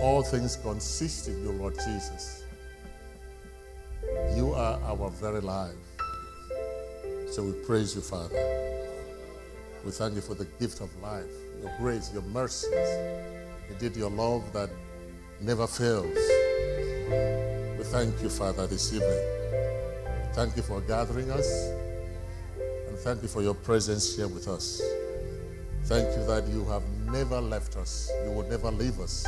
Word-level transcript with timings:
All 0.00 0.22
things 0.22 0.56
consist 0.56 1.28
in 1.28 1.42
you, 1.42 1.52
Lord 1.52 1.74
Jesus. 1.74 2.44
You 4.34 4.54
are 4.54 4.80
our 4.82 5.10
very 5.10 5.40
life. 5.40 5.74
So 7.30 7.42
we 7.42 7.52
praise 7.64 7.94
you, 7.94 8.00
Father. 8.00 8.34
We 9.84 9.90
thank 9.90 10.14
you 10.14 10.20
for 10.20 10.34
the 10.34 10.46
gift 10.58 10.80
of 10.80 10.90
life, 11.02 11.30
your 11.62 11.72
grace, 11.78 12.10
your 12.12 12.22
mercies, 12.22 12.72
indeed 13.68 13.96
your 13.96 14.10
love 14.10 14.52
that 14.52 14.70
never 15.40 15.66
fails. 15.66 16.16
We 17.78 17.84
thank 17.84 18.20
you, 18.22 18.30
Father, 18.30 18.66
this 18.66 18.92
evening. 18.92 19.24
Thank 20.32 20.56
you 20.56 20.62
for 20.62 20.80
gathering 20.80 21.30
us, 21.30 21.70
and 22.88 22.96
thank 22.98 23.22
you 23.22 23.28
for 23.28 23.42
your 23.42 23.54
presence 23.54 24.16
here 24.16 24.28
with 24.28 24.48
us. 24.48 24.80
Thank 25.84 26.16
you 26.16 26.24
that 26.26 26.46
you 26.48 26.64
have 26.66 26.82
never 27.06 27.40
left 27.40 27.76
us, 27.76 28.10
you 28.24 28.30
will 28.32 28.48
never 28.48 28.70
leave 28.70 29.00
us. 29.00 29.26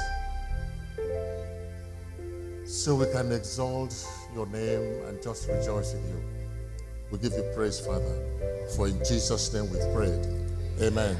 So 2.72 2.94
we 2.94 3.04
can 3.12 3.30
exalt 3.32 3.94
your 4.32 4.46
name 4.46 5.04
and 5.04 5.22
just 5.22 5.46
rejoice 5.46 5.92
in 5.92 6.02
you. 6.08 6.24
We 7.10 7.18
give 7.18 7.34
you 7.34 7.44
praise, 7.54 7.78
Father, 7.78 8.18
for 8.74 8.88
in 8.88 8.98
Jesus' 9.00 9.52
name 9.52 9.70
we 9.70 9.76
pray. 9.94 10.18
Amen. 10.80 11.14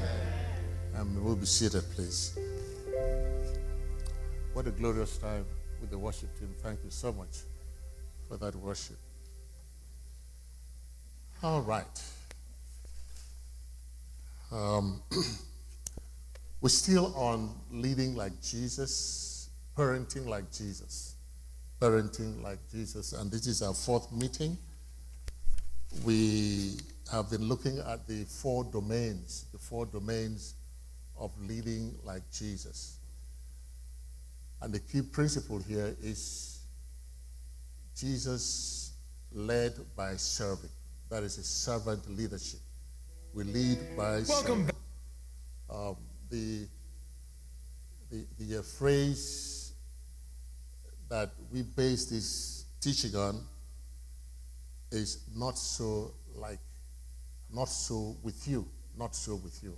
And 0.95 1.23
we'll 1.23 1.35
be 1.35 1.45
seated, 1.45 1.83
please. 1.93 2.35
What 4.53 4.65
a 4.65 4.71
glorious 4.71 5.19
time 5.19 5.45
with 5.79 5.91
the 5.91 5.97
worship 5.99 6.35
team. 6.39 6.49
Thank 6.63 6.79
you 6.83 6.89
so 6.89 7.13
much 7.13 7.41
for 8.27 8.37
that 8.37 8.55
worship. 8.55 8.97
All 11.43 11.61
right. 11.61 12.01
Um, 14.51 15.03
we're 16.61 16.69
still 16.69 17.13
on 17.15 17.53
leading 17.71 18.15
like 18.15 18.41
Jesus, 18.41 19.49
parenting 19.77 20.25
like 20.25 20.51
Jesus, 20.51 21.12
parenting 21.83 22.41
like 22.41 22.59
Jesus. 22.71 23.11
And 23.11 23.29
this 23.29 23.45
is 23.45 23.61
our 23.61 23.73
fourth 23.73 24.09
meeting. 24.13 24.57
We 26.05 26.77
have 27.11 27.29
been 27.29 27.43
looking 27.43 27.79
at 27.79 28.07
the 28.07 28.23
four 28.23 28.63
domains, 28.63 29.45
the 29.51 29.57
four 29.57 29.85
domains 29.85 30.55
of 31.19 31.31
leading 31.41 31.93
like 32.05 32.21
Jesus. 32.31 32.97
And 34.61 34.73
the 34.73 34.79
key 34.79 35.01
principle 35.01 35.59
here 35.59 35.93
is 36.01 36.61
Jesus 37.97 38.93
led 39.33 39.73
by 39.97 40.15
serving. 40.15 40.69
That 41.09 41.23
is 41.23 41.37
a 41.37 41.43
servant 41.43 42.09
leadership. 42.09 42.61
We 43.33 43.43
lead 43.43 43.79
by 43.97 44.23
serving. 44.23 44.29
Welcome 44.29 44.65
back. 44.67 44.75
Um, 45.69 45.97
the, 46.29 46.65
the, 48.09 48.25
the 48.39 48.59
uh, 48.59 48.61
phrase 48.61 49.62
that 51.13 51.29
we 51.51 51.61
base 51.61 52.05
this 52.05 52.65
teaching 52.81 53.15
on 53.15 53.39
is 54.91 55.25
not 55.35 55.59
so 55.59 56.11
like, 56.33 56.57
not 57.53 57.69
so 57.69 58.15
with 58.23 58.47
you, 58.47 58.67
not 58.97 59.15
so 59.15 59.35
with 59.35 59.59
you. 59.61 59.77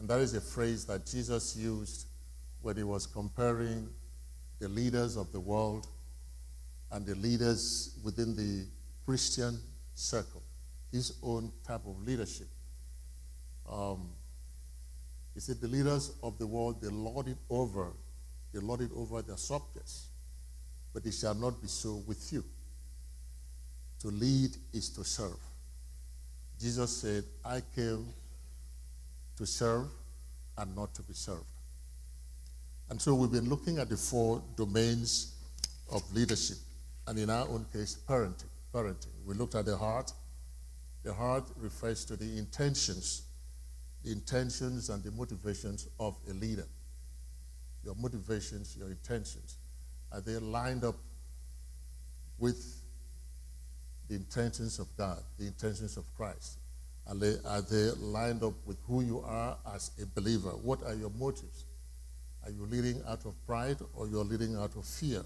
And 0.00 0.08
that 0.08 0.18
is 0.18 0.34
a 0.34 0.40
phrase 0.40 0.84
that 0.86 1.06
Jesus 1.06 1.56
used 1.56 2.08
when 2.60 2.76
he 2.76 2.82
was 2.82 3.06
comparing 3.06 3.88
the 4.58 4.68
leaders 4.68 5.16
of 5.16 5.30
the 5.30 5.38
world 5.38 5.86
and 6.90 7.06
the 7.06 7.14
leaders 7.14 7.96
within 8.02 8.34
the 8.34 8.66
Christian 9.04 9.60
circle, 9.94 10.42
his 10.90 11.18
own 11.22 11.52
type 11.64 11.86
of 11.86 12.02
leadership. 12.04 12.48
Um, 13.70 14.08
he 15.34 15.38
said, 15.38 15.60
The 15.60 15.68
leaders 15.68 16.10
of 16.20 16.36
the 16.38 16.48
world, 16.48 16.82
they 16.82 16.88
lord 16.88 17.28
it 17.28 17.38
over, 17.48 17.92
they 18.52 18.58
lord 18.58 18.80
it 18.80 18.90
over 18.92 19.22
their 19.22 19.36
subjects, 19.36 20.08
but 20.96 21.04
it 21.04 21.12
shall 21.12 21.34
not 21.34 21.60
be 21.60 21.68
so 21.68 22.02
with 22.06 22.32
you. 22.32 22.42
To 24.00 24.08
lead 24.08 24.56
is 24.72 24.88
to 24.88 25.04
serve. 25.04 25.36
Jesus 26.58 26.90
said, 26.90 27.22
I 27.44 27.60
came 27.74 28.06
to 29.36 29.44
serve 29.44 29.88
and 30.56 30.74
not 30.74 30.94
to 30.94 31.02
be 31.02 31.12
served. 31.12 31.44
And 32.88 32.98
so 32.98 33.14
we've 33.14 33.30
been 33.30 33.50
looking 33.50 33.78
at 33.78 33.90
the 33.90 33.96
four 33.98 34.42
domains 34.56 35.34
of 35.92 36.02
leadership, 36.14 36.56
and 37.06 37.18
in 37.18 37.28
our 37.28 37.46
own 37.46 37.66
case, 37.70 37.98
parenting. 38.08 38.48
Parenting. 38.72 39.12
We 39.26 39.34
looked 39.34 39.54
at 39.54 39.66
the 39.66 39.76
heart. 39.76 40.10
The 41.02 41.12
heart 41.12 41.44
refers 41.58 42.06
to 42.06 42.16
the 42.16 42.38
intentions, 42.38 43.20
the 44.02 44.12
intentions 44.12 44.88
and 44.88 45.04
the 45.04 45.10
motivations 45.10 45.88
of 46.00 46.16
a 46.30 46.32
leader. 46.32 46.66
Your 47.84 47.96
motivations, 47.96 48.78
your 48.78 48.88
intentions, 48.88 49.58
are 50.12 50.20
they 50.20 50.38
lined 50.38 50.84
up 50.84 50.96
with 52.38 52.82
the 54.08 54.14
intentions 54.16 54.78
of 54.78 54.86
God, 54.96 55.18
the 55.38 55.46
intentions 55.46 55.96
of 55.96 56.04
Christ? 56.16 56.58
Are 57.08 57.14
they, 57.14 57.36
are 57.44 57.62
they 57.62 57.90
lined 57.98 58.42
up 58.42 58.54
with 58.64 58.78
who 58.86 59.02
you 59.02 59.20
are 59.20 59.56
as 59.74 59.90
a 60.02 60.06
believer? 60.06 60.50
What 60.50 60.82
are 60.84 60.94
your 60.94 61.10
motives? 61.10 61.64
Are 62.44 62.50
you 62.50 62.66
leading 62.66 63.02
out 63.08 63.24
of 63.24 63.34
pride 63.46 63.78
or 63.94 64.08
you're 64.08 64.24
leading 64.24 64.56
out 64.56 64.74
of 64.76 64.84
fear? 64.84 65.22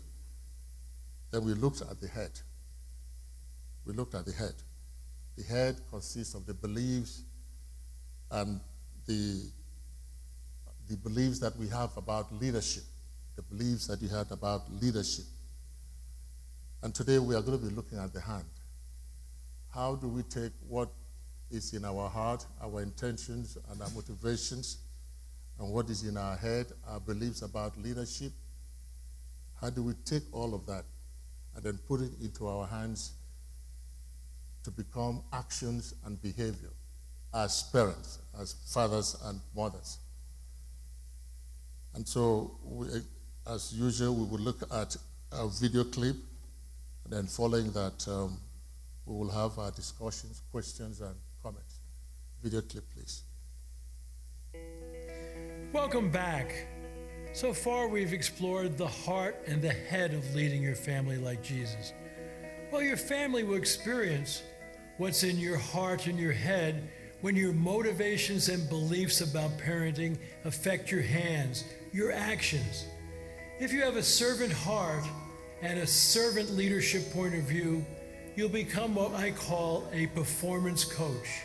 Then 1.31 1.45
we 1.45 1.55
looked 1.55 1.83
at 1.83 2.01
the 2.01 2.09
head. 2.09 2.31
We 3.87 3.95
looked 3.95 4.15
at 4.15 4.27
the 4.27 4.33
head. 4.33 4.55
The 5.37 5.45
head 5.45 5.77
consists 5.91 6.35
of 6.35 6.47
the 6.47 6.55
beliefs 6.55 7.23
and 8.31 8.61
the, 9.07 9.43
the 10.89 10.97
beliefs 10.97 11.39
that 11.41 11.57
we 11.57 11.69
have 11.69 11.97
about 11.97 12.33
leadership, 12.41 12.85
the 13.41 13.57
beliefs 13.57 13.87
that 13.87 14.03
you 14.03 14.09
had 14.09 14.31
about 14.31 14.71
leadership. 14.83 15.25
And 16.83 16.95
today 16.95 17.19
we 17.19 17.35
are 17.35 17.41
going 17.41 17.59
to 17.59 17.67
be 17.67 17.75
looking 17.75 17.99
at 17.99 18.13
the 18.13 18.21
hand. 18.21 18.45
How 19.75 19.95
do 19.95 20.09
we 20.09 20.23
take 20.25 20.53
what 20.69 20.91
is 21.51 21.73
in 21.73 21.85
our 21.85 22.09
heart, 22.09 22.45
our 22.63 22.83
intentions, 22.83 23.57
and 23.71 23.81
our 23.81 23.89
motivations, 23.91 24.79
and 25.59 25.73
what 25.73 25.89
is 25.89 26.05
in 26.05 26.17
our 26.17 26.37
head, 26.37 26.67
our 26.89 27.01
beliefs 27.01 27.43
about 27.43 27.81
leadership? 27.81 28.33
How 29.61 29.71
do 29.71 29.83
we 29.83 29.95
take 30.05 30.23
all 30.33 30.55
of 30.55 30.67
that 30.67 30.85
and 31.55 31.65
then 31.65 31.79
put 31.89 32.01
it 32.01 32.13
into 32.23 32.47
our 32.47 32.67
hands 32.67 33.13
to 34.65 34.71
become 34.71 35.23
actions 35.33 35.95
and 36.05 36.21
behavior 36.21 36.73
as 37.33 37.63
parents, 37.73 38.19
as 38.39 38.55
fathers 38.67 39.17
and 39.25 39.41
mothers? 39.55 39.99
And 41.95 42.07
so, 42.07 42.59
we, 42.63 42.87
as 43.47 43.73
usual, 43.73 44.15
we 44.15 44.25
will 44.25 44.39
look 44.39 44.63
at 44.73 44.97
a 45.33 45.49
video 45.49 45.85
clip, 45.85 46.17
then 47.09 47.27
following 47.27 47.71
that, 47.73 48.07
um, 48.09 48.39
we 49.07 49.17
will 49.17 49.31
have 49.31 49.59
our 49.59 49.71
discussions, 49.71 50.43
questions, 50.53 51.01
and 51.01 51.15
comments. 51.43 51.81
Video 52.43 52.61
clip, 52.61 52.85
please. 52.95 53.23
Welcome 55.73 56.11
back. 56.11 56.53
So 57.33 57.53
far, 57.53 57.89
we've 57.89 58.13
explored 58.13 58.77
the 58.77 58.89
heart 58.89 59.37
and 59.47 59.63
the 59.63 59.73
head 59.73 60.15
of 60.15 60.35
leading 60.35 60.63
your 60.63 60.75
family 60.75 61.17
like 61.17 61.43
Jesus. 61.43 61.93
Well, 62.73 62.83
your 62.83 62.97
family 62.97 63.45
will 63.45 63.57
experience 63.57 64.43
what's 64.99 65.23
in 65.23 65.39
your 65.39 65.59
heart 65.59 66.07
and 66.07 66.19
your 66.19 66.33
head 66.33 66.91
when 67.21 67.37
your 67.37 67.53
motivations 67.53 68.49
and 68.49 68.69
beliefs 68.69 69.21
about 69.21 69.51
parenting 69.59 70.19
affect 70.45 70.91
your 70.91 71.03
hands, 71.03 71.65
your 71.93 72.13
actions. 72.13 72.87
If 73.61 73.75
you 73.75 73.83
have 73.83 73.97
a 73.97 74.03
servant 74.03 74.55
heart 74.55 75.05
and 75.61 75.79
a 75.79 75.87
servant 75.87 76.49
leadership 76.53 77.13
point 77.13 77.35
of 77.35 77.43
view, 77.43 77.85
you'll 78.35 78.49
become 78.49 78.95
what 78.95 79.13
I 79.13 79.33
call 79.33 79.87
a 79.93 80.07
performance 80.07 80.83
coach. 80.83 81.43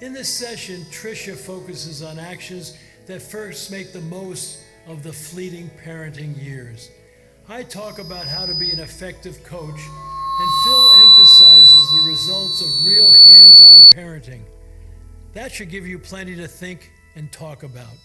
In 0.00 0.12
this 0.12 0.28
session, 0.28 0.84
Tricia 0.92 1.34
focuses 1.34 2.04
on 2.04 2.20
actions 2.20 2.78
that 3.06 3.20
first 3.20 3.72
make 3.72 3.92
the 3.92 4.00
most 4.02 4.60
of 4.86 5.02
the 5.02 5.12
fleeting 5.12 5.72
parenting 5.84 6.40
years. 6.40 6.92
I 7.48 7.64
talk 7.64 7.98
about 7.98 8.28
how 8.28 8.46
to 8.46 8.54
be 8.54 8.70
an 8.70 8.78
effective 8.78 9.42
coach, 9.42 9.80
and 9.80 10.50
Phil 10.64 10.90
emphasizes 11.02 11.92
the 11.94 12.06
results 12.10 12.62
of 12.62 12.86
real 12.86 13.10
hands 13.10 13.60
on 13.60 13.80
parenting. 13.90 14.42
That 15.32 15.50
should 15.50 15.68
give 15.68 15.84
you 15.84 15.98
plenty 15.98 16.36
to 16.36 16.46
think 16.46 16.92
and 17.16 17.32
talk 17.32 17.64
about. 17.64 17.96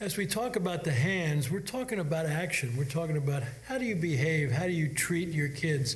As 0.00 0.16
we 0.16 0.24
talk 0.26 0.56
about 0.56 0.82
the 0.82 0.92
hands, 0.92 1.50
we're 1.50 1.60
talking 1.60 1.98
about 1.98 2.24
action. 2.24 2.74
We're 2.74 2.84
talking 2.86 3.18
about 3.18 3.42
how 3.68 3.76
do 3.76 3.84
you 3.84 3.94
behave? 3.94 4.50
How 4.50 4.64
do 4.64 4.72
you 4.72 4.88
treat 4.88 5.28
your 5.28 5.48
kids? 5.48 5.94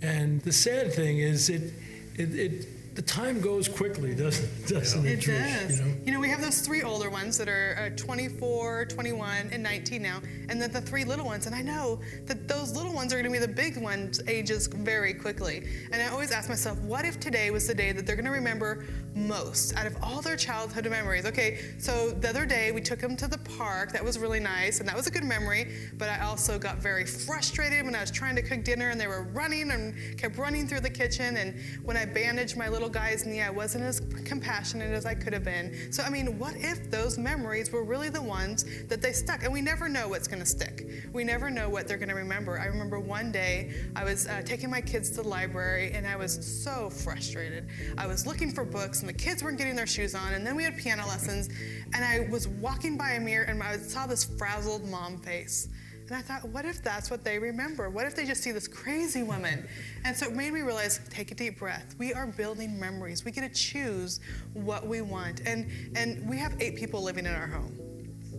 And 0.00 0.40
the 0.40 0.52
sad 0.52 0.94
thing 0.94 1.18
is, 1.18 1.50
it, 1.50 1.74
it, 2.14 2.34
it 2.34 2.66
the 2.96 3.02
time 3.02 3.42
goes 3.42 3.68
quickly, 3.68 4.14
doesn't, 4.14 4.68
doesn't 4.68 5.06
it? 5.06 5.12
It 5.12 5.20
Trish, 5.20 5.66
does. 5.68 5.78
You 5.78 5.84
know? 5.84 5.94
you 6.06 6.12
know? 6.12 6.20
we 6.20 6.30
have 6.30 6.40
those 6.40 6.60
three 6.60 6.82
older 6.82 7.10
ones 7.10 7.36
that 7.36 7.46
are 7.46 7.92
uh, 7.92 7.96
24, 7.96 8.86
21, 8.86 9.50
and 9.52 9.62
19 9.62 10.02
now, 10.02 10.22
and 10.48 10.60
then 10.60 10.72
the 10.72 10.80
three 10.80 11.04
little 11.04 11.26
ones. 11.26 11.44
And 11.44 11.54
I 11.54 11.60
know 11.60 12.00
that 12.24 12.48
those 12.48 12.74
little 12.74 12.94
ones 12.94 13.12
are 13.12 13.16
going 13.16 13.30
to 13.30 13.38
be 13.38 13.38
the 13.38 13.52
big 13.52 13.76
ones, 13.76 14.22
ages 14.26 14.66
very 14.66 15.12
quickly. 15.12 15.68
And 15.92 16.00
I 16.00 16.08
always 16.08 16.32
ask 16.32 16.48
myself, 16.48 16.78
what 16.80 17.04
if 17.04 17.20
today 17.20 17.50
was 17.50 17.66
the 17.66 17.74
day 17.74 17.92
that 17.92 18.06
they're 18.06 18.16
going 18.16 18.24
to 18.24 18.32
remember 18.32 18.86
most 19.16 19.74
out 19.76 19.86
of 19.86 19.96
all 20.02 20.20
their 20.20 20.36
childhood 20.36 20.88
memories. 20.88 21.24
Okay, 21.24 21.58
so 21.78 22.10
the 22.10 22.28
other 22.28 22.44
day 22.44 22.70
we 22.70 22.82
took 22.82 23.00
them 23.00 23.16
to 23.16 23.26
the 23.26 23.38
park. 23.38 23.92
That 23.92 24.04
was 24.04 24.18
really 24.18 24.40
nice, 24.40 24.78
and 24.78 24.88
that 24.88 24.94
was 24.94 25.06
a 25.06 25.10
good 25.10 25.24
memory. 25.24 25.72
But 25.96 26.10
I 26.10 26.20
also 26.20 26.58
got 26.58 26.78
very 26.78 27.06
frustrated 27.06 27.84
when 27.84 27.94
I 27.94 28.02
was 28.02 28.10
trying 28.10 28.36
to 28.36 28.42
cook 28.42 28.62
dinner 28.62 28.90
and 28.90 29.00
they 29.00 29.06
were 29.06 29.22
running 29.32 29.70
and 29.70 30.18
kept 30.18 30.36
running 30.36 30.68
through 30.68 30.80
the 30.80 30.90
kitchen. 30.90 31.38
And 31.38 31.58
when 31.82 31.96
I 31.96 32.04
bandaged 32.04 32.56
my 32.56 32.68
little 32.68 32.85
guy's 32.88 33.26
knee, 33.26 33.42
I 33.42 33.50
wasn't 33.50 33.84
as 33.84 34.00
compassionate 34.24 34.92
as 34.92 35.06
I 35.06 35.14
could 35.14 35.32
have 35.32 35.44
been. 35.44 35.92
So, 35.92 36.02
I 36.02 36.10
mean, 36.10 36.38
what 36.38 36.54
if 36.56 36.90
those 36.90 37.18
memories 37.18 37.70
were 37.70 37.82
really 37.82 38.08
the 38.08 38.22
ones 38.22 38.64
that 38.88 39.02
they 39.02 39.12
stuck? 39.12 39.44
And 39.44 39.52
we 39.52 39.60
never 39.60 39.88
know 39.88 40.08
what's 40.08 40.28
going 40.28 40.40
to 40.40 40.46
stick. 40.46 40.86
We 41.12 41.24
never 41.24 41.50
know 41.50 41.68
what 41.68 41.88
they're 41.88 41.96
going 41.96 42.08
to 42.08 42.14
remember. 42.14 42.58
I 42.58 42.66
remember 42.66 42.98
one 42.98 43.32
day 43.32 43.74
I 43.94 44.04
was 44.04 44.26
uh, 44.26 44.42
taking 44.44 44.70
my 44.70 44.80
kids 44.80 45.10
to 45.10 45.22
the 45.22 45.28
library 45.28 45.92
and 45.92 46.06
I 46.06 46.16
was 46.16 46.34
so 46.64 46.90
frustrated. 46.90 47.68
I 47.98 48.06
was 48.06 48.26
looking 48.26 48.52
for 48.52 48.64
books 48.64 49.00
and 49.00 49.08
the 49.08 49.14
kids 49.14 49.42
weren't 49.42 49.58
getting 49.58 49.76
their 49.76 49.86
shoes 49.86 50.14
on. 50.14 50.34
And 50.34 50.46
then 50.46 50.56
we 50.56 50.64
had 50.64 50.76
piano 50.76 51.06
lessons, 51.06 51.48
and 51.94 52.04
I 52.04 52.28
was 52.30 52.48
walking 52.48 52.96
by 52.96 53.12
a 53.12 53.20
mirror 53.20 53.44
and 53.44 53.62
I 53.62 53.76
saw 53.78 54.06
this 54.06 54.24
frazzled 54.24 54.88
mom 54.88 55.18
face. 55.18 55.68
And 56.06 56.14
I 56.14 56.22
thought, 56.22 56.48
what 56.48 56.64
if 56.64 56.82
that's 56.82 57.10
what 57.10 57.24
they 57.24 57.38
remember? 57.38 57.90
What 57.90 58.06
if 58.06 58.14
they 58.14 58.24
just 58.24 58.42
see 58.42 58.52
this 58.52 58.68
crazy 58.68 59.24
woman? 59.24 59.68
And 60.04 60.16
so 60.16 60.26
it 60.26 60.34
made 60.34 60.52
me 60.52 60.60
realize 60.60 61.00
take 61.10 61.32
a 61.32 61.34
deep 61.34 61.58
breath. 61.58 61.96
We 61.98 62.14
are 62.14 62.26
building 62.26 62.78
memories. 62.78 63.24
We 63.24 63.32
get 63.32 63.40
to 63.40 63.60
choose 63.60 64.20
what 64.52 64.86
we 64.86 65.02
want. 65.02 65.40
And, 65.46 65.68
and 65.96 66.28
we 66.28 66.38
have 66.38 66.54
eight 66.60 66.76
people 66.76 67.02
living 67.02 67.26
in 67.26 67.34
our 67.34 67.48
home. 67.48 67.76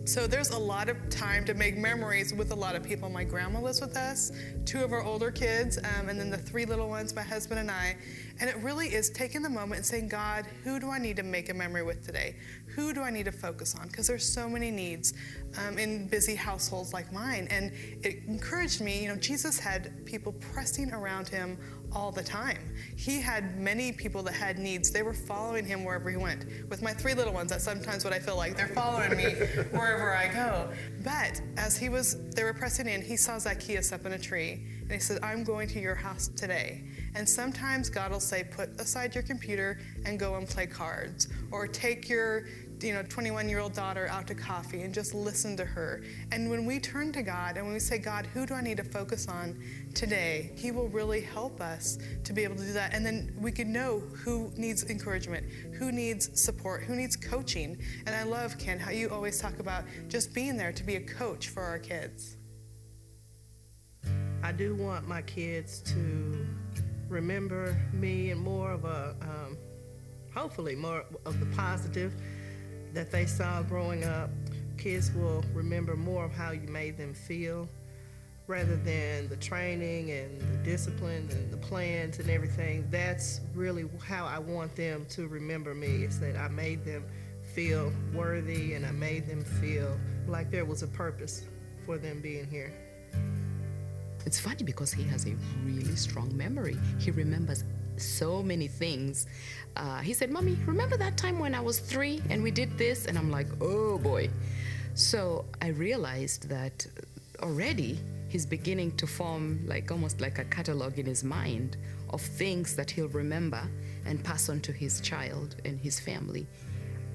So 0.08 0.26
there's 0.26 0.48
a 0.50 0.58
lot 0.58 0.88
of 0.88 0.96
time 1.10 1.44
to 1.44 1.52
make 1.52 1.76
memories 1.76 2.32
with 2.32 2.50
a 2.52 2.54
lot 2.54 2.74
of 2.74 2.82
people. 2.82 3.10
My 3.10 3.24
grandma 3.24 3.60
lives 3.60 3.82
with 3.82 3.94
us, 3.94 4.32
two 4.64 4.82
of 4.82 4.94
our 4.94 5.02
older 5.02 5.30
kids, 5.30 5.76
um, 5.76 6.08
and 6.08 6.18
then 6.18 6.30
the 6.30 6.38
three 6.38 6.64
little 6.64 6.88
ones, 6.88 7.14
my 7.14 7.20
husband 7.20 7.60
and 7.60 7.70
I. 7.70 7.94
And 8.40 8.48
it 8.48 8.56
really 8.62 8.86
is 8.86 9.10
taking 9.10 9.42
the 9.42 9.50
moment 9.50 9.76
and 9.80 9.84
saying, 9.84 10.08
God, 10.08 10.46
who 10.64 10.80
do 10.80 10.88
I 10.88 10.98
need 10.98 11.16
to 11.16 11.22
make 11.22 11.50
a 11.50 11.54
memory 11.54 11.82
with 11.82 12.06
today? 12.06 12.36
Who 12.78 12.94
do 12.94 13.02
I 13.02 13.10
need 13.10 13.24
to 13.24 13.32
focus 13.32 13.74
on? 13.74 13.88
Because 13.88 14.06
there's 14.06 14.24
so 14.24 14.48
many 14.48 14.70
needs 14.70 15.12
um, 15.66 15.80
in 15.80 16.06
busy 16.06 16.36
households 16.36 16.92
like 16.92 17.12
mine. 17.12 17.48
And 17.50 17.72
it 18.04 18.22
encouraged 18.28 18.80
me, 18.80 19.02
you 19.02 19.08
know, 19.08 19.16
Jesus 19.16 19.58
had 19.58 20.06
people 20.06 20.30
pressing 20.34 20.92
around 20.92 21.26
him 21.26 21.58
all 21.92 22.12
the 22.12 22.22
time. 22.22 22.58
He 22.96 23.20
had 23.20 23.58
many 23.58 23.90
people 23.90 24.22
that 24.22 24.34
had 24.34 24.60
needs. 24.60 24.92
They 24.92 25.02
were 25.02 25.12
following 25.12 25.64
him 25.64 25.84
wherever 25.84 26.08
he 26.08 26.16
went. 26.16 26.44
With 26.68 26.80
my 26.80 26.92
three 26.92 27.14
little 27.14 27.32
ones, 27.32 27.50
that's 27.50 27.64
sometimes 27.64 28.04
what 28.04 28.12
I 28.12 28.20
feel 28.20 28.36
like. 28.36 28.56
They're 28.56 28.68
following 28.68 29.16
me 29.16 29.24
wherever 29.72 30.14
I 30.14 30.28
go. 30.32 30.68
But 31.02 31.40
as 31.56 31.76
he 31.76 31.88
was, 31.88 32.30
they 32.30 32.44
were 32.44 32.54
pressing 32.54 32.86
in, 32.86 33.02
he 33.02 33.16
saw 33.16 33.40
Zacchaeus 33.40 33.90
up 33.90 34.06
in 34.06 34.12
a 34.12 34.18
tree. 34.18 34.64
And 34.82 34.92
he 34.92 35.00
said, 35.00 35.18
I'm 35.22 35.44
going 35.44 35.68
to 35.68 35.80
your 35.80 35.94
house 35.94 36.28
today. 36.28 36.84
And 37.14 37.28
sometimes 37.28 37.90
God 37.90 38.10
will 38.10 38.20
say, 38.20 38.44
put 38.44 38.70
aside 38.80 39.14
your 39.14 39.24
computer 39.24 39.80
and 40.06 40.18
go 40.18 40.36
and 40.36 40.48
play 40.48 40.66
cards. 40.66 41.28
Or 41.50 41.66
take 41.66 42.08
your 42.08 42.46
you 42.80 42.92
know 42.92 43.02
21 43.02 43.48
year 43.48 43.58
old 43.58 43.72
daughter 43.72 44.08
out 44.08 44.26
to 44.26 44.34
coffee 44.34 44.82
and 44.82 44.94
just 44.94 45.14
listen 45.14 45.56
to 45.56 45.64
her. 45.64 46.02
And 46.32 46.50
when 46.50 46.66
we 46.66 46.78
turn 46.80 47.12
to 47.12 47.22
god 47.22 47.56
and 47.56 47.64
when 47.64 47.74
we 47.74 47.80
say 47.80 47.98
god 47.98 48.26
who 48.26 48.46
do 48.46 48.54
i 48.54 48.60
need 48.60 48.76
to 48.76 48.84
focus 48.84 49.28
on 49.28 49.58
today? 49.94 50.52
He 50.56 50.70
will 50.70 50.88
really 50.88 51.20
help 51.20 51.60
us 51.60 51.98
to 52.24 52.32
be 52.32 52.44
able 52.44 52.56
to 52.56 52.64
do 52.64 52.72
that. 52.72 52.94
And 52.94 53.04
then 53.04 53.34
we 53.38 53.52
can 53.52 53.72
know 53.72 54.00
who 54.24 54.52
needs 54.56 54.84
encouragement 54.90 55.46
who 55.74 55.92
needs 55.92 56.40
support 56.40 56.82
who 56.82 56.94
needs 56.94 57.16
coaching. 57.16 57.78
And 58.06 58.14
i 58.14 58.22
love 58.22 58.58
ken 58.58 58.78
how 58.78 58.90
you 58.90 59.10
always 59.10 59.40
talk 59.40 59.58
about 59.58 59.84
just 60.08 60.34
being 60.34 60.56
there 60.56 60.72
to 60.72 60.84
be 60.84 60.96
a 60.96 61.00
coach 61.00 61.48
for 61.48 61.62
our 61.62 61.78
kids. 61.78 62.36
I 64.42 64.52
do 64.52 64.74
want 64.76 65.08
my 65.08 65.22
kids 65.22 65.80
to 65.82 66.46
remember 67.08 67.76
me 67.92 68.30
and 68.30 68.40
more 68.40 68.72
of 68.72 68.84
a 68.84 69.16
um, 69.22 69.56
hopefully 70.34 70.74
more 70.74 71.04
of 71.24 71.40
the 71.40 71.46
positive 71.56 72.14
that 72.94 73.10
they 73.10 73.26
saw 73.26 73.62
growing 73.62 74.04
up. 74.04 74.30
Kids 74.76 75.10
will 75.12 75.44
remember 75.54 75.96
more 75.96 76.24
of 76.24 76.32
how 76.32 76.52
you 76.52 76.68
made 76.68 76.96
them 76.96 77.14
feel 77.14 77.68
rather 78.46 78.76
than 78.76 79.28
the 79.28 79.36
training 79.36 80.10
and 80.10 80.40
the 80.40 80.56
discipline 80.64 81.28
and 81.30 81.52
the 81.52 81.56
plans 81.56 82.18
and 82.18 82.30
everything. 82.30 82.86
That's 82.90 83.40
really 83.54 83.84
how 84.04 84.26
I 84.26 84.38
want 84.38 84.74
them 84.74 85.04
to 85.10 85.28
remember 85.28 85.74
me 85.74 86.04
is 86.04 86.18
that 86.20 86.36
I 86.36 86.48
made 86.48 86.84
them 86.84 87.04
feel 87.54 87.92
worthy 88.14 88.74
and 88.74 88.86
I 88.86 88.92
made 88.92 89.26
them 89.26 89.44
feel 89.44 89.98
like 90.26 90.50
there 90.50 90.64
was 90.64 90.82
a 90.82 90.86
purpose 90.86 91.42
for 91.84 91.98
them 91.98 92.20
being 92.20 92.46
here. 92.46 92.72
It's 94.24 94.38
funny 94.38 94.62
because 94.62 94.92
he 94.92 95.04
has 95.04 95.26
a 95.26 95.34
really 95.64 95.96
strong 95.96 96.34
memory. 96.36 96.76
He 96.98 97.10
remembers 97.10 97.64
so 97.98 98.42
many 98.42 98.68
things. 98.68 99.26
Uh, 99.76 100.00
he 100.00 100.12
said, 100.12 100.30
Mommy, 100.30 100.56
remember 100.66 100.96
that 100.96 101.16
time 101.16 101.38
when 101.38 101.54
I 101.54 101.60
was 101.60 101.78
three 101.78 102.22
and 102.30 102.42
we 102.42 102.50
did 102.50 102.76
this? 102.78 103.06
And 103.06 103.16
I'm 103.16 103.30
like, 103.30 103.46
oh 103.60 103.98
boy. 103.98 104.30
So 104.94 105.44
I 105.62 105.68
realized 105.68 106.48
that 106.48 106.86
already 107.40 108.00
he's 108.28 108.44
beginning 108.44 108.96
to 108.96 109.06
form 109.06 109.64
like 109.66 109.90
almost 109.90 110.20
like 110.20 110.38
a 110.38 110.44
catalog 110.44 110.98
in 110.98 111.06
his 111.06 111.24
mind 111.24 111.76
of 112.10 112.20
things 112.20 112.76
that 112.76 112.90
he'll 112.90 113.08
remember 113.08 113.62
and 114.04 114.22
pass 114.22 114.48
on 114.48 114.60
to 114.60 114.72
his 114.72 115.00
child 115.00 115.56
and 115.64 115.78
his 115.78 116.00
family. 116.00 116.46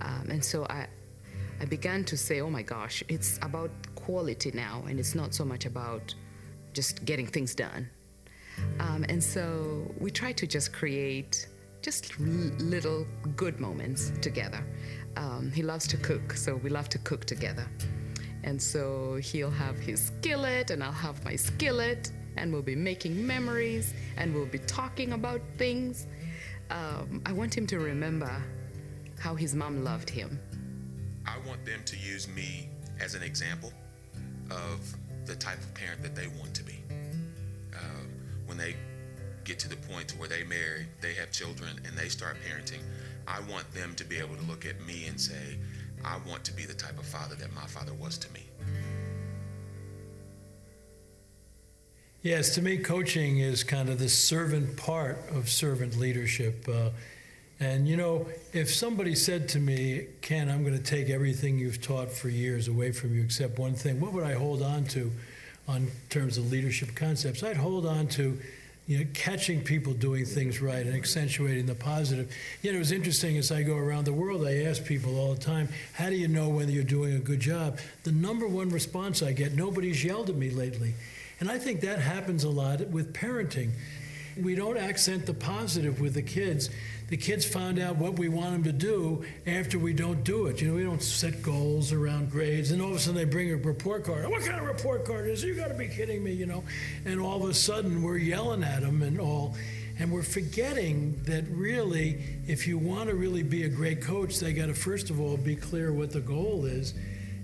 Um, 0.02 0.28
and 0.30 0.44
so 0.44 0.66
I, 0.70 0.88
I 1.62 1.66
began 1.66 2.04
to 2.06 2.18
say, 2.18 2.42
oh 2.42 2.50
my 2.50 2.62
gosh, 2.62 3.04
it's 3.08 3.38
about 3.42 3.72
quality 3.96 4.52
now, 4.54 4.84
and 4.88 5.00
it's 5.00 5.16
not 5.16 5.34
so 5.34 5.46
much 5.46 5.66
about 5.66 6.14
just 6.74 7.06
getting 7.06 7.28
things 7.28 7.56
done. 7.56 7.90
Um, 8.80 9.06
and 9.10 9.24
so 9.24 9.92
we 10.00 10.12
try 10.12 10.32
to 10.34 10.48
just 10.48 10.74
create 10.74 11.48
just 11.82 12.18
little 12.20 13.06
good 13.36 13.60
moments 13.60 14.12
together. 14.22 14.64
Um, 15.18 15.52
he 15.52 15.62
loves 15.62 15.88
to 15.90 15.98
cook, 15.98 16.34
so 16.34 16.56
we 16.56 16.70
love 16.70 16.90
to 16.90 16.98
cook 17.00 17.26
together. 17.26 17.68
And 18.44 18.62
so 18.62 19.16
he'll 19.22 19.52
have 19.52 19.78
his 19.78 20.08
skillet, 20.08 20.72
and 20.72 20.84
I'll 20.84 20.92
have 20.92 21.24
my 21.24 21.36
skillet, 21.36 22.12
and 22.38 22.52
we'll 22.52 22.62
be 22.62 22.76
making 22.76 23.26
memories, 23.26 23.94
and 24.18 24.34
we'll 24.34 24.46
be 24.46 24.60
talking 24.60 25.14
about 25.14 25.42
things. 25.58 26.08
Um, 26.70 27.22
I 27.26 27.34
want 27.34 27.56
him 27.56 27.68
to 27.68 27.80
remember 27.80 28.32
how 29.20 29.36
his 29.36 29.54
mom 29.54 29.84
loved 29.84 30.10
him. 30.10 30.40
I 31.26 31.38
want 31.48 31.66
them 31.66 31.82
to 31.86 31.98
use 31.98 32.28
me 32.28 32.70
as 33.00 33.16
an 33.16 33.24
example 33.24 33.72
of 34.50 34.80
the 35.26 35.36
type 35.36 35.60
of 35.60 35.74
parent 35.74 36.04
that 36.04 36.16
they 36.16 36.28
want 36.28 36.54
to 36.56 36.64
be 36.64 36.83
when 38.54 38.64
they 38.64 38.76
get 39.46 39.58
to 39.58 39.68
the 39.68 39.76
point 39.76 40.08
to 40.08 40.16
where 40.18 40.30
they 40.30 40.44
marry, 40.44 40.86
they 41.02 41.14
have 41.16 41.32
children, 41.32 41.72
and 41.86 41.98
they 41.98 42.08
start 42.08 42.38
parenting, 42.48 42.82
I 43.28 43.40
want 43.52 43.72
them 43.74 43.96
to 43.96 44.04
be 44.04 44.18
able 44.18 44.36
to 44.36 44.44
look 44.44 44.66
at 44.66 44.80
me 44.86 45.06
and 45.08 45.20
say, 45.20 45.58
I 46.06 46.18
want 46.30 46.44
to 46.46 46.54
be 46.54 46.66
the 46.66 46.76
type 46.76 47.00
of 47.00 47.06
father 47.06 47.34
that 47.36 47.52
my 47.56 47.66
father 47.66 47.94
was 47.94 48.18
to 48.20 48.32
me. 48.32 48.42
Yes, 52.22 52.54
to 52.56 52.62
me, 52.62 52.78
coaching 52.78 53.40
is 53.40 53.64
kind 53.64 53.90
of 53.90 53.98
the 53.98 54.08
servant 54.08 54.78
part 54.78 55.18
of 55.32 55.50
servant 55.50 55.98
leadership. 55.98 56.68
Uh, 56.70 56.90
and 57.60 57.88
you 57.88 57.98
know, 57.98 58.28
if 58.54 58.72
somebody 58.74 59.16
said 59.16 59.50
to 59.50 59.60
me, 59.60 60.08
Ken, 60.22 60.48
I'm 60.50 60.64
going 60.64 60.78
to 60.78 60.84
take 60.84 61.10
everything 61.10 61.58
you've 61.58 61.82
taught 61.82 62.12
for 62.12 62.30
years 62.30 62.68
away 62.68 62.92
from 62.92 63.16
you 63.16 63.24
except 63.24 63.58
one 63.58 63.74
thing, 63.74 64.00
what 64.00 64.14
would 64.14 64.24
I 64.24 64.34
hold 64.34 64.62
on 64.62 64.86
to? 64.86 65.12
On 65.68 65.88
terms 66.10 66.38
of 66.38 66.52
leadership 66.52 66.96
concepts. 66.96 67.44
I'd 67.44 67.58
hold 67.58 67.86
on 67.86 68.08
to 68.10 68.38
you 68.86 69.00
know, 69.00 69.06
catching 69.14 69.62
people 69.62 69.94
doing 69.94 70.26
things 70.26 70.62
right 70.62 70.86
and 70.86 70.94
accentuating 70.94 71.66
the 71.66 71.76
positive. 71.76 72.30
You 72.62 72.72
know, 72.72 72.76
it 72.76 72.80
was 72.80 72.92
interesting 72.92 73.38
as 73.38 73.52
I 73.52 73.64
go 73.64 73.78
around 73.78 74.06
the 74.06 74.14
world, 74.14 74.46
I 74.46 74.64
ask 74.64 74.84
people 74.84 75.18
all 75.18 75.34
the 75.34 75.40
time, 75.40 75.70
how 75.94 76.10
do 76.10 76.16
you 76.16 76.28
know 76.28 76.50
whether 76.50 76.72
you're 76.72 76.84
doing 76.84 77.16
a 77.16 77.20
good 77.20 77.40
job? 77.40 77.80
The 78.04 78.12
number 78.12 78.46
one 78.46 78.70
response 78.70 79.24
I 79.24 79.32
get, 79.32 79.54
nobody's 79.54 80.04
yelled 80.04 80.30
at 80.30 80.36
me 80.36 80.50
lately. 80.50 80.96
And 81.40 81.50
I 81.50 81.60
think 81.60 81.82
that 81.82 82.00
happens 82.00 82.44
a 82.44 82.50
lot 82.50 82.82
with 82.90 83.14
parenting. 83.14 83.72
We 84.42 84.56
don't 84.56 84.78
accent 84.78 85.26
the 85.26 85.34
positive 85.34 86.00
with 86.00 86.14
the 86.14 86.22
kids 86.22 86.70
the 87.14 87.18
kids 87.18 87.46
found 87.46 87.78
out 87.78 87.98
what 87.98 88.18
we 88.18 88.28
want 88.28 88.54
them 88.54 88.64
to 88.64 88.72
do 88.72 89.24
after 89.46 89.78
we 89.78 89.94
don't 89.94 90.24
do 90.24 90.48
it. 90.48 90.60
You 90.60 90.70
know, 90.70 90.74
we 90.74 90.84
don't 90.84 91.04
set 91.04 91.44
goals 91.44 91.92
around 91.92 92.32
grades, 92.32 92.72
and 92.72 92.82
all 92.82 92.90
of 92.90 92.96
a 92.96 93.00
sudden 93.00 93.16
they 93.16 93.26
bring 93.26 93.52
a 93.52 93.56
report 93.56 94.04
card. 94.04 94.28
What 94.28 94.42
kind 94.42 94.60
of 94.60 94.66
report 94.66 95.06
card 95.06 95.30
is? 95.30 95.44
You 95.44 95.54
got 95.54 95.68
to 95.68 95.76
be 95.76 95.88
kidding 95.88 96.24
me, 96.24 96.32
you 96.32 96.48
know? 96.48 96.64
And 97.06 97.20
all 97.20 97.44
of 97.44 97.50
a 97.52 97.54
sudden 97.54 98.02
we're 98.02 98.18
yelling 98.18 98.64
at 98.64 98.82
them 98.82 99.04
and 99.04 99.20
all. 99.20 99.56
And 100.00 100.12
we're 100.12 100.24
forgetting 100.24 101.22
that 101.26 101.48
really, 101.50 102.20
if 102.48 102.66
you 102.66 102.80
want 102.80 103.10
to 103.10 103.16
really 103.16 103.44
be 103.44 103.64
a 103.64 103.70
great 103.70 104.02
coach, 104.02 104.40
they 104.40 104.52
got 104.52 104.66
to 104.66 104.74
first 104.74 105.12
of 105.12 105.22
all 105.22 105.38
be 105.38 105.56
clear 105.56 105.94
what 105.94 106.12
the 106.12 106.20
goal 106.20 106.66
is. 106.66 106.96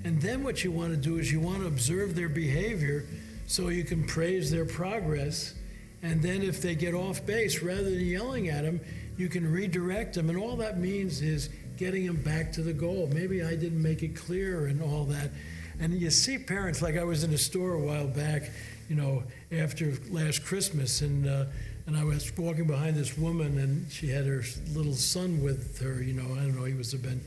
And 0.03 0.19
then 0.19 0.43
what 0.43 0.63
you 0.63 0.71
want 0.71 0.91
to 0.91 0.97
do 0.97 1.19
is 1.19 1.31
you 1.31 1.41
want 1.41 1.59
to 1.59 1.67
observe 1.67 2.15
their 2.15 2.29
behavior 2.29 3.05
so 3.45 3.67
you 3.67 3.83
can 3.83 4.03
praise 4.07 4.49
their 4.49 4.65
progress. 4.65 5.53
And 6.01 6.21
then 6.21 6.41
if 6.41 6.61
they 6.61 6.75
get 6.75 6.93
off 6.93 7.25
base, 7.25 7.61
rather 7.61 7.83
than 7.83 7.99
yelling 7.99 8.49
at 8.49 8.63
them, 8.63 8.79
you 9.17 9.27
can 9.27 9.51
redirect 9.51 10.15
them. 10.15 10.29
And 10.29 10.37
all 10.37 10.55
that 10.57 10.79
means 10.79 11.21
is 11.21 11.49
getting 11.77 12.05
them 12.05 12.21
back 12.21 12.51
to 12.53 12.61
the 12.61 12.73
goal. 12.73 13.09
Maybe 13.13 13.43
I 13.43 13.55
didn't 13.55 13.81
make 13.81 14.03
it 14.03 14.15
clear 14.15 14.67
and 14.67 14.81
all 14.81 15.05
that. 15.05 15.31
And 15.79 15.93
you 15.93 16.09
see 16.09 16.37
parents, 16.37 16.81
like 16.81 16.97
I 16.97 17.03
was 17.03 17.23
in 17.23 17.33
a 17.33 17.37
store 17.37 17.73
a 17.73 17.79
while 17.79 18.07
back, 18.07 18.43
you 18.89 18.95
know, 18.95 19.23
after 19.51 19.93
last 20.09 20.43
Christmas, 20.43 21.01
and 21.01 21.27
uh, 21.27 21.45
and 21.87 21.97
I 21.97 22.03
was 22.03 22.31
walking 22.37 22.65
behind 22.67 22.97
this 22.97 23.17
woman, 23.17 23.57
and 23.57 23.89
she 23.91 24.09
had 24.09 24.25
her 24.25 24.43
little 24.73 24.93
son 24.93 25.41
with 25.41 25.79
her. 25.79 26.03
You 26.03 26.13
know, 26.13 26.33
I 26.33 26.43
don't 26.43 26.55
know, 26.55 26.65
he 26.65 26.73
was 26.73 26.91
have 26.91 27.01
been 27.01 27.21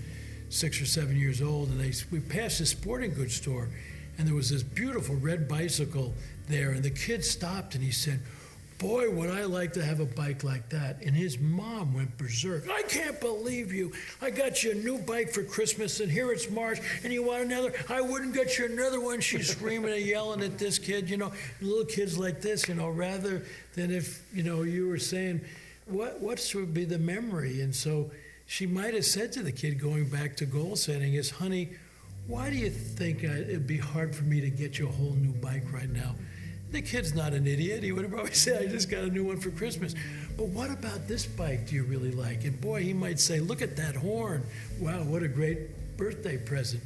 six 0.51 0.81
or 0.83 0.87
seven 0.87 1.17
years 1.17 1.41
old, 1.41 1.71
and 1.71 1.81
they 1.81 1.93
we 2.11 2.21
passed 2.21 2.59
this 2.59 2.71
sporting 2.71 3.15
goods 3.15 3.37
store, 3.37 3.71
and 4.19 4.29
there 4.29 4.35
was 4.35 4.51
this 4.51 4.63
beautiful 4.63 5.17
red 5.17 5.49
bicycle 5.49 6.13
there, 6.49 6.73
and 6.73 6.83
the 6.83 6.91
kid 6.91 7.25
stopped, 7.25 7.75
and 7.75 7.83
he 7.83 7.91
said 7.91 8.21
boy, 8.83 9.09
would 9.11 9.31
I 9.31 9.45
like 9.45 9.73
to 9.75 9.85
have 9.85 10.01
a 10.01 10.05
bike 10.05 10.43
like 10.43 10.69
that. 10.71 11.01
And 11.03 11.15
his 11.15 11.39
mom 11.39 11.95
went 11.95 12.19
berserk. 12.19 12.69
I 12.69 12.83
can't 12.83 13.19
believe 13.21 13.73
you. 13.73 13.93
I 14.21 14.31
got 14.31 14.65
you 14.65 14.73
a 14.73 14.75
new 14.75 14.99
bike 14.99 15.31
for 15.31 15.45
Christmas, 15.45 16.01
and 16.01 16.11
here 16.11 16.33
it's 16.33 16.51
March, 16.51 16.81
and 17.05 17.13
you 17.13 17.23
want 17.23 17.45
another? 17.45 17.73
I 17.89 18.01
wouldn't 18.01 18.35
get 18.35 18.59
you 18.59 18.67
another 18.67 19.01
one. 19.01 19.21
She's 19.21 19.49
screaming 19.49 19.93
and 19.93 20.03
yelling 20.03 20.43
at 20.43 20.59
this 20.59 20.79
kid, 20.79 21.09
you 21.09 21.17
know, 21.17 21.33
little 21.61 21.85
kids 21.85 22.19
like 22.19 22.43
this, 22.43 22.69
you 22.69 22.75
know, 22.75 22.89
rather 22.89 23.45
than 23.75 23.93
if, 23.93 24.27
you 24.35 24.43
know, 24.43 24.63
you 24.63 24.89
were 24.89 24.99
saying, 24.99 25.41
what, 25.87 26.21
what 26.21 26.41
should 26.41 26.75
be 26.75 26.85
the 26.85 26.99
memory? 26.99 27.61
And 27.61 27.75
so 27.75 28.11
she 28.47 28.67
might 28.67 28.95
have 28.95 29.05
said 29.05 29.33
to 29.33 29.43
the 29.43 29.53
kid, 29.53 29.81
going 29.81 30.07
back 30.07 30.37
to 30.39 30.45
goal 30.45 30.75
setting, 30.75 31.15
is, 31.15 31.31
honey, 31.31 31.71
why 32.27 32.51
do 32.51 32.57
you 32.57 32.71
think 32.71 33.23
it'd 33.23 33.67
be 33.67 33.79
hard 33.79 34.15
for 34.15 34.25
me 34.25 34.41
to 34.41 34.51
get 34.51 34.79
you 34.79 34.89
a 34.89 34.93
whole 34.93 35.13
new 35.13 35.33
bike 35.33 35.73
right 35.73 35.91
now? 35.91 36.15
The 36.73 36.83
kid's 36.83 37.15
not 37.15 37.35
an 37.35 37.47
idiot. 37.47 37.83
He 37.83 37.93
would 37.93 38.03
have 38.03 38.13
probably 38.13 38.33
said, 38.35 38.63
I 38.63 38.67
just 38.67 38.91
got 38.91 39.05
a 39.05 39.09
new 39.09 39.25
one 39.25 39.39
for 39.39 39.51
Christmas. 39.51 39.95
But 40.37 40.49
what 40.49 40.71
about 40.71 41.07
this 41.07 41.27
bike 41.27 41.69
do 41.69 41.75
you 41.75 41.85
really 41.85 42.11
like? 42.11 42.45
And 42.45 42.61
boy, 42.61 42.83
he 42.83 42.95
might 42.95 43.21
say, 43.21 43.41
Look 43.41 43.63
at 43.63 43.77
that 43.77 43.95
horn. 43.95 44.45
Wow, 44.81 45.03
what 45.05 45.23
a 45.23 45.29
great 45.29 45.97
birthday 45.97 46.39
present. 46.39 46.83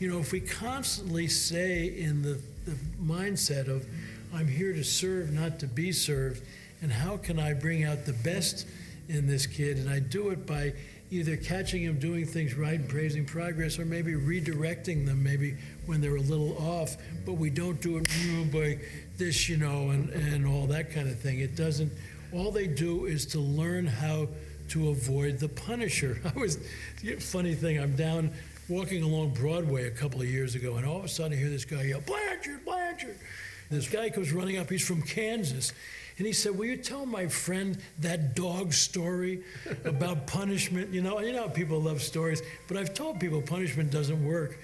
You 0.00 0.08
know, 0.10 0.18
if 0.18 0.32
we 0.32 0.40
constantly 0.40 1.28
say 1.28 1.86
in 1.86 2.22
the, 2.22 2.40
the 2.66 2.76
mindset 3.02 3.68
of, 3.68 3.86
I'm 4.34 4.48
here 4.48 4.72
to 4.72 4.84
serve, 4.84 5.32
not 5.32 5.58
to 5.60 5.66
be 5.66 5.92
served, 5.92 6.42
and 6.82 6.92
how 6.92 7.16
can 7.16 7.38
I 7.38 7.54
bring 7.54 7.84
out 7.84 8.04
the 8.04 8.12
best 8.12 8.66
in 9.08 9.26
this 9.26 9.46
kid? 9.46 9.78
And 9.78 9.88
I 9.88 10.00
do 10.00 10.30
it 10.30 10.46
by 10.46 10.74
either 11.10 11.36
catching 11.36 11.82
him 11.82 11.98
doing 11.98 12.26
things 12.26 12.54
right 12.54 12.78
and 12.78 12.88
praising 12.88 13.24
progress, 13.24 13.78
or 13.78 13.84
maybe 13.84 14.12
redirecting 14.12 15.06
them, 15.06 15.22
maybe 15.22 15.56
when 15.86 16.00
they're 16.00 16.16
a 16.16 16.20
little 16.20 16.56
off. 16.58 16.96
But 17.24 17.34
we 17.34 17.50
don't 17.50 17.80
do 17.80 17.98
it 17.98 18.52
by 18.52 18.78
this, 19.18 19.48
you 19.48 19.56
know, 19.56 19.90
and, 19.90 20.10
and 20.10 20.46
all 20.46 20.66
that 20.68 20.92
kind 20.92 21.08
of 21.08 21.18
thing. 21.18 21.40
It 21.40 21.56
doesn't, 21.56 21.92
all 22.32 22.50
they 22.50 22.66
do 22.66 23.06
is 23.06 23.26
to 23.26 23.40
learn 23.40 23.86
how 23.86 24.28
to 24.68 24.90
avoid 24.90 25.38
the 25.38 25.48
punisher. 25.48 26.20
I 26.36 26.38
was, 26.38 26.58
funny 27.18 27.54
thing, 27.54 27.78
I'm 27.78 27.96
down 27.96 28.30
walking 28.68 29.02
along 29.02 29.30
Broadway 29.30 29.86
a 29.86 29.90
couple 29.90 30.20
of 30.20 30.28
years 30.28 30.54
ago, 30.54 30.76
and 30.76 30.86
all 30.86 30.98
of 30.98 31.04
a 31.04 31.08
sudden 31.08 31.32
I 31.32 31.36
hear 31.36 31.48
this 31.48 31.64
guy 31.64 31.82
yell, 31.84 32.00
Blanchard, 32.00 32.64
Blanchard. 32.64 33.18
This 33.70 33.88
guy 33.88 34.08
comes 34.10 34.32
running 34.32 34.56
up, 34.56 34.70
he's 34.70 34.86
from 34.86 35.02
Kansas. 35.02 35.72
And 36.18 36.26
he 36.26 36.32
said, 36.32 36.58
Will 36.58 36.66
you 36.66 36.76
tell 36.76 37.06
my 37.06 37.28
friend 37.28 37.78
that 38.00 38.34
dog 38.34 38.72
story 38.72 39.44
about 39.84 40.26
punishment? 40.26 40.92
You 40.92 41.00
know, 41.00 41.20
you 41.20 41.32
know 41.32 41.48
people 41.48 41.80
love 41.80 42.02
stories, 42.02 42.42
but 42.66 42.76
I've 42.76 42.92
told 42.92 43.20
people 43.20 43.40
punishment 43.40 43.92
doesn't 43.92 44.24
work. 44.24 44.58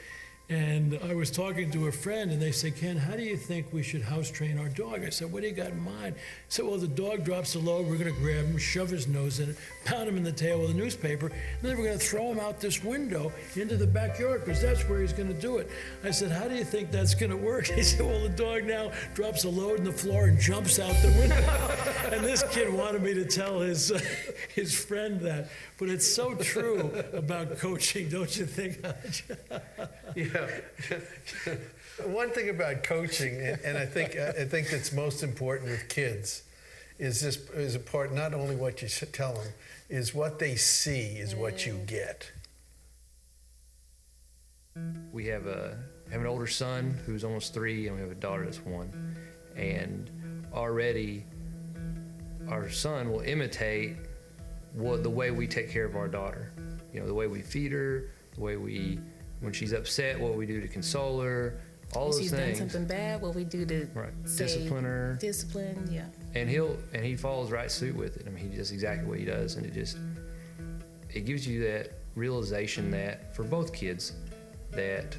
And 0.50 1.00
I 1.08 1.14
was 1.14 1.30
talking 1.30 1.70
to 1.70 1.86
a 1.86 1.92
friend, 1.92 2.30
and 2.30 2.40
they 2.40 2.52
said, 2.52 2.76
Ken, 2.76 2.98
how 2.98 3.16
do 3.16 3.22
you 3.22 3.34
think 3.34 3.72
we 3.72 3.82
should 3.82 4.02
house 4.02 4.30
train 4.30 4.58
our 4.58 4.68
dog? 4.68 5.02
I 5.02 5.08
said, 5.08 5.32
What 5.32 5.40
do 5.40 5.48
you 5.48 5.54
got 5.54 5.70
in 5.70 5.80
mind? 5.80 6.16
He 6.16 6.20
said, 6.48 6.66
Well, 6.66 6.76
the 6.76 6.86
dog 6.86 7.24
drops 7.24 7.54
a 7.54 7.58
load, 7.58 7.86
we're 7.86 7.96
going 7.96 8.14
to 8.14 8.20
grab 8.20 8.44
him, 8.44 8.58
shove 8.58 8.90
his 8.90 9.08
nose 9.08 9.40
in 9.40 9.50
it, 9.50 9.56
pound 9.86 10.06
him 10.06 10.18
in 10.18 10.22
the 10.22 10.32
tail 10.32 10.60
with 10.60 10.72
a 10.72 10.74
newspaper, 10.74 11.28
and 11.28 11.62
then 11.62 11.78
we're 11.78 11.86
going 11.86 11.98
to 11.98 12.04
throw 12.04 12.30
him 12.30 12.38
out 12.38 12.60
this 12.60 12.84
window 12.84 13.32
into 13.56 13.78
the 13.78 13.86
backyard 13.86 14.44
because 14.44 14.60
that's 14.60 14.86
where 14.86 15.00
he's 15.00 15.14
going 15.14 15.32
to 15.32 15.40
do 15.40 15.56
it. 15.56 15.70
I 16.04 16.10
said, 16.10 16.30
How 16.30 16.46
do 16.46 16.54
you 16.54 16.64
think 16.64 16.90
that's 16.90 17.14
going 17.14 17.30
to 17.30 17.38
work? 17.38 17.68
He 17.74 17.82
said, 17.82 18.04
Well, 18.04 18.20
the 18.20 18.28
dog 18.28 18.64
now 18.64 18.92
drops 19.14 19.44
a 19.44 19.48
load 19.48 19.78
in 19.78 19.84
the 19.84 19.92
floor 19.92 20.26
and 20.26 20.38
jumps 20.38 20.78
out 20.78 20.94
the 20.96 21.08
window. 21.18 22.12
and 22.16 22.22
this 22.22 22.42
kid 22.50 22.72
wanted 22.72 23.02
me 23.02 23.14
to 23.14 23.24
tell 23.24 23.60
his, 23.60 23.90
uh, 23.90 23.98
his 24.54 24.74
friend 24.74 25.22
that. 25.22 25.48
But 25.78 25.88
it's 25.88 26.06
so 26.06 26.34
true 26.34 26.92
about 27.14 27.58
coaching, 27.58 28.10
don't 28.10 28.36
you 28.36 28.44
think? 28.44 28.84
yeah. 30.14 30.33
One 32.06 32.30
thing 32.30 32.48
about 32.48 32.82
coaching, 32.82 33.40
and 33.64 33.78
I 33.78 33.86
think 33.86 34.16
I 34.16 34.44
think 34.44 34.70
that's 34.70 34.92
most 34.92 35.22
important 35.22 35.70
with 35.70 35.88
kids, 35.88 36.42
is 36.98 37.20
this 37.20 37.36
is 37.50 37.74
a 37.74 37.80
part 37.80 38.12
not 38.12 38.34
only 38.34 38.56
what 38.56 38.82
you 38.82 38.88
tell 38.88 39.34
them, 39.34 39.52
is 39.88 40.14
what 40.14 40.38
they 40.38 40.56
see 40.56 41.16
is 41.18 41.34
what 41.34 41.66
you 41.66 41.74
mm. 41.74 41.86
get. 41.86 42.30
We 45.12 45.26
have 45.26 45.46
a 45.46 45.78
have 46.10 46.20
an 46.20 46.26
older 46.26 46.48
son 46.48 46.98
who's 47.06 47.22
almost 47.22 47.54
three, 47.54 47.86
and 47.86 47.96
we 47.96 48.02
have 48.02 48.10
a 48.10 48.16
daughter 48.16 48.44
that's 48.44 48.60
one, 48.60 49.16
and 49.56 50.10
already 50.52 51.24
our 52.48 52.68
son 52.70 53.10
will 53.12 53.20
imitate 53.20 53.96
what 54.74 55.02
the 55.04 55.10
way 55.10 55.30
we 55.30 55.46
take 55.46 55.70
care 55.70 55.84
of 55.84 55.94
our 55.94 56.08
daughter. 56.08 56.50
You 56.92 57.00
know, 57.00 57.06
the 57.06 57.14
way 57.14 57.28
we 57.28 57.40
feed 57.40 57.70
her, 57.72 58.10
the 58.34 58.40
way 58.40 58.56
we 58.56 58.98
when 59.40 59.52
she's 59.52 59.72
upset, 59.72 60.18
what 60.18 60.34
we 60.34 60.46
do 60.46 60.60
to 60.60 60.68
console 60.68 61.20
her, 61.20 61.60
all 61.96 62.10
those 62.10 62.20
she's 62.20 62.30
things. 62.30 62.58
done 62.58 62.70
something 62.70 62.88
bad, 62.88 63.20
what 63.20 63.34
we 63.34 63.44
do 63.44 63.64
to 63.64 63.86
right. 63.94 64.24
discipline 64.24 64.84
her. 64.84 65.16
Discipline, 65.20 65.88
yeah. 65.90 66.06
And 66.34 66.48
he'll 66.48 66.76
and 66.92 67.04
he 67.04 67.16
follows 67.16 67.50
right 67.50 67.70
suit 67.70 67.94
with 67.94 68.16
it. 68.16 68.26
I 68.26 68.30
mean, 68.30 68.50
he 68.50 68.56
does 68.56 68.72
exactly 68.72 69.06
what 69.06 69.18
he 69.18 69.24
does, 69.24 69.56
and 69.56 69.66
it 69.66 69.74
just 69.74 69.98
it 71.12 71.24
gives 71.24 71.46
you 71.46 71.62
that 71.64 71.92
realization 72.14 72.90
that 72.92 73.34
for 73.34 73.44
both 73.44 73.72
kids 73.72 74.12
that 74.72 75.16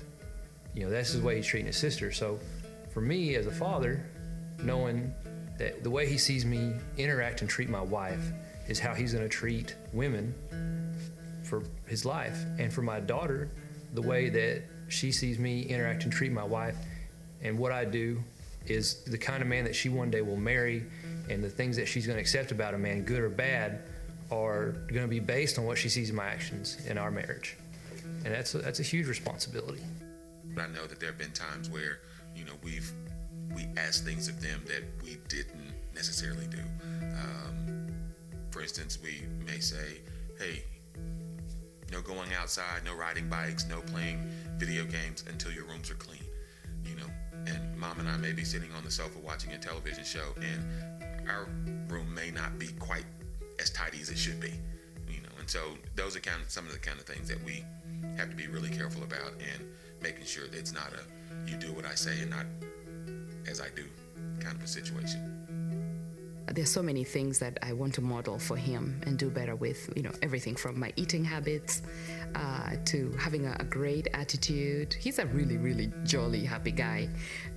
you 0.73 0.83
know 0.83 0.89
that's 0.89 1.13
the 1.13 1.21
way 1.21 1.37
he's 1.37 1.47
treating 1.47 1.67
his 1.67 1.77
sister. 1.77 2.11
So 2.11 2.39
for 2.93 3.01
me 3.01 3.35
as 3.35 3.47
a 3.47 3.51
father, 3.51 4.05
knowing 4.61 5.13
that 5.57 5.83
the 5.83 5.89
way 5.89 6.07
he 6.07 6.17
sees 6.17 6.45
me 6.45 6.73
interact 6.97 7.41
and 7.41 7.49
treat 7.49 7.69
my 7.69 7.81
wife 7.81 8.31
is 8.67 8.79
how 8.79 8.93
he's 8.93 9.13
going 9.13 9.23
to 9.23 9.29
treat 9.29 9.75
women 9.93 10.33
for 11.43 11.63
his 11.87 12.03
life, 12.05 12.43
and 12.57 12.73
for 12.73 12.81
my 12.81 12.99
daughter 12.99 13.49
the 13.95 14.01
way 14.01 14.29
that 14.29 14.63
she 14.87 15.11
sees 15.11 15.39
me 15.39 15.63
interact 15.63 16.03
and 16.03 16.11
treat 16.11 16.31
my 16.31 16.43
wife 16.43 16.75
and 17.45 17.59
what 17.59 17.71
I 17.71 17.85
do 17.85 18.23
is 18.65 19.03
the 19.03 19.17
kind 19.17 19.41
of 19.41 19.47
man 19.47 19.65
that 19.65 19.75
she 19.75 19.89
one 19.89 20.09
day 20.09 20.21
will 20.21 20.35
marry 20.35 20.83
and 21.29 21.43
the 21.43 21.49
things 21.49 21.77
that 21.77 21.87
she's 21.87 22.07
going 22.07 22.17
to 22.17 22.21
accept 22.21 22.51
about 22.51 22.73
a 22.73 22.77
man, 22.77 23.03
good 23.03 23.21
or 23.21 23.29
bad, 23.29 23.83
are 24.31 24.71
going 24.87 25.03
to 25.03 25.07
be 25.07 25.19
based 25.19 25.59
on 25.59 25.65
what 25.65 25.77
she 25.77 25.87
sees 25.87 26.09
in 26.09 26.15
my 26.15 26.25
actions 26.25 26.77
in 26.87 26.97
our 26.97 27.11
marriage. 27.11 27.55
And 28.23 28.33
that's 28.33 28.55
a, 28.55 28.59
that's 28.59 28.79
a 28.79 28.83
huge 28.83 29.07
responsibility. 29.07 29.81
I 30.57 30.67
know 30.67 30.87
that 30.87 30.99
there 30.99 31.09
have 31.09 31.19
been 31.19 31.33
times 31.33 31.69
where, 31.69 31.99
you 32.35 32.45
know, 32.45 32.53
we've 32.63 32.91
we 33.53 33.67
asked 33.77 34.03
things 34.03 34.27
of 34.27 34.41
them 34.41 34.61
that 34.65 34.83
we 35.03 35.17
didn't 35.27 35.73
necessarily 35.93 36.47
do. 36.47 36.59
Um, 37.13 37.87
for 38.49 38.61
instance, 38.61 38.97
we 39.03 39.21
may 39.45 39.59
say, 39.59 39.99
"Hey, 40.39 40.63
no 41.91 42.01
going 42.01 42.33
outside, 42.33 42.83
no 42.83 42.95
riding 42.95 43.29
bikes, 43.29 43.67
no 43.67 43.81
playing 43.81 44.19
video 44.57 44.85
games 44.85 45.23
until 45.29 45.51
your 45.51 45.65
rooms 45.65 45.89
are 45.91 45.95
clean. 45.95 46.23
You 46.83 46.95
know, 46.95 47.07
and 47.47 47.77
mom 47.77 47.99
and 47.99 48.07
I 48.07 48.17
may 48.17 48.31
be 48.31 48.43
sitting 48.43 48.71
on 48.73 48.83
the 48.83 48.91
sofa 48.91 49.19
watching 49.19 49.51
a 49.53 49.57
television 49.57 50.03
show, 50.03 50.33
and 50.37 51.29
our 51.29 51.47
room 51.87 52.13
may 52.13 52.31
not 52.31 52.57
be 52.59 52.67
quite 52.79 53.05
as 53.59 53.69
tidy 53.69 53.99
as 54.01 54.09
it 54.09 54.17
should 54.17 54.39
be. 54.39 54.53
You 55.09 55.21
know, 55.21 55.29
and 55.39 55.49
so 55.49 55.59
those 55.95 56.15
are 56.15 56.21
kind 56.21 56.41
of 56.41 56.49
some 56.49 56.65
of 56.65 56.73
the 56.73 56.79
kind 56.79 56.99
of 56.99 57.05
things 57.05 57.27
that 57.29 57.43
we 57.43 57.63
have 58.17 58.29
to 58.29 58.35
be 58.35 58.47
really 58.47 58.69
careful 58.69 59.03
about, 59.03 59.31
and 59.39 59.67
making 60.01 60.25
sure 60.25 60.47
that 60.47 60.57
it's 60.57 60.73
not 60.73 60.91
a 60.93 61.49
you 61.49 61.57
do 61.57 61.71
what 61.73 61.85
I 61.85 61.95
say 61.95 62.19
and 62.21 62.29
not 62.29 62.45
as 63.47 63.61
I 63.61 63.67
do 63.75 63.83
kind 64.39 64.55
of 64.55 64.63
a 64.63 64.67
situation 64.67 65.34
there's 66.47 66.71
so 66.71 66.83
many 66.83 67.03
things 67.03 67.39
that 67.39 67.57
I 67.61 67.73
want 67.73 67.93
to 67.95 68.01
model 68.01 68.37
for 68.37 68.55
him 68.55 69.01
and 69.05 69.17
do 69.17 69.29
better 69.29 69.55
with, 69.55 69.89
you 69.95 70.03
know, 70.03 70.11
everything 70.21 70.55
from 70.55 70.79
my 70.79 70.93
eating 70.95 71.23
habits 71.23 71.81
uh, 72.35 72.71
to 72.85 73.11
having 73.19 73.47
a, 73.47 73.55
a, 73.59 73.63
great 73.63 74.07
attitude. 74.13 74.93
He's 74.93 75.19
a 75.19 75.25
really, 75.25 75.57
really 75.57 75.91
jolly, 76.03 76.43
happy 76.43 76.71
guy. 76.71 77.09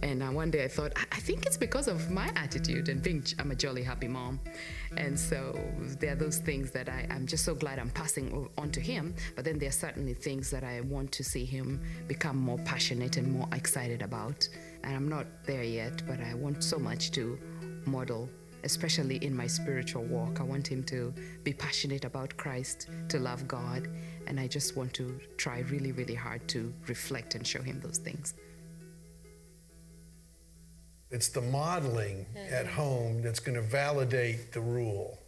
And 0.02 0.23
uh, 0.23 0.28
one 0.28 0.50
day 0.50 0.64
I 0.64 0.68
thought, 0.68 0.92
I 0.97 1.21
think 1.21 1.45
it's 1.45 1.57
because 1.57 1.88
of 1.88 2.11
my 2.11 2.30
attitude 2.37 2.88
and 2.88 3.02
being, 3.02 3.25
I'm 3.38 3.50
a 3.50 3.54
jolly, 3.54 3.83
happy 3.83 4.09
mom. 4.09 4.40
And 4.97 5.18
so 5.18 5.59
there 6.00 6.12
are 6.12 6.16
those 6.16 6.38
things 6.38 6.71
that 6.71 6.88
I, 6.88 7.07
I'm 7.11 7.26
just 7.26 7.45
so 7.45 7.54
glad 7.54 7.78
I'm 7.78 7.90
passing 7.90 8.49
on 8.57 8.71
to 8.71 8.80
him. 8.80 9.14
But 9.37 9.45
then 9.45 9.59
there 9.59 9.68
are 9.68 9.73
certainly 9.73 10.14
things 10.14 10.50
that 10.50 10.64
I 10.64 10.80
want 10.80 11.12
to 11.12 11.25
see 11.25 11.45
him 11.45 11.83
become 12.07 12.37
more 12.37 12.59
passionate 12.59 13.16
and 13.16 13.30
more 13.30 13.49
excited 13.52 14.02
about. 14.02 14.49
And 14.83 14.95
I'm 14.95 15.09
not 15.09 15.26
there 15.45 15.64
yet, 15.64 16.02
but 16.07 16.21
I 16.21 16.35
want 16.35 16.64
so 16.64 16.78
much 16.78 17.11
to 17.12 17.38
model 17.85 18.28
especially 18.65 19.17
in 19.25 19.37
my 19.37 19.47
spiritual 19.47 20.05
walk. 20.05 20.41
I 20.41 20.45
want 20.45 20.67
him 20.67 20.83
to 20.85 21.12
be 21.45 21.53
passionate 21.53 22.05
about 22.05 22.37
Christ, 22.37 22.88
to 23.09 23.19
love 23.19 23.47
God, 23.49 23.88
and 24.27 24.38
I 24.38 24.47
just 24.47 24.77
want 24.77 24.93
to 24.95 25.19
try 25.37 25.61
really, 25.71 25.93
really 25.93 26.15
hard 26.15 26.47
to 26.49 26.73
reflect 26.87 27.35
and 27.35 27.47
show 27.47 27.62
him 27.62 27.81
those 27.81 27.99
things. 27.99 28.35
It's 31.11 31.29
the 31.29 31.41
modeling 31.41 32.27
at 32.50 32.67
home 32.67 33.23
that's 33.23 33.41
going 33.41 33.55
to 33.55 33.62
validate 33.62 34.53
the 34.53 34.61
rule. 34.61 35.19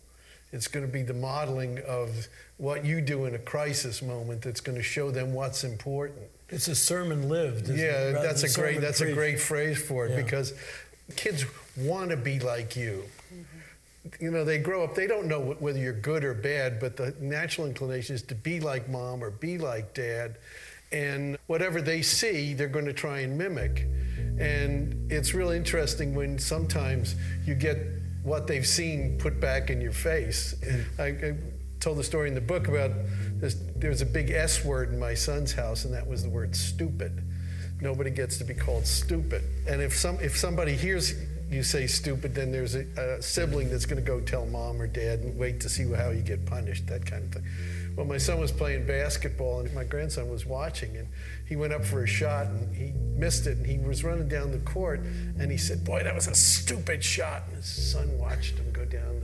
It's 0.53 0.69
going 0.69 0.85
to 0.85 0.93
be 0.93 1.03
the 1.03 1.15
modeling 1.15 1.79
of 1.87 2.27
what 2.59 2.85
you 2.85 3.01
do 3.01 3.25
in 3.25 3.35
a 3.35 3.39
crisis 3.39 4.03
moment 4.03 4.43
that's 4.43 4.61
going 4.61 4.77
to 4.77 4.83
show 4.83 5.11
them 5.11 5.33
what's 5.33 5.65
important. 5.65 6.27
It's 6.51 6.69
a 6.69 6.75
sermon 6.75 7.29
lived. 7.29 7.65
isn't 7.65 7.79
Yeah, 7.79 8.11
rather 8.11 8.23
that's 8.27 8.43
a 8.43 8.47
great 8.53 8.75
sermon 8.75 8.81
that's 8.83 9.01
a 9.01 9.13
great 9.13 9.41
phrase 9.41 9.81
for 9.81 10.07
it 10.07 10.11
Yeah. 10.11 10.23
because 10.23 10.53
kids 11.17 11.45
want 11.77 12.11
to 12.11 12.17
be 12.17 12.39
like 12.41 12.77
you. 12.77 13.05
Mm-hmm. 13.33 14.25
You 14.25 14.31
know, 14.31 14.45
they 14.45 14.59
grow 14.59 14.83
up, 14.83 14.95
they 14.95 15.07
don't 15.07 15.27
know 15.27 15.41
whether 15.59 15.79
you're 15.79 15.93
good 15.93 16.25
or 16.25 16.33
bad, 16.33 16.81
but 16.81 16.97
the 16.97 17.15
natural 17.21 17.67
inclination 17.67 18.15
is 18.15 18.23
to 18.25 18.35
be 18.35 18.61
like 18.61 18.89
mom 18.89 19.23
or 19.23 19.31
be 19.31 19.59
like 19.59 19.95
dad. 19.95 20.39
And 20.93 21.39
whatever 21.47 21.81
they 21.81 22.03
see, 22.03 22.55
they're 22.55 22.69
going 22.69 22.87
to 22.87 22.93
try 22.93 23.21
and 23.21 23.37
mimic. 23.37 23.87
And 24.39 25.12
it's 25.12 25.35
really 25.35 25.57
interesting 25.57 26.15
when 26.15 26.39
sometimes 26.39 27.15
you 27.45 27.55
get 27.55 27.79
what 28.23 28.47
they've 28.47 28.67
seen 28.67 29.19
put 29.19 29.41
back 29.41 29.71
in 29.71 29.81
your 29.81 29.93
face. 29.93 30.55
I, 30.99 31.05
I 31.05 31.37
told 31.79 31.99
the 31.99 32.05
story 32.05 32.29
in 32.29 32.35
the 32.35 32.41
book 32.41 32.69
about 32.69 32.91
this, 33.37 33.57
there 33.77 33.91
was 33.91 34.03
a 34.03 34.07
big 34.07 34.31
S 34.31 34.65
word 34.65 34.93
in 34.93 34.99
my 34.99 35.15
son's 35.15 35.53
house, 35.53 35.85
and 35.85 35.95
that 35.95 36.07
was 36.07 36.23
the 36.23 36.29
word 36.29 36.57
stupid. 36.57 37.23
Nobody 37.81 38.11
gets 38.11 38.39
to 38.39 38.45
be 38.45 38.55
called 38.55 38.87
stupid. 38.87 39.43
And 39.67 39.81
if 39.81 39.97
some 39.97 40.19
if 40.21 40.37
somebody 40.37 40.75
hears 40.75 41.15
you 41.50 41.62
say 41.62 41.87
stupid, 41.87 42.35
then 42.35 42.52
there's 42.52 42.76
a, 42.76 42.87
a 42.97 43.23
sibling 43.23 43.71
that's 43.71 43.87
going 43.87 44.02
to 44.02 44.07
go 44.07 44.21
tell 44.21 44.47
mom 44.47 44.80
or 44.80 44.87
dad 44.87 45.21
and 45.21 45.37
wait 45.37 45.61
to 45.61 45.69
see 45.69 45.90
how 45.92 46.11
you 46.11 46.23
get 46.23 46.47
punished, 46.47 46.87
that 46.87 47.04
kind 47.04 47.25
of 47.25 47.33
thing. 47.33 47.45
Well, 48.00 48.09
my 48.09 48.16
son 48.16 48.40
was 48.40 48.50
playing 48.50 48.87
basketball 48.87 49.61
and 49.61 49.75
my 49.75 49.85
grandson 49.85 50.30
was 50.30 50.47
watching, 50.47 50.97
and 50.97 51.07
he 51.47 51.54
went 51.54 51.75
up 51.75 51.85
for 51.85 52.02
a 52.02 52.07
shot 52.07 52.47
and 52.47 52.75
he 52.75 52.92
missed 52.92 53.47
it, 53.47 53.59
and 53.59 53.66
he 53.66 53.76
was 53.76 54.02
running 54.02 54.26
down 54.26 54.52
the 54.52 54.59
court, 54.61 55.00
and 55.00 55.50
he 55.50 55.59
said, 55.59 55.85
"Boy, 55.85 56.02
that 56.02 56.14
was 56.14 56.26
a 56.26 56.35
stupid 56.35 57.04
shot." 57.04 57.42
And 57.49 57.57
his 57.57 57.66
son 57.66 58.16
watched 58.16 58.57
him 58.57 58.73
go 58.73 58.87
down. 58.87 59.21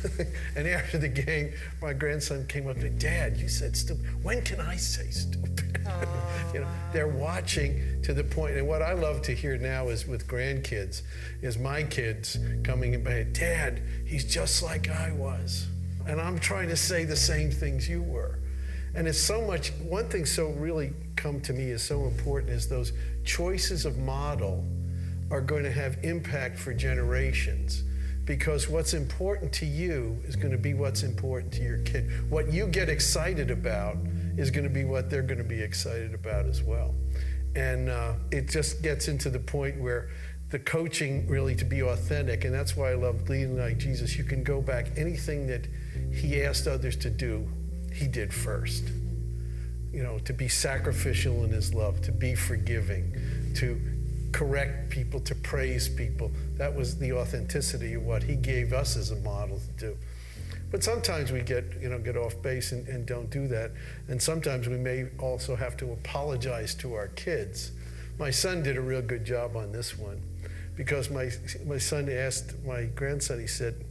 and 0.56 0.66
after 0.66 0.96
the 0.96 1.08
game, 1.08 1.52
my 1.82 1.92
grandson 1.92 2.46
came 2.46 2.68
up 2.68 2.78
to 2.78 2.88
Dad, 2.88 3.36
you 3.36 3.50
said 3.50 3.76
stupid. 3.76 4.06
When 4.24 4.40
can 4.40 4.62
I 4.62 4.76
say 4.76 5.10
stupid? 5.10 5.78
you 6.54 6.60
know, 6.60 6.68
they're 6.94 7.06
watching 7.06 8.00
to 8.00 8.14
the 8.14 8.24
point. 8.24 8.56
and 8.56 8.66
what 8.66 8.80
I 8.80 8.94
love 8.94 9.20
to 9.22 9.34
hear 9.34 9.58
now 9.58 9.88
is 9.88 10.06
with 10.06 10.26
grandkids, 10.26 11.02
is 11.42 11.58
my 11.58 11.82
kids 11.82 12.38
coming 12.64 12.94
in 12.94 13.04
by, 13.04 13.26
Dad, 13.30 13.82
he's 14.06 14.24
just 14.24 14.62
like 14.62 14.88
I 14.88 15.12
was. 15.12 15.66
And 16.06 16.20
I'm 16.20 16.38
trying 16.38 16.68
to 16.68 16.76
say 16.76 17.04
the 17.04 17.16
same 17.16 17.50
things 17.50 17.88
you 17.88 18.02
were. 18.02 18.38
And 18.94 19.06
it's 19.06 19.20
so 19.20 19.42
much, 19.42 19.72
one 19.72 20.08
thing 20.08 20.24
so 20.24 20.48
really 20.50 20.92
come 21.16 21.40
to 21.42 21.52
me 21.52 21.70
is 21.70 21.82
so 21.82 22.06
important 22.06 22.52
is 22.52 22.68
those 22.68 22.92
choices 23.24 23.84
of 23.84 23.98
model 23.98 24.64
are 25.30 25.40
going 25.40 25.64
to 25.64 25.70
have 25.70 25.98
impact 26.02 26.58
for 26.58 26.72
generations 26.72 27.82
because 28.24 28.68
what's 28.68 28.94
important 28.94 29.52
to 29.52 29.66
you 29.66 30.20
is 30.24 30.34
going 30.34 30.50
to 30.50 30.58
be 30.58 30.74
what's 30.74 31.02
important 31.02 31.52
to 31.52 31.62
your 31.62 31.78
kid. 31.78 32.10
What 32.30 32.52
you 32.52 32.66
get 32.66 32.88
excited 32.88 33.50
about 33.50 33.96
is 34.36 34.50
going 34.50 34.64
to 34.64 34.70
be 34.70 34.84
what 34.84 35.08
they're 35.08 35.22
going 35.22 35.38
to 35.38 35.44
be 35.44 35.60
excited 35.60 36.12
about 36.12 36.46
as 36.46 36.62
well. 36.62 36.94
And 37.54 37.88
uh, 37.88 38.14
it 38.30 38.48
just 38.48 38.82
gets 38.82 39.08
into 39.08 39.30
the 39.30 39.38
point 39.38 39.80
where 39.80 40.10
the 40.50 40.58
coaching 40.58 41.26
really 41.28 41.54
to 41.56 41.64
be 41.64 41.82
authentic, 41.82 42.44
and 42.44 42.54
that's 42.54 42.76
why 42.76 42.90
I 42.90 42.94
love 42.94 43.28
leading 43.28 43.58
like 43.58 43.78
Jesus. 43.78 44.16
You 44.16 44.24
can 44.24 44.42
go 44.42 44.60
back 44.60 44.90
anything 44.96 45.46
that 45.46 45.66
he 46.16 46.42
asked 46.42 46.66
others 46.66 46.96
to 46.96 47.10
do, 47.10 47.48
he 47.92 48.06
did 48.06 48.32
first. 48.32 48.84
You 49.92 50.02
know, 50.02 50.18
to 50.20 50.32
be 50.32 50.48
sacrificial 50.48 51.44
in 51.44 51.50
his 51.50 51.72
love, 51.72 52.02
to 52.02 52.12
be 52.12 52.34
forgiving, 52.34 53.14
to 53.54 53.80
correct 54.32 54.90
people, 54.90 55.20
to 55.20 55.34
praise 55.34 55.88
people. 55.88 56.30
That 56.56 56.74
was 56.74 56.98
the 56.98 57.12
authenticity 57.12 57.94
of 57.94 58.02
what 58.02 58.22
he 58.22 58.36
gave 58.36 58.72
us 58.72 58.96
as 58.96 59.10
a 59.10 59.16
model 59.16 59.58
to 59.58 59.86
do. 59.86 59.96
But 60.70 60.82
sometimes 60.82 61.32
we 61.32 61.40
get, 61.40 61.64
you 61.80 61.88
know, 61.88 61.98
get 61.98 62.16
off 62.16 62.40
base 62.42 62.72
and, 62.72 62.86
and 62.88 63.06
don't 63.06 63.30
do 63.30 63.48
that. 63.48 63.70
And 64.08 64.20
sometimes 64.20 64.68
we 64.68 64.76
may 64.76 65.06
also 65.18 65.56
have 65.56 65.76
to 65.78 65.92
apologize 65.92 66.74
to 66.76 66.94
our 66.94 67.08
kids. 67.08 67.72
My 68.18 68.30
son 68.30 68.62
did 68.62 68.76
a 68.76 68.80
real 68.80 69.02
good 69.02 69.24
job 69.24 69.56
on 69.56 69.72
this 69.72 69.96
one 69.96 70.20
because 70.74 71.08
my, 71.08 71.30
my 71.64 71.78
son 71.78 72.10
asked 72.10 72.54
my 72.66 72.84
grandson, 72.84 73.40
he 73.40 73.46
said, 73.46 73.85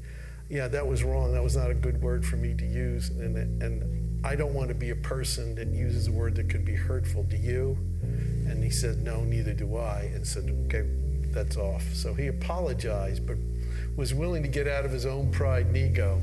yeah, 0.50 0.68
that 0.68 0.86
was 0.86 1.04
wrong. 1.04 1.34
That 1.34 1.44
was 1.44 1.56
not 1.56 1.72
a 1.72 1.74
good 1.74 2.02
word 2.02 2.26
for 2.26 2.38
me 2.38 2.54
to 2.54 2.66
use. 2.66 3.10
And, 3.10 3.38
and 3.62 4.26
I 4.26 4.36
don't 4.36 4.54
want 4.54 4.70
to 4.70 4.76
be 4.76 4.92
a 4.92 4.96
person 4.96 5.56
that 5.56 5.68
uses 5.68 6.08
a 6.08 6.12
word 6.12 6.36
that 6.36 6.50
could 6.50 6.66
be 6.66 6.76
hurtful. 6.76 7.24
Do 7.24 7.38
you? 7.38 7.78
And 8.02 8.64
he 8.64 8.70
said, 8.70 9.04
no, 9.04 9.24
neither 9.24 9.54
do 9.54 9.78
I. 9.78 10.12
And 10.14 10.26
said, 10.26 10.50
okay, 10.66 10.88
that's 11.34 11.58
off. 11.58 11.84
So 11.94 12.14
he 12.14 12.28
apologized, 12.28 13.26
but 13.26 13.38
was 13.96 14.14
willing 14.14 14.44
to 14.44 14.50
get 14.50 14.68
out 14.68 14.86
of 14.86 14.92
his 14.92 15.06
own 15.06 15.32
pride 15.32 15.68
and 15.68 15.78
ego 15.78 16.22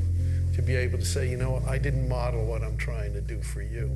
to 0.54 0.62
be 0.62 0.76
able 0.76 0.98
to 0.98 1.04
say, 1.04 1.28
you 1.28 1.36
know, 1.36 1.62
I 1.66 1.78
didn't 1.78 2.08
model 2.08 2.44
what 2.44 2.62
I'm 2.62 2.76
trying 2.76 3.14
to 3.14 3.20
do 3.20 3.42
for 3.42 3.62
you. 3.62 3.90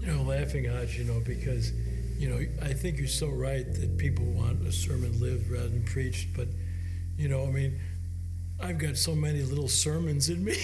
You 0.00 0.06
know, 0.06 0.22
laughing 0.22 0.66
at 0.66 0.96
you 0.96 1.04
know 1.04 1.20
because, 1.20 1.72
you 2.18 2.28
know, 2.28 2.40
I 2.62 2.72
think 2.72 2.98
you're 2.98 3.06
so 3.06 3.28
right 3.28 3.66
that 3.74 3.98
people 3.98 4.24
want 4.24 4.66
a 4.66 4.72
sermon 4.72 5.20
lived 5.20 5.50
rather 5.50 5.68
than 5.68 5.84
preached. 5.84 6.28
But, 6.34 6.48
you 7.18 7.28
know, 7.28 7.46
I 7.46 7.50
mean, 7.50 7.78
I've 8.62 8.78
got 8.78 8.96
so 8.96 9.14
many 9.14 9.42
little 9.42 9.68
sermons 9.68 10.28
in 10.28 10.44
me. 10.44 10.56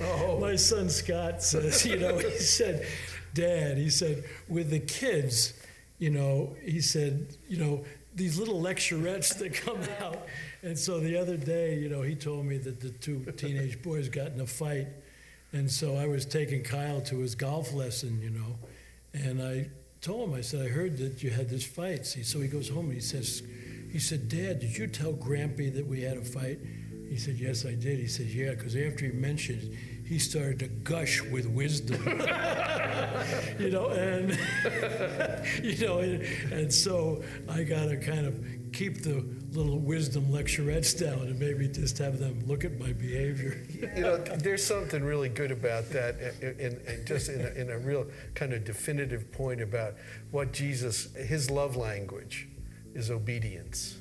Oh. 0.00 0.38
My 0.40 0.56
son 0.56 0.88
Scott 0.88 1.42
says, 1.42 1.84
you 1.86 1.96
know, 1.96 2.18
he 2.18 2.30
said, 2.38 2.86
Dad, 3.32 3.78
he 3.78 3.90
said, 3.90 4.24
with 4.48 4.70
the 4.70 4.80
kids, 4.80 5.54
you 5.98 6.10
know, 6.10 6.56
he 6.62 6.80
said, 6.80 7.36
you 7.48 7.58
know, 7.58 7.84
these 8.14 8.38
little 8.38 8.60
lecturettes 8.60 9.34
that 9.34 9.54
come 9.54 9.78
out. 10.00 10.26
And 10.62 10.78
so 10.78 11.00
the 11.00 11.16
other 11.16 11.36
day, 11.36 11.78
you 11.78 11.88
know, 11.88 12.02
he 12.02 12.14
told 12.14 12.46
me 12.46 12.58
that 12.58 12.80
the 12.80 12.90
two 12.90 13.20
teenage 13.36 13.82
boys 13.82 14.08
got 14.08 14.28
in 14.28 14.40
a 14.40 14.46
fight. 14.46 14.88
And 15.52 15.70
so 15.70 15.96
I 15.96 16.06
was 16.06 16.26
taking 16.26 16.62
Kyle 16.62 17.00
to 17.02 17.18
his 17.18 17.34
golf 17.34 17.72
lesson, 17.72 18.20
you 18.20 18.30
know, 18.30 18.58
and 19.12 19.40
I 19.40 19.68
told 20.00 20.28
him, 20.28 20.34
I 20.34 20.40
said, 20.40 20.66
I 20.66 20.68
heard 20.68 20.98
that 20.98 21.22
you 21.22 21.30
had 21.30 21.48
this 21.48 21.64
fight. 21.64 22.06
See, 22.06 22.24
so 22.24 22.40
he 22.40 22.48
goes 22.48 22.68
home 22.68 22.86
and 22.86 22.94
he 22.94 23.00
says, 23.00 23.42
he 23.92 24.00
said, 24.00 24.28
Dad, 24.28 24.58
did 24.58 24.76
you 24.76 24.88
tell 24.88 25.12
Grampy 25.12 25.72
that 25.72 25.86
we 25.86 26.02
had 26.02 26.16
a 26.16 26.24
fight? 26.24 26.58
He 27.08 27.16
said, 27.16 27.36
Yes, 27.36 27.64
I 27.64 27.74
did. 27.74 27.98
He 27.98 28.06
said, 28.06 28.26
Yeah, 28.26 28.50
because 28.50 28.76
after 28.76 29.06
he 29.06 29.12
mentioned 29.12 29.62
it, 29.62 29.78
he 30.04 30.18
started 30.18 30.58
to 30.58 30.68
gush 30.68 31.22
with 31.22 31.46
wisdom. 31.46 32.02
you 33.58 33.70
know, 33.70 33.88
and 33.88 34.30
you 35.62 35.86
know, 35.86 35.98
and, 35.98 36.22
and 36.52 36.72
so 36.72 37.22
I 37.48 37.62
got 37.64 37.86
to 37.86 37.96
kind 37.96 38.26
of 38.26 38.44
keep 38.72 39.02
the 39.02 39.24
little 39.52 39.78
wisdom 39.78 40.30
lecturettes 40.30 40.98
down 40.98 41.20
and 41.20 41.38
maybe 41.38 41.68
just 41.68 41.96
have 41.98 42.18
them 42.18 42.42
look 42.46 42.64
at 42.64 42.78
my 42.78 42.92
behavior. 42.92 43.64
you 43.96 44.02
know, 44.02 44.16
there's 44.18 44.64
something 44.64 45.02
really 45.02 45.28
good 45.28 45.52
about 45.52 45.88
that, 45.90 46.16
and 46.42 47.06
just 47.06 47.28
in 47.28 47.40
a, 47.40 47.48
in 47.50 47.70
a 47.70 47.78
real 47.78 48.06
kind 48.34 48.52
of 48.52 48.64
definitive 48.64 49.30
point 49.32 49.60
about 49.60 49.94
what 50.32 50.52
Jesus, 50.52 51.14
his 51.14 51.50
love 51.50 51.76
language 51.76 52.48
is 52.94 53.10
obedience. 53.10 53.98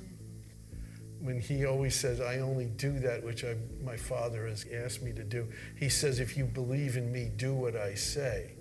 When 1.23 1.39
he 1.39 1.65
always 1.65 1.95
says, 1.95 2.19
I 2.19 2.39
only 2.39 2.65
do 2.65 2.99
that 2.99 3.23
which 3.23 3.45
I, 3.45 3.55
my 3.81 3.95
Father 3.95 4.45
has 4.45 4.65
asked 4.73 5.01
me 5.01 5.13
to 5.13 5.23
do, 5.23 5.47
he 5.79 5.87
says, 5.87 6.19
if 6.19 6.35
you 6.35 6.43
believe 6.43 6.97
in 6.97 7.11
me, 7.11 7.31
do 7.37 7.53
what 7.53 7.77
I 7.77 7.93
say. 7.93 8.51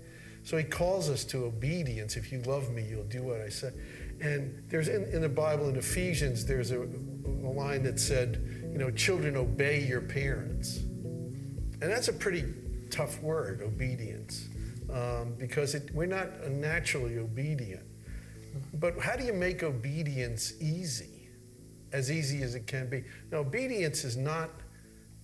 So 0.45 0.57
he 0.57 0.65
calls 0.65 1.11
us 1.11 1.25
to 1.27 1.45
obedience. 1.45 2.17
If 2.17 2.31
you 2.31 2.41
love 2.43 2.71
me, 2.71 2.87
you'll 2.89 3.05
do 3.05 3.23
what 3.23 3.41
I 3.41 3.49
say. 3.49 3.71
And 4.21 4.63
there's 4.69 4.87
in, 4.89 5.05
in 5.13 5.23
the 5.23 5.29
Bible, 5.29 5.69
in 5.69 5.77
Ephesians, 5.77 6.47
there's 6.47 6.71
a, 6.71 6.83
a 6.83 7.53
line 7.53 7.83
that 7.83 7.99
said, 7.99 8.41
you 8.71 8.79
know, 8.79 8.91
children, 8.91 9.37
obey 9.37 9.85
your 9.85 10.01
parents. 10.01 10.79
And 10.79 11.91
that's 11.91 12.07
a 12.07 12.13
pretty 12.13 12.45
tough 12.91 13.21
word, 13.23 13.61
obedience, 13.61 14.49
um, 14.93 15.35
because 15.37 15.75
it, 15.75 15.91
we're 15.93 16.07
not 16.07 16.49
naturally 16.49 17.19
obedient. 17.19 17.83
But 18.75 19.01
how 19.01 19.17
do 19.17 19.25
you 19.25 19.33
make 19.33 19.65
obedience 19.65 20.55
easy? 20.61 21.12
As 21.93 22.11
easy 22.11 22.43
as 22.43 22.55
it 22.55 22.67
can 22.67 22.89
be. 22.89 23.05
Now, 23.31 23.39
obedience 23.39 24.05
is 24.05 24.17
not, 24.17 24.51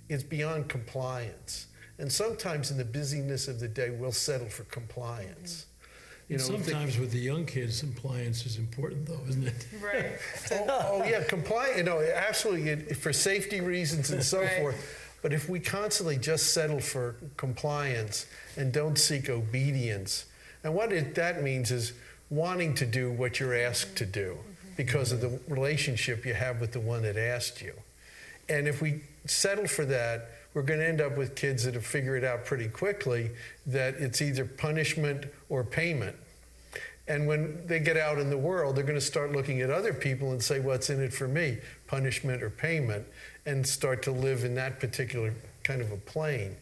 it's 0.08 0.22
beyond 0.22 0.68
compliance. 0.68 1.66
And 1.98 2.12
sometimes 2.12 2.70
in 2.70 2.76
the 2.76 2.84
busyness 2.84 3.48
of 3.48 3.58
the 3.58 3.68
day, 3.68 3.90
we'll 3.90 4.12
settle 4.12 4.48
for 4.48 4.64
compliance. 4.64 5.66
You 6.28 6.36
And 6.36 6.46
know, 6.48 6.54
if 6.56 6.66
they- 6.66 6.72
sometimes 6.72 6.98
with 6.98 7.10
the 7.10 7.18
young 7.18 7.46
kids, 7.46 7.80
compliance 7.80 8.44
is 8.44 8.58
important, 8.58 9.06
though, 9.06 9.20
isn't 9.28 9.46
it? 9.46 9.66
Right. 9.82 10.12
oh, 10.52 10.66
oh, 11.02 11.04
yeah, 11.04 11.24
compliant. 11.24 11.78
You 11.78 11.82
know, 11.84 12.00
absolutely 12.02 12.68
it- 12.70 12.96
for 12.98 13.12
safety 13.14 13.60
reasons 13.62 14.10
and 14.10 14.22
so 14.22 14.42
Right. 14.42 14.58
forth. 14.60 15.04
But 15.22 15.32
if 15.32 15.48
we 15.48 15.58
constantly 15.58 16.16
just 16.16 16.52
settle 16.52 16.78
for 16.80 17.16
compliance 17.36 18.26
and 18.56 18.72
don't 18.72 18.96
seek 18.98 19.28
obedience, 19.30 20.26
and 20.62 20.74
what 20.74 20.92
it, 20.92 21.14
that 21.16 21.42
means 21.42 21.70
is 21.72 21.92
wanting 22.30 22.74
to 22.74 22.86
do 22.86 23.10
what 23.10 23.40
you're 23.40 23.54
asked 23.56 23.96
to 23.96 24.06
do 24.06 24.38
because 24.78 25.10
of 25.10 25.20
the 25.20 25.40
relationship 25.48 26.24
you 26.24 26.32
have 26.32 26.60
with 26.60 26.70
the 26.70 26.78
one 26.78 27.02
that 27.02 27.16
asked 27.16 27.60
you. 27.60 27.74
And 28.48 28.68
if 28.68 28.80
we 28.80 29.00
settle 29.26 29.66
for 29.66 29.84
that, 29.86 30.30
we're 30.54 30.62
going 30.62 30.78
to 30.78 30.86
end 30.86 31.00
up 31.00 31.18
with 31.18 31.34
kids 31.34 31.64
that 31.64 31.74
have 31.74 31.84
figured 31.84 32.22
it 32.22 32.26
out 32.26 32.44
pretty 32.44 32.68
quickly 32.68 33.32
that 33.66 33.94
it's 33.96 34.22
either 34.22 34.44
punishment 34.44 35.26
or 35.48 35.64
payment. 35.64 36.16
And 37.08 37.26
when 37.26 37.66
they 37.66 37.80
get 37.80 37.96
out 37.96 38.18
in 38.18 38.30
the 38.30 38.38
world, 38.38 38.76
they're 38.76 38.84
going 38.84 38.94
to 38.94 39.00
start 39.00 39.32
looking 39.32 39.62
at 39.62 39.70
other 39.70 39.92
people 39.92 40.30
and 40.30 40.40
say, 40.40 40.60
What's 40.60 40.90
in 40.90 41.02
it 41.02 41.12
for 41.12 41.26
me? 41.26 41.58
Punishment 41.88 42.40
or 42.40 42.50
payment? 42.50 43.04
And 43.46 43.66
start 43.66 44.02
to 44.04 44.12
live 44.12 44.44
in 44.44 44.54
that 44.54 44.78
particular 44.78 45.34
kind 45.64 45.82
of 45.82 45.90
a 45.90 45.96
plane. 45.96 46.54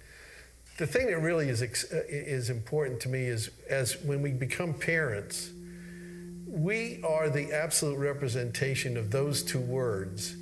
The 0.78 0.86
thing 0.86 1.08
that 1.08 1.18
really 1.18 1.50
is, 1.50 1.62
uh, 1.62 2.00
is 2.08 2.48
important 2.48 3.00
to 3.00 3.10
me 3.10 3.26
is 3.26 3.50
as 3.68 4.02
when 4.02 4.22
we 4.22 4.30
become 4.30 4.72
parents, 4.72 5.50
we 6.46 7.02
are 7.02 7.28
the 7.28 7.52
absolute 7.52 7.98
representation 7.98 8.96
of 8.96 9.10
those 9.10 9.42
two 9.42 9.60
words, 9.60 10.36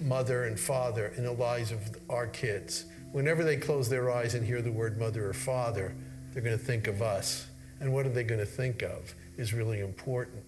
mother 0.00 0.44
and 0.44 0.58
father, 0.58 1.12
in 1.16 1.24
the 1.24 1.32
lives 1.32 1.70
of 1.70 1.80
our 2.08 2.26
kids. 2.26 2.84
Whenever 3.12 3.44
they 3.44 3.56
close 3.56 3.88
their 3.88 4.10
eyes 4.10 4.34
and 4.34 4.44
hear 4.44 4.60
the 4.60 4.72
word 4.72 4.98
mother 4.98 5.28
or 5.28 5.32
father, 5.32 5.94
they're 6.32 6.42
going 6.42 6.58
to 6.58 6.64
think 6.64 6.86
of 6.86 7.00
us. 7.00 7.46
And 7.80 7.92
what 7.92 8.06
are 8.06 8.10
they 8.10 8.24
going 8.24 8.40
to 8.40 8.46
think 8.46 8.82
of 8.82 9.14
is 9.36 9.52
really 9.52 9.80
important. 9.80 10.42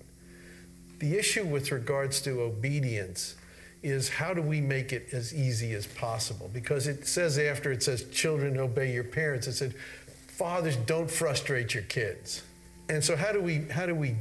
The 0.99 1.17
issue 1.17 1.45
with 1.45 1.73
regards 1.73 2.21
to 2.23 2.43
obedience 2.43 3.37
is 3.83 4.09
how 4.09 4.35
do 4.35 4.43
we 4.43 4.61
make 4.61 4.93
it 4.93 5.09
as 5.13 5.35
easy 5.35 5.73
as 5.75 5.87
possible? 5.87 6.51
Because 6.53 6.87
it 6.87 7.07
says 7.07 7.39
after 7.39 7.73
it 7.73 7.83
says, 7.83 8.05
children 8.11 8.59
obey 8.59 8.93
your 8.93 9.05
parents, 9.05 9.47
it 9.47 9.55
said, 9.55 9.75
fathers 10.29 10.77
don't 10.77 11.11
frustrate 11.11 11.75
your 11.75 11.83
kids. 11.85 12.43
And 12.89 13.03
so 13.03 13.17
how 13.17 13.33
do 13.33 13.41
we 13.41 13.63
how 13.71 13.87
do 13.87 13.95
we 13.95 14.17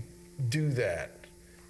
do 0.50 0.70
that? 0.72 1.22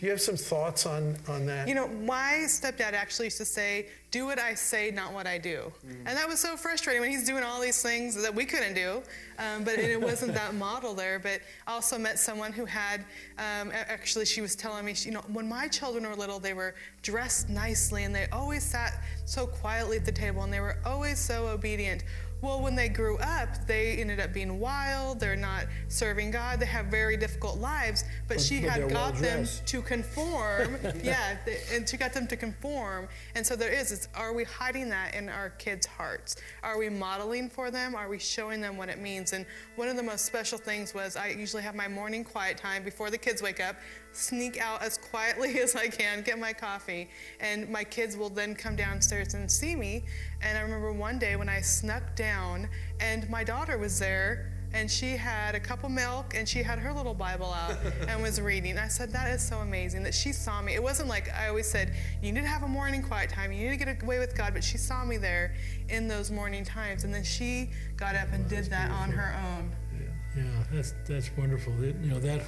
Do 0.01 0.07
you 0.07 0.11
have 0.13 0.21
some 0.21 0.35
thoughts 0.35 0.87
on, 0.87 1.15
on 1.27 1.45
that? 1.45 1.67
You 1.67 1.75
know, 1.75 1.87
my 1.87 2.45
stepdad 2.47 2.93
actually 2.93 3.27
used 3.27 3.37
to 3.37 3.45
say, 3.45 3.85
do 4.09 4.25
what 4.25 4.39
I 4.39 4.55
say, 4.55 4.89
not 4.89 5.13
what 5.13 5.27
I 5.27 5.37
do. 5.37 5.71
Mm. 5.85 5.95
And 6.07 6.17
that 6.17 6.27
was 6.27 6.39
so 6.39 6.57
frustrating 6.57 7.01
when 7.01 7.11
he's 7.11 7.23
doing 7.23 7.43
all 7.43 7.61
these 7.61 7.83
things 7.83 8.19
that 8.19 8.33
we 8.33 8.43
couldn't 8.43 8.73
do. 8.73 9.03
Um, 9.37 9.63
but 9.63 9.77
it 9.77 10.01
wasn't 10.01 10.33
that 10.33 10.55
model 10.55 10.95
there. 10.95 11.19
But 11.19 11.41
I 11.67 11.73
also 11.73 11.99
met 11.99 12.17
someone 12.17 12.51
who 12.51 12.65
had, 12.65 13.01
um, 13.37 13.71
actually, 13.71 14.25
she 14.25 14.41
was 14.41 14.55
telling 14.55 14.85
me, 14.85 14.95
you 14.97 15.11
know, 15.11 15.21
when 15.31 15.47
my 15.47 15.67
children 15.67 16.09
were 16.09 16.15
little, 16.15 16.39
they 16.39 16.55
were 16.55 16.73
dressed 17.03 17.47
nicely 17.47 18.03
and 18.03 18.15
they 18.15 18.25
always 18.31 18.63
sat 18.63 19.03
so 19.25 19.45
quietly 19.45 19.97
at 19.97 20.05
the 20.05 20.11
table 20.11 20.41
and 20.41 20.51
they 20.51 20.61
were 20.61 20.77
always 20.83 21.19
so 21.19 21.45
obedient. 21.45 22.03
Well, 22.41 22.59
when 22.59 22.75
they 22.75 22.89
grew 22.89 23.17
up, 23.19 23.67
they 23.67 23.97
ended 23.97 24.19
up 24.19 24.33
being 24.33 24.59
wild. 24.59 25.19
They're 25.19 25.35
not 25.35 25.65
serving 25.89 26.31
God. 26.31 26.59
They 26.59 26.65
have 26.65 26.87
very 26.87 27.15
difficult 27.15 27.59
lives. 27.59 28.03
But, 28.27 28.37
but 28.37 28.43
she 28.43 28.61
had 28.61 28.89
got 28.89 29.15
them 29.15 29.45
to 29.67 29.81
conform. 29.81 30.77
yeah, 31.03 31.37
and 31.71 31.87
she 31.87 31.97
got 31.97 32.13
them 32.13 32.25
to 32.27 32.35
conform. 32.35 33.07
And 33.35 33.45
so 33.45 33.55
there 33.55 33.71
is, 33.71 34.07
are 34.15 34.33
we 34.33 34.43
hiding 34.43 34.89
that 34.89 35.13
in 35.13 35.29
our 35.29 35.51
kids' 35.51 35.85
hearts? 35.85 36.35
Are 36.63 36.79
we 36.79 36.89
modeling 36.89 37.47
for 37.47 37.69
them? 37.69 37.93
Are 37.93 38.09
we 38.09 38.17
showing 38.17 38.59
them 38.59 38.75
what 38.75 38.89
it 38.89 38.99
means? 38.99 39.33
And 39.33 39.45
one 39.75 39.87
of 39.87 39.95
the 39.95 40.03
most 40.03 40.25
special 40.25 40.57
things 40.57 40.95
was 40.95 41.15
I 41.15 41.27
usually 41.27 41.61
have 41.61 41.75
my 41.75 41.87
morning 41.87 42.23
quiet 42.23 42.57
time 42.57 42.83
before 42.83 43.11
the 43.11 43.17
kids 43.19 43.43
wake 43.43 43.59
up 43.59 43.75
sneak 44.13 44.59
out 44.59 44.81
as 44.81 44.97
quietly 44.97 45.59
as 45.61 45.75
I 45.75 45.87
can, 45.87 46.21
get 46.21 46.39
my 46.39 46.53
coffee, 46.53 47.09
and 47.39 47.69
my 47.69 47.83
kids 47.83 48.17
will 48.17 48.29
then 48.29 48.55
come 48.55 48.75
downstairs 48.75 49.33
and 49.33 49.49
see 49.49 49.75
me. 49.75 50.05
And 50.41 50.57
I 50.57 50.61
remember 50.61 50.91
one 50.91 51.19
day 51.19 51.35
when 51.35 51.49
I 51.49 51.61
snuck 51.61 52.15
down, 52.15 52.69
and 52.99 53.29
my 53.29 53.43
daughter 53.43 53.77
was 53.77 53.99
there, 53.99 54.51
and 54.73 54.89
she 54.89 55.17
had 55.17 55.53
a 55.55 55.59
cup 55.59 55.83
of 55.83 55.91
milk 55.91 56.33
and 56.35 56.47
she 56.47 56.63
had 56.63 56.79
her 56.79 56.93
little 56.93 57.13
Bible 57.13 57.51
out 57.51 57.77
and 58.07 58.21
was 58.21 58.39
reading. 58.39 58.77
I 58.77 58.87
said, 58.87 59.11
That 59.11 59.29
is 59.29 59.41
so 59.45 59.57
amazing 59.57 60.03
that 60.03 60.13
she 60.13 60.31
saw 60.31 60.61
me. 60.61 60.73
It 60.73 60.81
wasn't 60.81 61.09
like 61.09 61.29
I 61.33 61.49
always 61.49 61.69
said, 61.69 61.93
You 62.21 62.31
need 62.31 62.41
to 62.41 62.47
have 62.47 62.63
a 62.63 62.67
morning 62.67 63.03
quiet 63.03 63.29
time, 63.29 63.51
you 63.51 63.69
need 63.69 63.77
to 63.77 63.85
get 63.85 64.03
away 64.03 64.19
with 64.19 64.35
God, 64.35 64.53
but 64.53 64.63
she 64.63 64.77
saw 64.77 65.03
me 65.03 65.17
there 65.17 65.55
in 65.89 66.07
those 66.07 66.31
morning 66.31 66.63
times. 66.63 67.03
And 67.03 67.13
then 67.13 67.23
she 67.23 67.69
got 67.97 68.15
up 68.15 68.29
and 68.31 68.47
did 68.47 68.65
that 68.65 68.91
on 68.91 69.11
her 69.11 69.35
own. 69.49 69.71
Yeah, 69.99 70.43
yeah 70.43 70.63
that's, 70.71 70.93
that's 71.05 71.29
wonderful. 71.37 71.73
It, 71.83 71.95
you 72.01 72.11
know, 72.11 72.19
that 72.19 72.41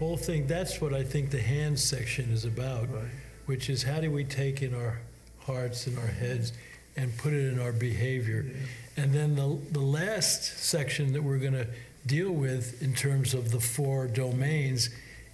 whole 0.00 0.16
thing, 0.16 0.46
that's 0.46 0.80
what 0.80 0.94
I 0.94 1.04
think 1.04 1.30
the 1.30 1.40
hands 1.40 1.84
section 1.84 2.32
is 2.32 2.46
about, 2.46 2.92
right. 2.92 3.04
which 3.44 3.68
is 3.68 3.82
how 3.82 4.00
do 4.00 4.10
we 4.10 4.24
take 4.24 4.62
in 4.62 4.74
our 4.74 4.98
hearts 5.40 5.86
and 5.86 5.96
our 5.98 6.06
heads 6.06 6.52
and 6.96 7.16
put 7.18 7.34
it 7.34 7.52
in 7.52 7.60
our 7.60 7.70
behavior. 7.70 8.46
Yeah. 8.48 9.04
And 9.04 9.12
then 9.12 9.36
the, 9.36 9.58
the 9.72 9.80
last 9.80 10.58
section 10.58 11.12
that 11.12 11.22
we're 11.22 11.38
going 11.38 11.52
to 11.52 11.66
deal 12.06 12.32
with 12.32 12.82
in 12.82 12.94
terms 12.94 13.34
of 13.34 13.50
the 13.50 13.60
four 13.60 14.06
domains 14.06 14.88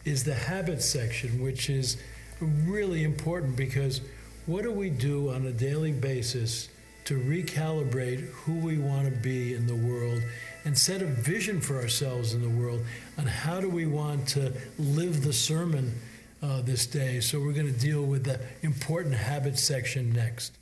is 0.05 0.25
the 0.25 0.35
habit 0.35 0.83
section, 0.83 1.41
which 1.41 1.71
is 1.71 1.97
really 2.41 3.05
important 3.05 3.57
because 3.57 4.01
what 4.47 4.63
do 4.63 4.73
we 4.73 4.91
do 4.91 5.31
on 5.31 5.47
a 5.47 5.53
daily 5.53 5.93
basis 5.93 6.69
to 7.05 7.15
recalibrate 7.21 8.29
who 8.31 8.55
we 8.55 8.79
want 8.79 9.05
to 9.05 9.17
be 9.21 9.55
in 9.55 9.69
the 9.69 9.77
world 9.77 10.21
and 10.67 10.77
set 10.77 11.01
a 11.01 11.07
vision 11.07 11.61
for 11.61 11.77
ourselves 11.77 12.35
in 12.35 12.43
the 12.43 12.49
world 12.49 12.85
on 13.17 13.25
how 13.25 13.61
do 13.61 13.71
we 13.71 13.87
want 13.87 14.27
to 14.27 14.53
live 14.81 15.23
the 15.23 15.33
sermon 15.33 15.95
uh, 16.43 16.61
this 16.63 16.87
day. 16.87 17.21
So 17.21 17.39
we're 17.39 17.53
going 17.53 17.73
to 17.73 17.81
deal 17.81 18.03
with 18.03 18.25
the 18.25 18.41
important 18.63 19.15
habits 19.15 19.63
section 19.63 20.13
next. 20.13 20.59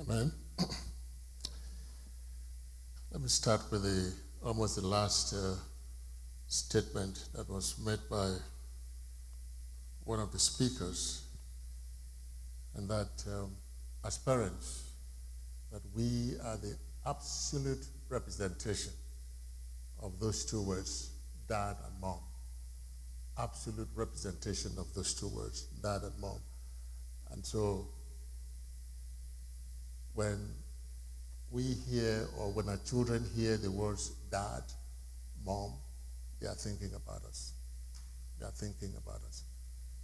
Amen. 0.00 0.30
Let 3.10 3.20
me 3.20 3.26
start 3.26 3.62
with 3.72 3.82
the 3.82 4.12
almost 4.44 4.76
the 4.76 4.86
last 4.86 5.34
uh, 5.34 5.56
statement 6.46 7.24
that 7.34 7.48
was 7.48 7.76
made 7.84 7.98
by 8.08 8.36
one 10.04 10.20
of 10.20 10.32
the 10.32 10.38
speakers, 10.38 11.24
and 12.76 12.88
that 12.88 13.24
um, 13.28 13.52
as 14.04 14.18
parents, 14.18 14.90
that 15.70 15.82
we 15.94 16.34
are 16.44 16.56
the 16.56 16.76
absolute 17.06 17.86
representation 18.08 18.92
of 20.02 20.18
those 20.18 20.44
two 20.44 20.60
words, 20.62 21.10
dad 21.48 21.76
and 21.86 22.00
mom. 22.00 22.18
Absolute 23.38 23.88
representation 23.94 24.72
of 24.78 24.92
those 24.94 25.14
two 25.14 25.28
words, 25.28 25.62
dad 25.82 26.02
and 26.02 26.12
mom. 26.20 26.38
And 27.30 27.44
so 27.44 27.86
when 30.14 30.38
we 31.50 31.62
hear 31.62 32.26
or 32.38 32.50
when 32.52 32.68
our 32.68 32.78
children 32.84 33.24
hear 33.34 33.56
the 33.56 33.70
words 33.70 34.10
dad, 34.30 34.62
mom, 35.46 35.72
they 36.40 36.46
are 36.46 36.54
thinking 36.54 36.90
about 36.94 37.24
us. 37.24 37.52
They 38.38 38.46
are 38.46 38.50
thinking 38.50 38.92
about 39.02 39.20
us. 39.28 39.44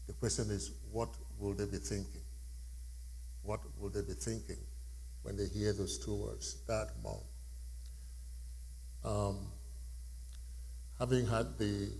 The 0.08 0.14
question 0.14 0.50
is, 0.50 0.72
what 0.90 1.10
will 1.38 1.52
they 1.52 1.66
be 1.66 1.76
thinking? 1.76 2.22
What 3.42 3.60
will 3.78 3.90
they 3.90 4.00
be 4.00 4.14
thinking 4.14 4.56
when 5.22 5.36
they 5.36 5.46
hear 5.46 5.72
those 5.74 5.98
two 5.98 6.14
words, 6.14 6.54
dad, 6.66 6.88
mom? 7.04 7.18
Um, 9.04 9.38
having 10.98 11.26
had 11.26 11.58
the 11.58 11.90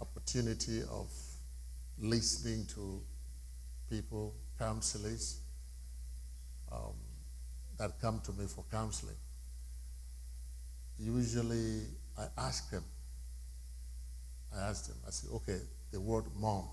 opportunity 0.00 0.82
of 0.90 1.10
listening 1.98 2.64
to 2.74 3.02
people, 3.90 4.32
counselors, 4.56 5.40
um, 6.70 6.94
that 7.76 8.00
come 8.00 8.20
to 8.24 8.32
me 8.32 8.46
for 8.46 8.64
counseling, 8.70 9.16
usually 10.98 11.82
I 12.16 12.26
ask 12.38 12.70
them, 12.70 12.84
I 14.56 14.68
ask 14.68 14.86
them, 14.86 14.96
I 15.06 15.10
say, 15.10 15.28
okay, 15.34 15.58
the 15.90 16.00
word 16.00 16.24
mom, 16.36 16.68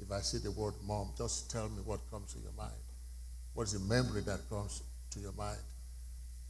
if 0.00 0.12
I 0.12 0.20
see 0.20 0.38
the 0.38 0.50
word 0.50 0.74
mom, 0.86 1.10
just 1.16 1.50
tell 1.50 1.68
me 1.68 1.82
what 1.84 2.00
comes 2.10 2.32
to 2.34 2.40
your 2.40 2.52
mind. 2.56 2.72
What's 3.54 3.72
the 3.72 3.80
memory 3.80 4.22
that 4.22 4.48
comes 4.50 4.82
to 5.10 5.20
your 5.20 5.32
mind? 5.32 5.58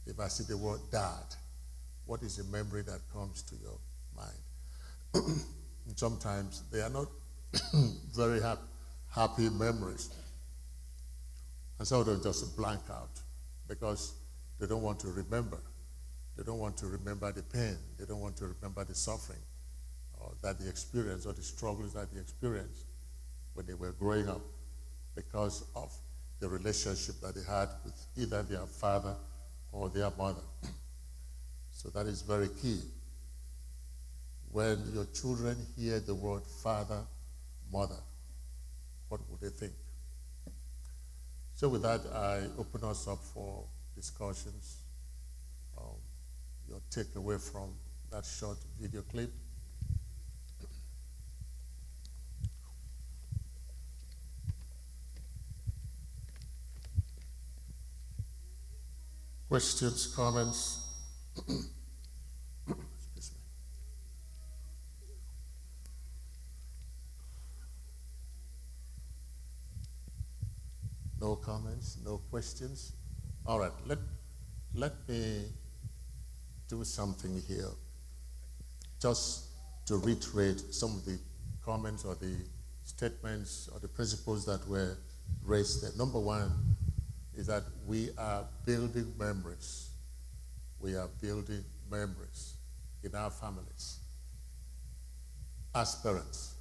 If 0.05 0.19
I 0.19 0.27
see 0.27 0.43
the 0.43 0.57
word 0.57 0.81
dad, 0.91 1.35
what 2.05 2.21
is 2.23 2.37
the 2.37 2.43
memory 2.45 2.81
that 2.83 2.99
comes 3.13 3.41
to 3.43 3.55
your 3.55 3.77
mind? 4.15 5.37
sometimes 5.95 6.63
they 6.71 6.81
are 6.81 6.89
not 6.89 7.07
very 8.15 8.41
ha- 8.41 8.59
happy 9.09 9.49
memories. 9.49 10.09
And 11.79 11.87
some 11.87 12.01
of 12.01 12.07
them 12.07 12.21
just 12.21 12.57
blank 12.57 12.81
out 12.89 13.19
because 13.67 14.13
they 14.59 14.67
don't 14.67 14.81
want 14.81 14.99
to 15.01 15.07
remember. 15.07 15.59
They 16.35 16.43
don't 16.43 16.59
want 16.59 16.77
to 16.77 16.87
remember 16.87 17.31
the 17.31 17.43
pain. 17.43 17.77
They 17.97 18.05
don't 18.05 18.19
want 18.19 18.37
to 18.37 18.47
remember 18.47 18.83
the 18.83 18.95
suffering 18.95 19.39
or 20.19 20.33
that 20.41 20.59
the 20.59 20.67
experience 20.67 21.25
or 21.25 21.33
the 21.33 21.41
struggles 21.41 21.93
that 21.93 22.11
they 22.13 22.19
experienced 22.19 22.86
when 23.57 23.65
they 23.65 23.73
were 23.73 23.91
growing 23.93 24.29
up 24.29 24.41
because 25.15 25.65
of 25.75 25.91
the 26.39 26.47
relationship 26.47 27.15
that 27.23 27.33
they 27.33 27.41
had 27.41 27.67
with 27.83 27.95
either 28.15 28.43
their 28.43 28.67
father 28.67 29.15
or 29.71 29.89
their 29.89 30.11
mother. 30.17 30.43
So 31.71 31.89
that 31.89 32.07
is 32.07 32.23
very 32.23 32.49
key. 32.59 32.79
When 34.51 34.81
your 34.95 35.05
children 35.13 35.55
hear 35.77 35.99
the 35.99 36.15
word 36.15 36.41
father, 36.63 37.01
mother, 37.71 37.99
what 39.09 39.21
would 39.29 39.41
they 39.41 39.49
think? 39.49 39.73
So 41.53 41.69
with 41.69 41.83
that, 41.83 42.01
I 42.15 42.45
open 42.57 42.83
us 42.83 43.07
up 43.07 43.19
for 43.31 43.63
discussions. 43.95 44.77
Um, 45.77 45.97
your 46.67 46.79
takeaway 46.89 47.39
from 47.39 47.75
that 48.09 48.25
short 48.25 48.57
video 48.79 49.03
clip. 49.03 49.29
Questions, 59.49 60.07
comments? 60.07 60.83
No 71.21 71.37
comments, 71.37 71.97
no 72.03 72.17
questions? 72.29 72.91
All 73.45 73.59
right, 73.59 73.71
let, 73.85 73.99
let 74.75 74.93
me 75.07 75.45
do 76.67 76.83
something 76.83 77.41
here. 77.47 77.69
Just 79.01 79.45
to 79.85 79.95
reiterate 79.95 80.59
some 80.73 80.95
of 80.95 81.05
the 81.05 81.17
comments 81.63 82.03
or 82.03 82.15
the 82.15 82.35
statements 82.83 83.69
or 83.73 83.79
the 83.79 83.87
principles 83.87 84.45
that 84.45 84.67
were 84.67 84.97
raised 85.41 85.83
there. 85.83 85.91
Number 85.97 86.19
one 86.19 86.51
is 87.37 87.47
that 87.47 87.63
we 87.87 88.09
are 88.17 88.45
building 88.65 89.13
memories. 89.19 89.91
We 90.79 90.95
are 90.95 91.09
building 91.21 91.63
memories 91.89 92.55
in 93.03 93.15
our 93.15 93.31
families 93.31 93.99
as 95.73 95.95
parents. 96.01 96.55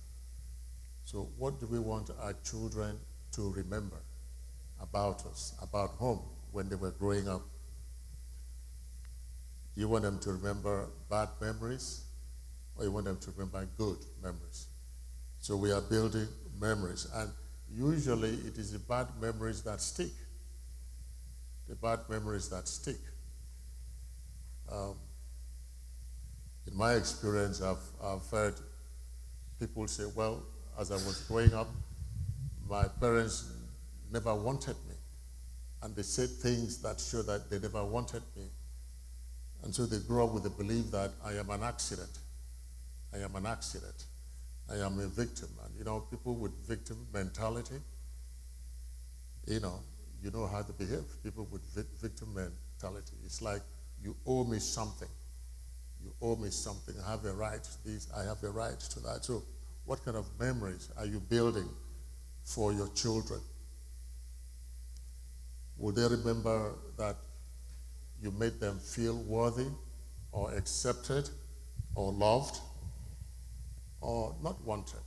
So, 1.05 1.31
what 1.39 1.59
do 1.61 1.67
we 1.67 1.79
want 1.79 2.11
our 2.21 2.35
children 2.45 2.99
to 3.33 3.51
remember 3.53 3.97
about 4.81 5.27
us, 5.27 5.55
about 5.63 5.91
home 5.93 6.21
when 6.53 6.69
they 6.69 6.77
were 6.77 6.93
growing 6.93 7.29
up? 7.29 7.43
Do 9.75 9.81
You 9.81 9.89
want 9.89 10.05
them 10.05 10.19
to 10.21 10.33
remember 10.33 10.89
bad 11.11 11.29
memories, 11.41 12.03
or 12.77 12.85
you 12.85 12.93
want 12.93 13.07
them 13.07 13.19
to 13.19 13.31
remember 13.33 13.69
good 13.79 13.99
memories? 14.23 14.67
So, 15.41 15.57
we 15.57 15.73
are 15.73 15.83
building 15.83 16.29
memories, 16.61 17.07
and 17.15 17.31
usually 17.73 18.35
it 18.47 18.59
is 18.59 18.73
the 18.73 18.79
bad 18.81 19.09
memories 19.21 19.63
that 19.65 19.81
stick. 19.81 20.13
The 21.69 21.75
bad 21.77 22.01
memories 22.09 22.49
that 22.51 22.69
stick. 22.69 22.99
Um, 24.71 24.97
in 26.67 26.77
my 26.77 26.95
experience, 26.95 27.63
I've, 27.63 27.79
I've 28.03 28.27
heard 28.29 28.55
people 29.59 29.87
say, 29.87 30.05
well, 30.15 30.43
as 30.79 30.91
I 30.91 30.95
was 30.95 31.25
growing 31.29 31.55
up, 31.55 31.69
my 32.69 32.85
parents 33.01 33.51
never 34.13 34.35
wanted 34.35 34.77
me. 34.89 34.95
And 35.83 35.95
they 35.95 36.03
said 36.03 36.29
things 36.29 36.83
that 36.83 37.01
show 37.01 37.23
that 37.23 37.51
they 37.51 37.59
never 37.59 37.85
wanted 37.85 38.23
me. 38.37 38.45
And 39.63 39.75
so 39.75 39.87
they 39.87 39.99
grow 39.99 40.27
up 40.27 40.35
with 40.35 40.43
the 40.43 40.51
belief 40.51 40.91
that 40.91 41.13
I 41.25 41.33
am 41.35 41.51
an 41.51 41.63
accident. 41.63 42.19
I 43.15 43.19
am 43.19 43.35
an 43.37 43.47
accident. 43.47 44.05
I 44.71 44.77
am 44.85 44.99
a 44.99 45.07
victim. 45.07 45.49
And 45.65 45.75
you 45.79 45.85
know, 45.85 46.01
people 46.11 46.35
with 46.35 46.53
victim 46.67 47.07
mentality, 47.13 47.77
you 49.47 49.61
know, 49.61 49.81
you 50.23 50.31
know 50.31 50.47
how 50.47 50.63
to 50.63 50.73
behave. 50.73 51.05
People 51.23 51.47
with 51.51 51.63
victim 52.01 52.35
mentality. 52.35 53.17
It's 53.25 53.43
like 53.43 53.63
you 54.03 54.17
owe 54.27 54.45
me 54.45 54.59
something. 54.59 55.09
You 56.03 56.13
owe 56.23 56.37
me 56.37 56.51
something. 56.51 56.95
I 57.07 57.11
have 57.11 57.25
a 57.25 57.33
right 57.33 57.63
to 57.63 57.85
this. 57.85 58.09
I 58.17 58.23
have 58.25 58.43
a 58.43 58.51
right 58.51 58.79
to 58.79 59.01
that. 59.01 59.25
So, 59.25 59.43
what 59.85 60.05
kind 60.05 60.17
of 60.17 60.27
memories 60.39 60.91
are 60.97 61.07
you 61.07 61.21
building 61.21 61.69
for 62.45 62.73
your 62.73 62.89
children? 62.89 63.41
Will 65.79 65.93
they 65.93 66.07
remember 66.09 66.73
that 66.97 67.17
you 68.23 68.31
made 68.31 68.61
them 68.61 68.79
feel 68.79 69.17
worthy 69.17 69.67
or 70.33 70.53
accepted 70.55 71.29
or 71.95 72.13
loved 72.13 72.59
or 74.01 74.35
not 74.43 74.63
wanted 74.65 75.01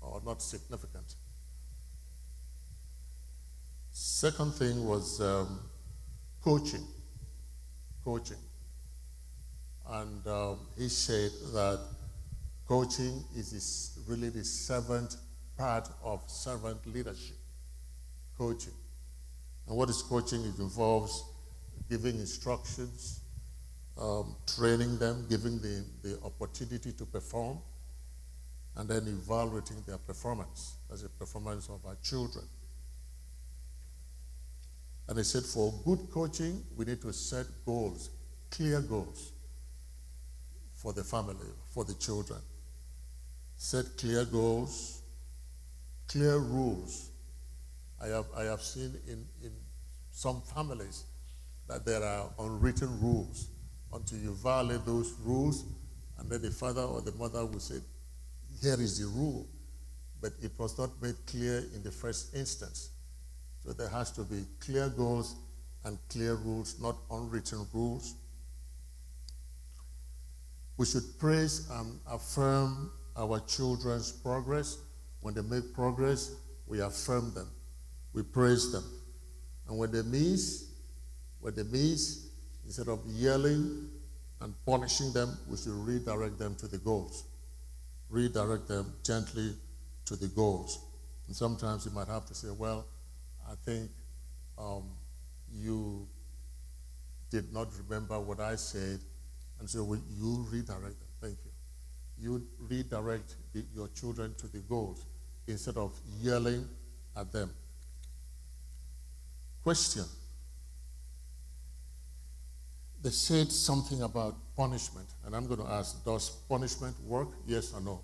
or 0.00 0.22
not 0.24 0.40
significant? 0.40 1.16
Second 3.96 4.54
thing 4.54 4.84
was 4.84 5.20
um, 5.20 5.60
coaching. 6.42 6.84
Coaching. 8.04 8.42
And 9.88 10.26
um, 10.26 10.58
he 10.76 10.88
said 10.88 11.30
that 11.52 11.78
coaching 12.66 13.22
is 13.36 13.96
really 14.08 14.30
the 14.30 14.44
servant 14.44 15.14
part 15.56 15.88
of 16.02 16.24
servant 16.26 16.84
leadership. 16.92 17.36
Coaching. 18.36 18.72
And 19.68 19.76
what 19.76 19.88
is 19.88 20.02
coaching? 20.02 20.44
It 20.44 20.58
involves 20.58 21.22
giving 21.88 22.18
instructions, 22.18 23.20
um, 23.96 24.34
training 24.56 24.98
them, 24.98 25.24
giving 25.30 25.60
them 25.60 25.84
the 26.02 26.18
opportunity 26.24 26.90
to 26.90 27.06
perform, 27.06 27.58
and 28.74 28.88
then 28.88 29.06
evaluating 29.06 29.84
their 29.86 29.98
performance 29.98 30.74
as 30.92 31.04
a 31.04 31.08
performance 31.08 31.68
of 31.68 31.86
our 31.86 31.96
children. 32.02 32.44
And 35.08 35.18
he 35.18 35.24
said, 35.24 35.42
for 35.42 35.72
good 35.84 36.10
coaching, 36.10 36.62
we 36.76 36.84
need 36.86 37.02
to 37.02 37.12
set 37.12 37.46
goals, 37.66 38.10
clear 38.50 38.80
goals 38.80 39.32
for 40.74 40.92
the 40.92 41.04
family, 41.04 41.48
for 41.72 41.84
the 41.84 41.94
children. 41.94 42.40
Set 43.56 43.84
clear 43.98 44.24
goals, 44.24 45.02
clear 46.08 46.38
rules. 46.38 47.10
I 48.02 48.08
have, 48.08 48.26
I 48.36 48.42
have 48.44 48.62
seen 48.62 48.94
in, 49.06 49.24
in 49.42 49.52
some 50.10 50.42
families 50.54 51.04
that 51.68 51.84
there 51.84 52.02
are 52.02 52.30
unwritten 52.38 53.00
rules. 53.00 53.48
Until 53.92 54.18
you 54.18 54.34
violate 54.34 54.84
those 54.84 55.14
rules, 55.22 55.64
and 56.18 56.28
then 56.28 56.42
the 56.42 56.50
father 56.50 56.82
or 56.82 57.00
the 57.00 57.12
mother 57.12 57.46
will 57.46 57.60
say, 57.60 57.76
Here 58.60 58.74
is 58.74 58.98
the 58.98 59.06
rule. 59.06 59.46
But 60.20 60.32
it 60.42 60.52
was 60.58 60.76
not 60.78 60.90
made 61.00 61.14
clear 61.26 61.58
in 61.74 61.82
the 61.82 61.92
first 61.92 62.34
instance. 62.34 62.90
So 63.64 63.72
there 63.72 63.88
has 63.88 64.10
to 64.12 64.22
be 64.22 64.44
clear 64.60 64.88
goals 64.90 65.36
and 65.84 65.98
clear 66.08 66.34
rules, 66.34 66.80
not 66.80 66.96
unwritten 67.10 67.66
rules. 67.72 68.14
We 70.76 70.86
should 70.86 71.18
praise 71.18 71.68
and 71.70 71.98
affirm 72.10 72.90
our 73.16 73.40
children's 73.40 74.12
progress. 74.12 74.78
When 75.20 75.34
they 75.34 75.42
make 75.42 75.72
progress, 75.72 76.34
we 76.66 76.80
affirm 76.80 77.32
them. 77.32 77.48
We 78.12 78.22
praise 78.22 78.72
them. 78.72 78.84
And 79.68 79.78
when 79.78 79.92
they 79.92 80.02
miss, 80.02 80.68
when 81.40 81.54
they 81.54 81.62
miss, 81.62 82.28
instead 82.66 82.88
of 82.88 83.00
yelling 83.06 83.88
and 84.40 84.54
punishing 84.66 85.12
them, 85.12 85.38
we 85.48 85.56
should 85.56 85.72
redirect 85.72 86.38
them 86.38 86.54
to 86.56 86.66
the 86.66 86.78
goals. 86.78 87.24
Redirect 88.10 88.68
them 88.68 88.92
gently 89.02 89.54
to 90.04 90.16
the 90.16 90.28
goals. 90.28 90.84
And 91.26 91.36
sometimes 91.36 91.86
you 91.86 91.92
might 91.92 92.08
have 92.08 92.26
to 92.26 92.34
say, 92.34 92.48
well, 92.50 92.86
I 93.50 93.54
think 93.64 93.90
um, 94.58 94.84
you 95.52 96.06
did 97.30 97.52
not 97.52 97.68
remember 97.86 98.20
what 98.20 98.40
I 98.40 98.56
said, 98.56 99.00
and 99.60 99.68
so 99.68 99.96
you 100.10 100.46
redirect 100.50 100.98
them. 100.98 101.08
Thank 101.20 101.38
you. 101.44 101.50
You 102.18 102.46
redirect 102.58 103.34
the, 103.52 103.64
your 103.74 103.88
children 103.88 104.34
to 104.38 104.46
the 104.48 104.58
goals 104.60 105.04
instead 105.46 105.76
of 105.76 105.92
yelling 106.20 106.68
at 107.16 107.32
them. 107.32 107.50
Question. 109.62 110.04
They 113.02 113.10
said 113.10 113.52
something 113.52 114.02
about 114.02 114.36
punishment, 114.56 115.08
and 115.26 115.34
I'm 115.34 115.46
going 115.46 115.60
to 115.60 115.66
ask 115.66 116.02
Does 116.04 116.30
punishment 116.48 116.94
work? 117.04 117.28
Yes 117.46 117.74
or 117.74 117.80
no? 117.80 118.00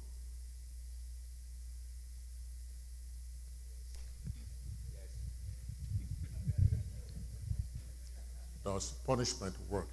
Does 8.81 8.93
punishment 9.07 9.55
work? 9.69 9.89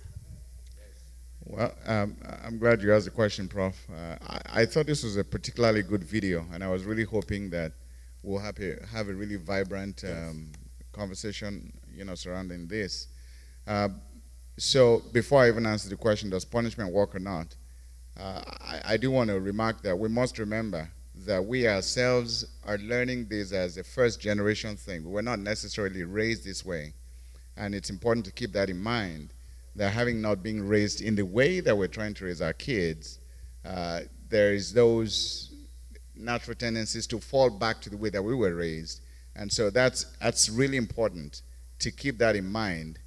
Well, 1.43 1.73
um, 1.85 2.15
I'm 2.41 2.57
glad 2.57 2.81
you 2.81 2.93
asked 2.93 3.03
the 3.03 3.11
question, 3.11 3.49
Prof. 3.49 3.75
Uh, 3.91 4.15
I, 4.25 4.61
I, 4.61 4.65
thought 4.65 4.85
this 4.85 5.03
was 5.03 5.17
a 5.17 5.25
particularly 5.25 5.83
good 5.83 6.05
video, 6.05 6.45
and 6.53 6.63
I 6.63 6.69
was 6.69 6.85
really 6.85 7.03
hoping 7.03 7.49
that 7.49 7.73
we'll 8.23 8.39
have 8.39 8.57
a, 8.59 8.77
have 8.89 9.09
a 9.09 9.13
really 9.13 9.35
vibrant 9.35 10.05
um, 10.05 10.53
conversation, 10.93 11.73
you 11.93 12.05
know, 12.05 12.15
surrounding 12.15 12.65
this. 12.65 13.07
Uh, 13.67 13.89
so 14.57 15.03
before 15.11 15.43
I 15.43 15.49
even 15.49 15.65
answer 15.65 15.89
the 15.89 15.97
question, 15.97 16.29
does 16.29 16.45
punishment 16.45 16.93
work 16.93 17.13
or 17.13 17.19
not, 17.19 17.57
uh, 18.17 18.41
I, 18.61 18.93
I 18.93 18.97
do 18.97 19.11
want 19.11 19.29
to 19.31 19.41
remark 19.41 19.81
that 19.81 19.99
we 19.99 20.07
must 20.07 20.39
remember 20.39 20.89
that 21.25 21.43
we 21.43 21.67
ourselves 21.67 22.45
are 22.65 22.77
learning 22.77 23.27
this 23.27 23.51
as 23.51 23.75
a 23.75 23.83
first 23.83 24.21
generation 24.21 24.77
thing. 24.77 25.03
We 25.03 25.11
were 25.11 25.21
not 25.21 25.39
necessarily 25.39 26.05
raised 26.05 26.45
this 26.45 26.63
way. 26.63 26.93
And 27.57 27.73
it's 27.73 27.89
important 27.89 28.25
to 28.27 28.31
keep 28.31 28.53
that 28.53 28.69
in 28.69 28.79
mind 28.79 29.33
that 29.75 29.93
having 29.93 30.21
not 30.21 30.43
been 30.43 30.67
raised 30.67 31.01
in 31.01 31.15
the 31.15 31.25
way 31.25 31.59
that 31.59 31.75
we're 31.75 31.87
trying 31.87 32.13
to 32.15 32.25
raise 32.25 32.41
our 32.41 32.53
kids, 32.53 33.19
uh, 33.65 34.01
there 34.29 34.53
is 34.53 34.73
those 34.73 35.53
natural 36.15 36.55
tendencies 36.55 37.07
to 37.07 37.19
fall 37.19 37.49
back 37.49 37.81
to 37.81 37.89
the 37.89 37.97
way 37.97 38.09
that 38.09 38.21
we 38.21 38.35
were 38.35 38.55
raised. 38.55 39.01
And 39.35 39.51
so 39.51 39.69
that's, 39.69 40.05
that's 40.19 40.49
really 40.49 40.77
important 40.77 41.41
to 41.79 41.91
keep 41.91 42.17
that 42.17 42.35
in 42.35 42.45
mind 42.45 42.99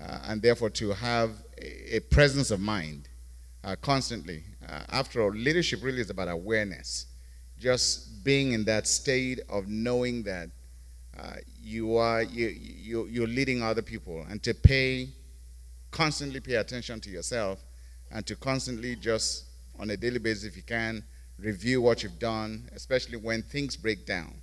uh, 0.00 0.20
and 0.24 0.40
therefore 0.40 0.70
to 0.70 0.90
have 0.90 1.30
a, 1.60 1.96
a 1.96 2.00
presence 2.00 2.50
of 2.50 2.60
mind 2.60 3.08
uh, 3.62 3.76
constantly. 3.80 4.44
Uh, 4.66 4.80
after 4.90 5.22
all, 5.22 5.30
leadership 5.30 5.80
really 5.82 6.00
is 6.00 6.10
about 6.10 6.28
awareness, 6.28 7.06
just 7.58 8.24
being 8.24 8.52
in 8.52 8.64
that 8.64 8.86
state 8.86 9.40
of 9.48 9.68
knowing 9.68 10.22
that 10.22 10.48
uh, 11.18 11.36
you 11.62 11.96
are 11.96 12.22
you, 12.22 12.48
you 12.48 13.06
you're 13.06 13.26
leading 13.26 13.62
other 13.62 13.82
people, 13.82 14.24
and 14.28 14.42
to 14.42 14.54
pay 14.54 15.08
constantly 15.90 16.40
pay 16.40 16.54
attention 16.54 17.00
to 17.00 17.10
yourself, 17.10 17.64
and 18.10 18.26
to 18.26 18.36
constantly 18.36 18.96
just 18.96 19.44
on 19.78 19.90
a 19.90 19.96
daily 19.96 20.18
basis, 20.18 20.44
if 20.44 20.56
you 20.56 20.62
can, 20.62 21.04
review 21.38 21.80
what 21.82 22.02
you've 22.02 22.18
done, 22.18 22.68
especially 22.74 23.16
when 23.16 23.42
things 23.42 23.76
break 23.76 24.06
down. 24.06 24.34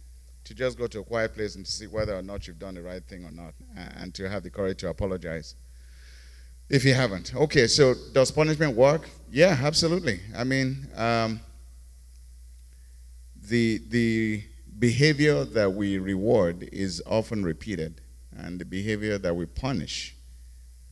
To 0.45 0.55
just 0.55 0.77
go 0.77 0.87
to 0.87 0.99
a 0.99 1.03
quiet 1.03 1.35
place 1.35 1.55
and 1.55 1.65
to 1.65 1.71
see 1.71 1.87
whether 1.87 2.15
or 2.15 2.21
not 2.21 2.47
you've 2.47 2.59
done 2.59 2.73
the 2.73 2.81
right 2.81 3.03
thing 3.03 3.23
or 3.25 3.31
not, 3.31 3.53
and 3.75 4.13
to 4.15 4.27
have 4.27 4.43
the 4.43 4.49
courage 4.49 4.79
to 4.79 4.89
apologize 4.89 5.55
if 6.71 6.85
you 6.85 6.93
haven't. 6.93 7.35
Okay, 7.35 7.67
so 7.67 7.93
does 8.13 8.31
punishment 8.31 8.75
work? 8.75 9.07
Yeah, 9.29 9.57
absolutely. 9.61 10.21
I 10.35 10.45
mean, 10.45 10.87
um, 10.95 11.41
the 13.43 13.81
the 13.89 14.43
behavior 14.81 15.45
that 15.45 15.71
we 15.71 15.99
reward 15.99 16.67
is 16.71 17.03
often 17.05 17.45
repeated, 17.45 18.01
and 18.35 18.59
the 18.59 18.65
behavior 18.65 19.19
that 19.19 19.35
we 19.35 19.45
punish, 19.45 20.15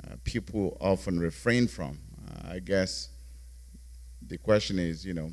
uh, 0.04 0.15
people 0.23 0.78
often 0.80 1.19
refrain 1.19 1.67
from. 1.67 1.97
Uh, 2.28 2.54
I 2.54 2.60
guess 2.60 3.10
the 4.21 4.38
question 4.38 4.78
is, 4.78 5.04
you 5.04 5.15
know, 5.15 5.32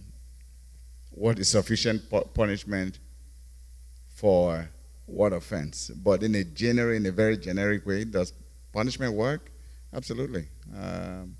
what 1.10 1.38
is 1.38 1.48
sufficient 1.48 2.08
pu- 2.08 2.24
punishment 2.32 2.98
for 4.08 4.70
what 5.04 5.34
offense? 5.34 5.90
But 5.90 6.22
in 6.22 6.34
a 6.34 6.42
general, 6.42 6.96
in 6.96 7.04
a 7.04 7.12
very 7.12 7.36
generic 7.36 7.84
way, 7.84 8.04
does 8.04 8.32
punishment 8.72 9.12
work? 9.12 9.50
Absolutely. 9.92 10.48
Um, 10.74 11.36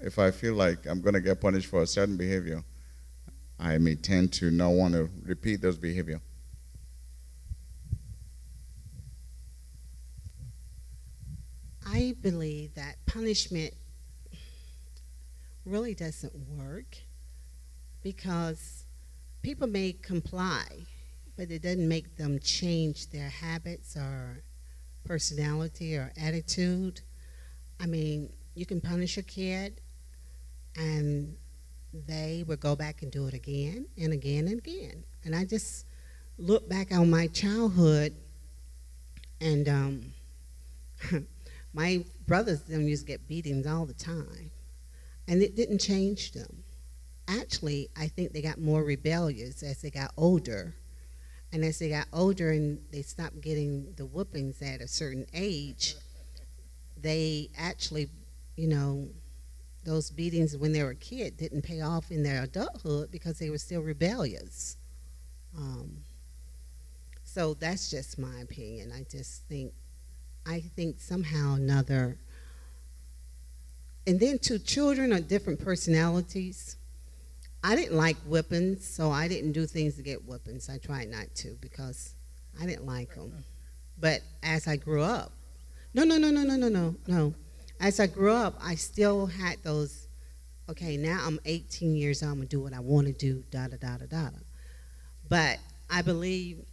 if 0.00 0.20
I 0.20 0.30
feel 0.30 0.54
like 0.54 0.86
I'm 0.86 1.00
going 1.00 1.14
to 1.14 1.20
get 1.20 1.40
punished 1.40 1.66
for 1.66 1.82
a 1.82 1.86
certain 1.86 2.16
behavior, 2.16 2.62
I 3.58 3.78
may 3.78 3.96
tend 3.96 4.32
to 4.34 4.52
not 4.52 4.70
want 4.70 4.94
to 4.94 5.10
repeat 5.24 5.62
those 5.62 5.76
behavior. 5.76 6.20
I 11.98 12.14
believe 12.20 12.76
that 12.76 12.94
punishment 13.06 13.74
really 15.64 15.96
doesn't 15.96 16.32
work 16.56 16.96
because 18.04 18.84
people 19.42 19.66
may 19.66 19.94
comply, 19.94 20.86
but 21.36 21.50
it 21.50 21.62
doesn't 21.62 21.88
make 21.88 22.16
them 22.16 22.38
change 22.38 23.10
their 23.10 23.28
habits 23.28 23.96
or 23.96 24.44
personality 25.04 25.96
or 25.96 26.12
attitude. 26.16 27.00
I 27.80 27.86
mean, 27.86 28.32
you 28.54 28.64
can 28.64 28.80
punish 28.80 29.18
a 29.18 29.22
kid 29.22 29.80
and 30.76 31.34
they 32.06 32.44
would 32.46 32.60
go 32.60 32.76
back 32.76 33.02
and 33.02 33.10
do 33.10 33.26
it 33.26 33.34
again 33.34 33.86
and 34.00 34.12
again 34.12 34.46
and 34.46 34.60
again. 34.60 35.02
And 35.24 35.34
I 35.34 35.44
just 35.44 35.84
look 36.38 36.68
back 36.68 36.92
on 36.92 37.10
my 37.10 37.26
childhood 37.26 38.14
and 39.40 39.68
um, 39.68 40.12
my 41.72 42.04
brothers 42.26 42.62
them 42.62 42.88
used 42.88 43.06
to 43.06 43.12
get 43.12 43.28
beatings 43.28 43.66
all 43.66 43.86
the 43.86 43.94
time. 43.94 44.50
And 45.26 45.42
it 45.42 45.56
didn't 45.56 45.78
change 45.78 46.32
them. 46.32 46.64
Actually, 47.28 47.90
I 47.96 48.08
think 48.08 48.32
they 48.32 48.40
got 48.40 48.58
more 48.58 48.82
rebellious 48.82 49.62
as 49.62 49.82
they 49.82 49.90
got 49.90 50.12
older. 50.16 50.74
And 51.52 51.64
as 51.64 51.78
they 51.78 51.90
got 51.90 52.06
older 52.12 52.50
and 52.50 52.80
they 52.90 53.02
stopped 53.02 53.40
getting 53.40 53.92
the 53.96 54.06
whoopings 54.06 54.62
at 54.62 54.80
a 54.80 54.88
certain 54.88 55.26
age, 55.34 55.94
they 57.00 57.50
actually, 57.56 58.08
you 58.56 58.68
know, 58.68 59.08
those 59.84 60.10
beatings 60.10 60.56
when 60.56 60.72
they 60.72 60.82
were 60.82 60.90
a 60.90 60.94
kid 60.94 61.36
didn't 61.36 61.62
pay 61.62 61.80
off 61.80 62.10
in 62.10 62.22
their 62.22 62.42
adulthood 62.42 63.10
because 63.10 63.38
they 63.38 63.50
were 63.50 63.58
still 63.58 63.80
rebellious. 63.80 64.76
Um, 65.56 65.98
so 67.24 67.54
that's 67.54 67.90
just 67.90 68.18
my 68.18 68.40
opinion. 68.40 68.92
I 68.92 69.04
just 69.10 69.44
think, 69.48 69.72
I 70.48 70.60
think 70.60 70.98
somehow 70.98 71.56
another, 71.56 72.16
and 74.06 74.18
then 74.18 74.38
two 74.38 74.58
children 74.58 75.12
are 75.12 75.20
different 75.20 75.60
personalities. 75.60 76.76
I 77.62 77.76
didn't 77.76 77.96
like 77.96 78.16
whippings, 78.26 78.82
so 78.82 79.10
I 79.10 79.28
didn't 79.28 79.52
do 79.52 79.66
things 79.66 79.96
to 79.96 80.02
get 80.02 80.26
whippings. 80.26 80.70
I 80.70 80.78
tried 80.78 81.10
not 81.10 81.34
to 81.36 81.58
because 81.60 82.14
I 82.58 82.64
didn't 82.64 82.86
like 82.86 83.14
them. 83.14 83.44
But 84.00 84.22
as 84.42 84.66
I 84.66 84.76
grew 84.76 85.02
up, 85.02 85.32
no, 85.92 86.04
no, 86.04 86.16
no, 86.16 86.30
no, 86.30 86.44
no, 86.44 86.56
no, 86.56 86.68
no, 86.68 86.94
no. 87.06 87.34
As 87.78 88.00
I 88.00 88.06
grew 88.06 88.32
up, 88.32 88.56
I 88.62 88.74
still 88.74 89.26
had 89.26 89.62
those. 89.62 90.08
Okay, 90.70 90.96
now 90.96 91.22
I'm 91.26 91.38
18 91.44 91.94
years 91.94 92.22
old. 92.22 92.32
I'm 92.32 92.38
gonna 92.38 92.48
do 92.48 92.60
what 92.60 92.72
I 92.72 92.80
want 92.80 93.06
to 93.06 93.12
do. 93.12 93.44
Da 93.50 93.66
da 93.66 93.76
da 93.76 93.98
da 93.98 94.06
da. 94.06 94.30
But 95.28 95.58
I 95.90 96.00
believe 96.00 96.64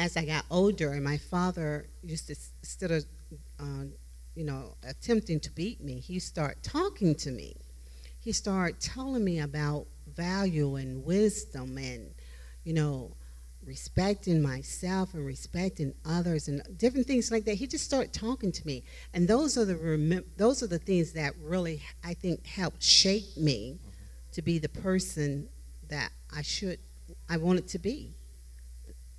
as 0.00 0.16
I 0.16 0.24
got 0.24 0.46
older, 0.50 0.92
and 0.92 1.04
my 1.04 1.18
father 1.18 1.86
used 2.02 2.28
to 2.28 2.36
instead 2.62 2.90
of, 2.90 3.04
uh, 3.58 3.84
you 4.34 4.44
know, 4.44 4.74
attempting 4.88 5.40
to 5.40 5.50
beat 5.50 5.82
me, 5.84 6.00
he 6.00 6.18
started 6.18 6.62
talking 6.62 7.14
to 7.16 7.30
me. 7.30 7.54
He 8.18 8.32
started 8.32 8.80
telling 8.80 9.22
me 9.22 9.40
about 9.40 9.86
value 10.16 10.76
and 10.76 11.04
wisdom, 11.04 11.76
and 11.76 12.14
you 12.64 12.72
know, 12.72 13.14
respecting 13.62 14.40
myself 14.40 15.12
and 15.12 15.26
respecting 15.26 15.92
others 16.06 16.48
and 16.48 16.62
different 16.78 17.06
things 17.06 17.30
like 17.30 17.44
that. 17.44 17.56
He 17.56 17.66
just 17.66 17.84
started 17.84 18.14
talking 18.14 18.52
to 18.52 18.66
me, 18.66 18.82
and 19.12 19.28
those 19.28 19.58
are 19.58 19.66
the 19.66 20.24
those 20.38 20.62
are 20.62 20.66
the 20.66 20.78
things 20.78 21.12
that 21.12 21.34
really 21.42 21.82
I 22.02 22.14
think 22.14 22.46
helped 22.46 22.82
shape 22.82 23.36
me 23.36 23.78
to 24.32 24.40
be 24.40 24.58
the 24.58 24.70
person 24.70 25.50
that 25.90 26.10
I 26.34 26.40
should 26.40 26.78
I 27.28 27.36
wanted 27.36 27.68
to 27.68 27.78
be 27.78 28.14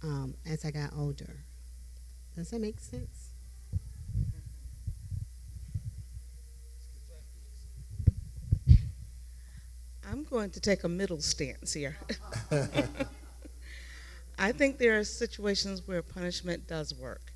um, 0.04 0.36
as 0.46 0.66
I 0.66 0.72
got 0.72 0.92
older. 0.98 1.46
Does 2.36 2.50
that 2.52 2.60
make 2.62 2.80
sense? 2.80 3.30
I'm 10.10 10.24
going 10.24 10.50
to 10.52 10.60
take 10.60 10.84
a 10.84 10.90
middle 10.90 11.22
stance 11.22 11.74
here. 11.74 11.98
I 14.40 14.52
think 14.52 14.78
there 14.78 14.98
are 14.98 15.04
situations 15.04 15.88
where 15.88 16.02
punishment 16.02 16.68
does 16.68 16.94
work, 16.94 17.32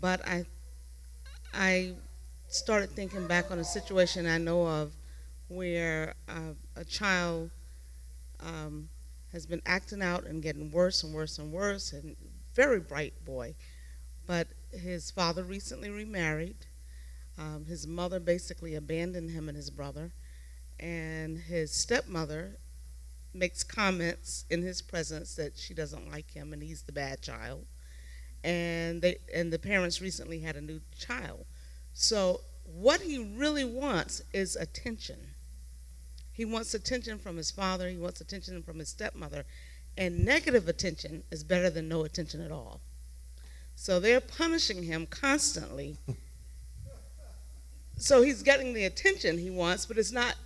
but 0.00 0.26
I, 0.26 0.44
I 1.54 1.94
started 2.48 2.90
thinking 2.90 3.26
back 3.26 3.50
on 3.50 3.58
a 3.58 3.64
situation 3.64 4.26
I 4.26 4.38
know 4.38 4.66
of 4.66 4.92
where 5.48 6.14
uh, 6.28 6.52
a 6.76 6.84
child 6.84 7.50
um, 8.40 8.88
has 9.32 9.46
been 9.46 9.62
acting 9.66 10.02
out 10.02 10.24
and 10.24 10.42
getting 10.42 10.70
worse 10.70 11.02
and 11.02 11.14
worse 11.14 11.38
and 11.38 11.52
worse, 11.52 11.92
and 11.92 12.16
very 12.54 12.80
bright 12.80 13.24
boy, 13.24 13.54
but 14.26 14.48
his 14.72 15.10
father 15.10 15.44
recently 15.44 15.90
remarried. 15.90 16.66
Um, 17.38 17.66
his 17.66 17.86
mother 17.86 18.18
basically 18.18 18.74
abandoned 18.74 19.30
him 19.30 19.48
and 19.48 19.56
his 19.56 19.70
brother, 19.70 20.12
and 20.80 21.38
his 21.38 21.72
stepmother 21.72 22.56
makes 23.34 23.62
comments 23.62 24.44
in 24.50 24.62
his 24.62 24.82
presence 24.82 25.34
that 25.36 25.56
she 25.56 25.74
doesn't 25.74 26.10
like 26.10 26.32
him 26.32 26.52
and 26.52 26.62
he's 26.62 26.82
the 26.82 26.92
bad 26.92 27.22
child. 27.22 27.66
And 28.42 29.02
they 29.02 29.18
and 29.34 29.52
the 29.52 29.58
parents 29.58 30.00
recently 30.00 30.40
had 30.40 30.56
a 30.56 30.60
new 30.60 30.80
child. 30.98 31.44
So 31.92 32.40
what 32.64 33.00
he 33.00 33.18
really 33.36 33.64
wants 33.64 34.22
is 34.32 34.56
attention. 34.56 35.18
He 36.38 36.44
wants 36.44 36.72
attention 36.72 37.18
from 37.18 37.36
his 37.36 37.50
father, 37.50 37.88
he 37.88 37.96
wants 37.96 38.20
attention 38.20 38.62
from 38.62 38.78
his 38.78 38.88
stepmother, 38.88 39.44
and 39.96 40.24
negative 40.24 40.68
attention 40.68 41.24
is 41.32 41.42
better 41.42 41.68
than 41.68 41.88
no 41.88 42.04
attention 42.04 42.40
at 42.40 42.52
all. 42.52 42.80
So 43.74 43.98
they're 43.98 44.20
punishing 44.20 44.84
him 44.84 45.06
constantly. 45.06 45.96
so 47.98 48.22
he's 48.22 48.44
getting 48.44 48.72
the 48.72 48.84
attention 48.84 49.36
he 49.36 49.50
wants, 49.50 49.84
but 49.84 49.98
it's 49.98 50.12
not 50.12 50.36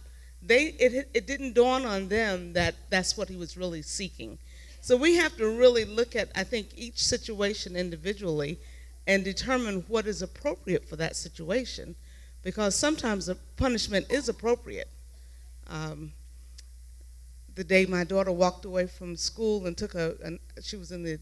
they 0.43 0.69
it, 0.79 1.11
it 1.13 1.27
didn't 1.27 1.55
dawn 1.55 1.85
on 1.85 2.09
them 2.09 2.55
that 2.55 2.75
that's 2.89 3.17
what 3.17 3.29
he 3.29 3.37
was 3.37 3.57
really 3.57 3.83
seeking 3.83 4.39
so 4.81 4.97
we 4.97 5.15
have 5.15 5.37
to 5.37 5.47
really 5.47 5.85
look 5.85 6.17
at 6.17 6.29
i 6.35 6.43
think 6.43 6.67
each 6.77 6.99
situation 6.99 7.77
individually 7.77 8.59
and 9.07 9.25
determine 9.25 9.85
what 9.87 10.07
is 10.07 10.21
appropriate 10.21 10.85
for 10.85 10.97
that 10.97 11.15
situation 11.15 11.95
because 12.43 12.75
sometimes 12.75 13.27
the 13.27 13.37
punishment 13.57 14.05
is 14.11 14.29
appropriate 14.29 14.89
um, 15.73 16.13
the 17.55 17.65
day 17.65 17.87
my 17.87 18.05
daughter 18.05 18.31
walked 18.31 18.65
away 18.65 18.87
from 18.87 19.17
school 19.17 19.67
and 19.67 19.77
took 19.77 19.95
a, 19.95 20.15
a 20.25 20.63
she 20.63 20.77
was 20.77 20.93
in 20.93 21.03
the 21.03 21.19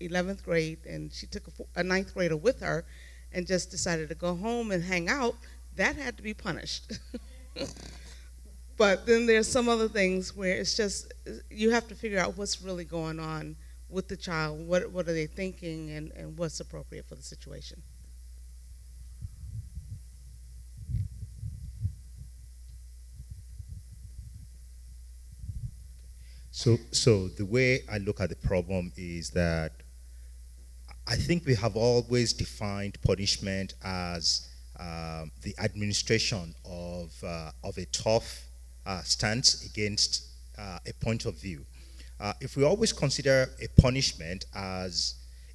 11th 0.00 0.42
grade 0.42 0.78
and 0.86 1.12
she 1.12 1.26
took 1.26 1.46
a, 1.48 1.80
a 1.80 1.82
ninth 1.82 2.12
grader 2.14 2.36
with 2.36 2.60
her 2.60 2.84
and 3.32 3.46
just 3.46 3.70
decided 3.70 4.08
to 4.08 4.14
go 4.14 4.34
home 4.34 4.72
and 4.72 4.82
hang 4.82 5.08
out 5.08 5.36
that 5.76 5.94
had 5.94 6.16
to 6.16 6.22
be 6.22 6.34
punished 6.34 6.98
But 8.80 9.04
then 9.04 9.26
there's 9.26 9.46
some 9.46 9.68
other 9.68 9.88
things 9.88 10.34
where 10.34 10.56
it's 10.56 10.74
just 10.74 11.12
you 11.50 11.68
have 11.68 11.86
to 11.88 11.94
figure 11.94 12.18
out 12.18 12.38
what's 12.38 12.62
really 12.62 12.86
going 12.86 13.20
on 13.20 13.56
with 13.90 14.08
the 14.08 14.16
child. 14.16 14.66
What 14.66 14.90
what 14.90 15.06
are 15.06 15.12
they 15.12 15.26
thinking, 15.26 15.90
and, 15.90 16.10
and 16.12 16.38
what's 16.38 16.60
appropriate 16.60 17.06
for 17.06 17.14
the 17.14 17.22
situation. 17.22 17.82
So, 26.62 26.76
so 26.90 27.28
the 27.28 27.46
way 27.46 27.84
I 27.90 27.96
look 27.96 28.20
at 28.20 28.28
the 28.28 28.36
problem 28.36 28.92
is 28.94 29.30
that 29.30 29.72
I 31.08 31.16
think 31.16 31.46
we 31.46 31.54
have 31.54 31.74
always 31.74 32.34
defined 32.34 32.98
punishment 33.00 33.72
as 33.82 34.46
um, 34.78 35.32
the 35.40 35.54
administration 35.58 36.54
of, 36.66 37.14
uh, 37.24 37.52
of 37.64 37.78
a 37.78 37.86
tough 37.86 38.42
uh, 38.84 39.00
stance 39.00 39.64
against 39.64 40.26
uh, 40.58 40.80
a 40.86 40.92
point 41.02 41.24
of 41.24 41.40
view. 41.40 41.64
Uh, 42.20 42.34
if 42.42 42.58
we 42.58 42.64
always 42.64 42.92
consider 42.92 43.48
a 43.62 43.80
punishment 43.80 44.44
as 44.54 45.14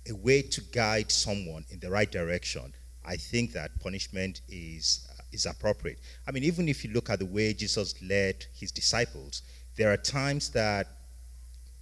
a 0.10 0.16
way 0.16 0.42
to 0.42 0.62
guide 0.74 1.12
someone 1.12 1.66
in 1.70 1.80
the 1.82 1.92
right 1.92 2.12
direction, 2.12 2.74
I 3.06 3.18
think 3.18 3.52
that 3.52 3.80
punishment 3.80 4.42
is, 4.50 5.08
uh, 5.12 5.22
is 5.32 5.46
appropriate. 5.46 6.00
I 6.28 6.32
mean, 6.32 6.44
even 6.46 6.68
if 6.68 6.84
you 6.84 6.92
look 6.94 7.12
at 7.12 7.20
the 7.20 7.28
way 7.28 7.54
Jesus 7.54 7.94
led 8.02 8.48
his 8.56 8.72
disciples, 8.72 9.44
there 9.76 9.92
are 9.92 9.98
times 9.98 10.50
that 10.52 10.88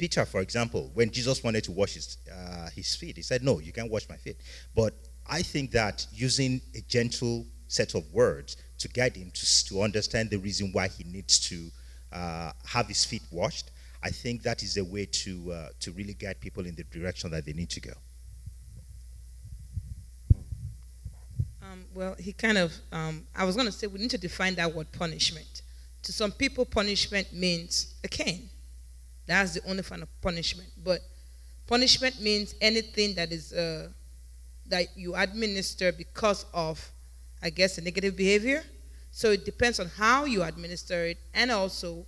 Peter, 0.04 0.26
for 0.26 0.42
example, 0.42 0.92
when 0.96 1.10
Jesus 1.10 1.42
wanted 1.46 1.64
to 1.64 1.72
wash 1.72 1.94
his, 1.94 2.18
uh, 2.30 2.70
his 2.76 2.94
feet, 2.94 3.16
he 3.16 3.22
said, 3.22 3.42
No, 3.42 3.60
you 3.60 3.72
can't 3.72 3.90
wash 3.90 4.10
my 4.10 4.18
feet. 4.18 4.36
But 4.76 4.94
I 5.26 5.42
think 5.42 5.72
that 5.72 6.06
using 6.12 6.60
a 6.76 6.82
gentle 6.82 7.46
set 7.70 7.96
of 7.96 8.04
words 8.12 8.58
to 8.80 8.90
guide 8.90 9.16
him 9.16 9.32
to, 9.34 9.66
to 9.68 9.82
understand 9.82 10.30
the 10.30 10.40
reason 10.40 10.72
why 10.74 10.90
he 10.90 11.06
needs 11.06 11.40
to 11.48 11.70
uh, 12.12 12.52
have 12.66 12.88
his 12.88 13.06
feet 13.06 13.22
washed, 13.32 13.72
I 14.04 14.10
think 14.10 14.44
that 14.44 14.62
is 14.62 14.76
a 14.76 14.84
way 14.84 15.06
to, 15.06 15.54
uh, 15.54 15.68
to 15.80 15.94
really 15.94 16.16
guide 16.16 16.42
people 16.42 16.66
in 16.66 16.76
the 16.76 16.84
direction 16.84 17.32
that 17.32 17.46
they 17.46 17.54
need 17.54 17.70
to 17.70 17.80
go. 17.80 17.94
Um, 21.62 21.86
well, 21.96 22.18
he 22.20 22.34
kind 22.34 22.58
of, 22.58 22.74
um, 22.92 23.26
I 23.34 23.46
was 23.46 23.56
going 23.56 23.68
to 23.68 23.72
say 23.72 23.88
we 23.88 24.02
need 24.02 24.12
to 24.12 24.18
define 24.18 24.56
that 24.56 24.76
word 24.76 24.92
punishment. 24.92 25.62
To 26.02 26.12
some 26.12 26.34
people, 26.34 26.66
punishment 26.66 27.32
means 27.32 27.96
a 28.04 28.10
cane. 28.10 28.50
That's 29.26 29.54
the 29.54 29.70
only 29.70 29.84
form 29.84 30.04
of 30.04 30.22
punishment. 30.22 30.70
But 30.84 31.00
punishment 31.68 32.22
means 32.22 32.56
anything 32.62 33.16
that 33.16 33.32
is 33.32 33.54
uh, 33.54 33.90
that 34.68 34.88
you 34.98 35.16
administer 35.16 35.92
because 35.92 36.46
of, 36.54 36.90
I 37.42 37.50
guess, 37.50 37.78
a 37.78 37.82
negative 37.82 38.16
behavior. 38.16 38.64
So 39.12 39.32
it 39.32 39.46
depends 39.46 39.80
on 39.80 39.88
how 39.88 40.26
you 40.26 40.42
administer 40.44 41.06
it 41.06 41.18
and 41.34 41.52
also 41.52 42.06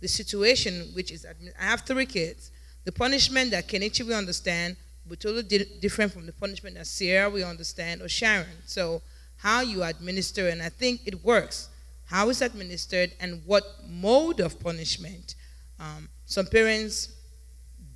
the 0.00 0.08
situation 0.08 0.90
which 0.94 1.10
is. 1.10 1.26
I 1.58 1.62
have 1.62 1.82
three 1.82 2.06
kids. 2.06 2.50
The 2.84 2.92
punishment 2.92 3.50
that 3.50 3.68
Kenichi 3.68 4.06
will 4.06 4.14
understand 4.14 4.76
will 5.08 5.16
totally 5.16 5.42
di- 5.42 5.78
different 5.80 6.12
from 6.12 6.26
the 6.26 6.32
punishment 6.32 6.76
that 6.76 6.86
Sierra 6.86 7.28
will 7.30 7.44
understand 7.44 8.02
or 8.02 8.08
Sharon. 8.08 8.46
So 8.66 9.02
how 9.38 9.60
you 9.60 9.82
administer, 9.82 10.48
and 10.48 10.62
I 10.62 10.68
think 10.68 11.02
it 11.06 11.24
works. 11.24 11.68
How 12.06 12.28
it's 12.28 12.40
administered 12.40 13.12
and 13.20 13.42
what 13.44 13.64
mode 13.88 14.40
of 14.40 14.58
punishment. 14.60 15.34
Um, 15.78 16.08
some 16.24 16.46
parents 16.46 17.12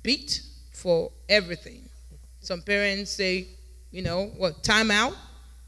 beat 0.03 0.41
for 0.71 1.11
everything. 1.29 1.89
Some 2.39 2.61
parents 2.61 3.11
say, 3.11 3.47
you 3.91 4.01
know, 4.01 4.27
what, 4.37 4.63
time 4.63 4.91
out 4.91 5.15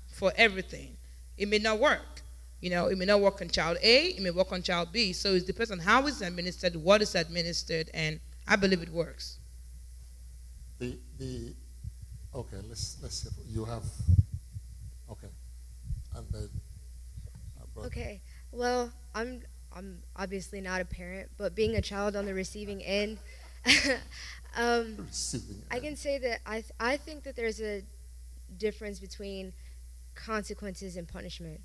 for 0.08 0.32
everything. 0.36 0.98
It 1.38 1.48
may 1.48 1.60
not 1.60 1.80
work. 1.80 2.22
You 2.62 2.70
know, 2.70 2.88
it 2.88 2.98
may 2.98 3.06
not 3.06 3.20
work 3.20 3.42
on 3.42 3.50
child 3.50 3.78
A, 3.82 4.06
it 4.06 4.22
may 4.22 4.32
work 4.32 4.52
on 4.54 4.62
child 4.62 4.94
B. 4.94 5.12
So 5.12 5.34
it 5.34 5.46
depends 5.46 5.70
on 5.70 5.80
how 5.80 6.08
it's 6.08 6.22
administered, 6.22 6.76
what 6.78 7.02
is 7.02 7.14
administered, 7.14 7.90
and 7.94 8.22
I 8.48 8.56
believe 8.56 8.82
it 8.82 8.90
works. 8.90 9.40
The 10.80 10.98
the 11.18 11.54
okay, 12.34 12.58
let's 12.70 12.98
let's 13.02 13.22
see. 13.24 13.30
You 13.50 13.66
have 13.66 13.84
okay, 15.12 15.28
and 16.16 16.26
then 16.32 16.50
uh, 17.78 17.82
okay. 17.82 18.22
Well, 18.52 18.92
I'm 19.14 19.42
I'm 19.76 20.00
obviously 20.16 20.62
not 20.62 20.82
a 20.82 20.86
parent, 20.86 21.30
but 21.38 21.56
being 21.56 21.76
a 21.76 21.82
child 21.82 22.16
on 22.16 22.26
the 22.26 22.34
receiving 22.34 22.84
end, 22.84 23.18
um, 24.56 24.98
receiving 24.98 25.62
I 25.72 25.80
can 25.80 25.96
say 25.96 26.18
that 26.20 26.40
I, 26.46 26.62
th- 26.62 26.72
I 26.80 26.98
think 26.98 27.24
that 27.24 27.36
there's 27.36 27.62
a 27.62 27.84
difference 28.58 29.00
between 29.00 29.54
consequences 30.16 30.96
and 30.96 31.08
punishment. 31.08 31.62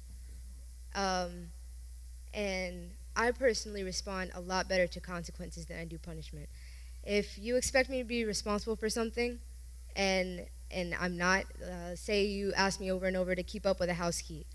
Um, 0.95 1.51
and 2.33 2.91
I 3.17 3.31
personally 3.33 3.83
respond 3.83 4.31
a 4.35 4.41
lot 4.41 4.69
better 4.69 4.87
to 4.87 5.01
consequences 5.01 5.67
than 5.67 5.79
I 5.79 5.85
do 5.85 5.99
punishment. 5.99 6.49
If 7.05 7.39
you 7.39 7.57
expect 7.57 7.91
me 7.91 7.99
to 7.99 8.05
be 8.05 8.25
responsible 8.25 8.77
for 8.77 8.89
something, 8.89 9.39
and 9.97 10.47
and 10.71 10.95
I'm 11.01 11.17
not, 11.17 11.45
uh, 11.63 11.97
say 11.97 12.27
you 12.27 12.53
ask 12.55 12.79
me 12.79 12.93
over 12.93 13.07
and 13.07 13.17
over 13.17 13.35
to 13.35 13.43
keep 13.43 13.67
up 13.67 13.81
with 13.81 13.89
a 13.89 13.95
house 13.95 14.21
key, 14.21 14.47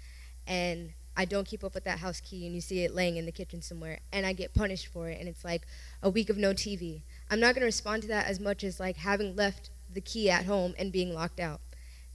and 0.47 0.93
I 1.15 1.25
don't 1.25 1.45
keep 1.45 1.63
up 1.63 1.75
with 1.75 1.83
that 1.83 1.99
house 1.99 2.19
key 2.19 2.45
and 2.45 2.55
you 2.55 2.61
see 2.61 2.83
it 2.83 2.93
laying 2.93 3.17
in 3.17 3.25
the 3.25 3.31
kitchen 3.31 3.61
somewhere 3.61 3.99
and 4.11 4.25
I 4.25 4.33
get 4.33 4.53
punished 4.53 4.87
for 4.87 5.09
it 5.09 5.19
and 5.19 5.29
it's 5.29 5.45
like 5.45 5.67
a 6.01 6.09
week 6.09 6.29
of 6.29 6.37
no 6.37 6.53
TV. 6.53 7.01
I'm 7.29 7.39
not 7.39 7.53
going 7.53 7.61
to 7.61 7.65
respond 7.65 8.01
to 8.03 8.07
that 8.09 8.27
as 8.27 8.39
much 8.39 8.63
as 8.63 8.79
like 8.79 8.97
having 8.97 9.35
left 9.35 9.69
the 9.93 10.01
key 10.01 10.29
at 10.29 10.45
home 10.45 10.73
and 10.77 10.91
being 10.91 11.13
locked 11.13 11.39
out. 11.39 11.61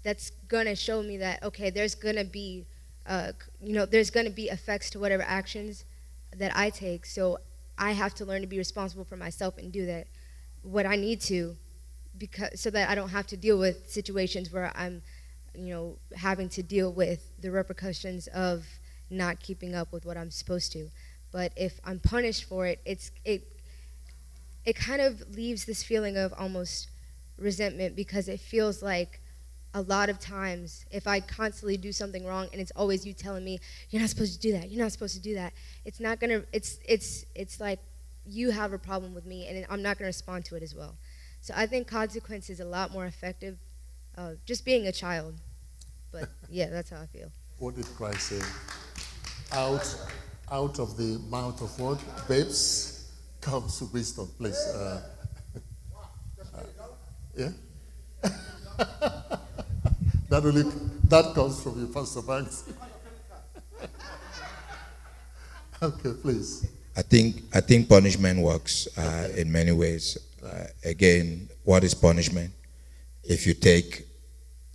That's 0.03 0.30
going 0.49 0.66
to 0.66 0.74
show 0.74 1.03
me 1.03 1.16
that 1.18 1.42
okay, 1.42 1.70
there's 1.70 1.94
going 1.94 2.16
to 2.16 2.24
be 2.24 2.66
uh, 3.07 3.32
you 3.62 3.72
know, 3.72 3.86
there's 3.86 4.11
going 4.11 4.26
to 4.26 4.32
be 4.32 4.49
effects 4.51 4.90
to 4.90 4.99
whatever 4.99 5.22
actions 5.26 5.84
that 6.36 6.55
I 6.55 6.68
take. 6.68 7.07
So 7.07 7.38
I 7.78 7.92
have 7.92 8.14
to 8.16 8.24
learn 8.24 8.42
to 8.42 8.46
be 8.46 8.59
responsible 8.59 9.05
for 9.05 9.16
myself 9.16 9.57
and 9.57 9.72
do 9.72 9.86
that 9.86 10.09
what 10.62 10.84
I 10.84 10.96
need 10.96 11.20
to 11.22 11.57
because 12.18 12.61
so 12.61 12.70
that 12.70 12.90
I 12.90 12.94
don't 12.94 13.11
have 13.11 13.26
to 13.28 13.36
deal 13.36 13.59
with 13.59 13.90
situations 13.90 14.53
where 14.53 14.72
I'm 14.74 15.03
you 15.55 15.72
know 15.74 15.96
having 16.16 16.49
to 16.51 16.62
deal 16.62 16.92
with 16.92 17.30
the 17.40 17.51
repercussions 17.51 18.26
of 18.28 18.66
not 19.11 19.40
keeping 19.40 19.74
up 19.74 19.92
with 19.92 20.04
what 20.04 20.16
I'm 20.16 20.30
supposed 20.30 20.72
to. 20.72 20.90
But 21.30 21.52
if 21.56 21.80
I'm 21.84 21.98
punished 21.98 22.44
for 22.44 22.66
it, 22.66 22.80
it's 22.84 23.11
it 23.24 23.42
it 24.64 24.76
kind 24.76 25.00
of 25.00 25.34
leaves 25.34 25.64
this 25.64 25.82
feeling 25.82 26.16
of 26.16 26.32
almost 26.36 26.88
resentment 27.38 27.96
because 27.96 28.28
it 28.28 28.40
feels 28.40 28.82
like 28.82 29.20
a 29.74 29.82
lot 29.82 30.09
of 30.09 30.18
times 30.18 30.84
if 30.90 31.06
I 31.06 31.20
constantly 31.20 31.76
do 31.76 31.92
something 31.92 32.24
wrong 32.26 32.48
and 32.52 32.61
it's 32.61 32.72
always 32.74 33.06
you 33.06 33.12
telling 33.12 33.44
me 33.44 33.61
you're 33.90 34.00
not 34.00 34.11
supposed 34.11 34.34
to 34.34 34.40
do 34.40 34.52
that, 34.52 34.70
you're 34.70 34.82
not 34.82 34.92
supposed 34.92 35.14
to 35.14 35.20
do 35.20 35.34
that, 35.34 35.52
it's 35.84 36.00
not 36.00 36.20
gonna 36.20 36.42
it's 36.52 36.78
it's 36.86 37.24
it's 37.34 37.61
like 37.61 37.78
you 38.26 38.50
have 38.50 38.72
a 38.72 38.78
problem 38.78 39.14
with 39.14 39.26
me 39.26 39.46
and 39.46 39.66
I'm 39.70 39.82
not 39.82 39.98
gonna 39.98 40.06
respond 40.09 40.44
to 40.46 40.56
it 40.56 40.62
as 40.62 40.74
well. 40.74 40.96
So 41.40 41.54
I 41.56 41.66
think 41.66 41.86
consequence 41.86 42.50
is 42.50 42.61
a 42.61 42.64
lot 42.64 42.92
more 42.92 43.06
effective. 43.06 43.59
Uh, 44.16 44.32
just 44.46 44.64
being 44.64 44.88
a 44.88 44.92
child, 44.92 45.34
but 46.11 46.28
yeah, 46.50 46.68
that's 46.68 46.90
how 46.90 47.00
I 47.00 47.06
feel. 47.06 47.30
What 47.59 47.76
did 47.76 47.86
Christ 47.96 48.28
say? 48.28 48.78
Out, 49.53 49.96
out 50.51 50.78
of 50.78 50.96
the 50.96 51.18
mouth 51.28 51.61
of 51.62 51.78
what? 51.80 51.99
Babes 52.28 53.11
comes 53.40 53.82
wisdom. 53.92 54.28
Please. 54.38 54.57
Uh, 54.74 55.03
uh, 56.55 56.62
yeah? 57.36 57.51
that 60.28 60.44
only 60.44 60.64
that 61.05 61.34
comes 61.34 61.62
from 61.62 61.80
you, 61.80 61.86
Pastor 61.88 62.22
Banks. 62.22 62.64
okay, 65.82 66.12
please. 66.20 66.66
I 66.96 67.03
think 67.03 67.42
I 67.55 67.61
think 67.61 67.88
punishment 67.88 68.40
works 68.40 68.88
uh, 68.99 69.28
in 69.36 69.51
many 69.51 69.72
ways. 69.72 70.18
Uh, 70.44 70.64
again, 70.84 71.49
what 71.64 71.84
is 71.84 71.94
punishment? 71.94 72.53
If 73.24 73.46
you 73.46 73.55
take 73.55 74.05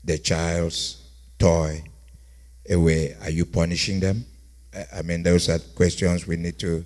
the 0.04 0.18
child's 0.18 1.02
toy 1.40 1.84
away, 2.70 3.16
are 3.22 3.30
you 3.30 3.46
punishing 3.46 4.00
them? 4.00 4.26
I 4.96 5.02
mean, 5.02 5.24
those 5.24 5.50
are 5.50 5.60
questions 5.60 6.26
we 6.28 6.36
need 6.36 6.58
to 6.60 6.86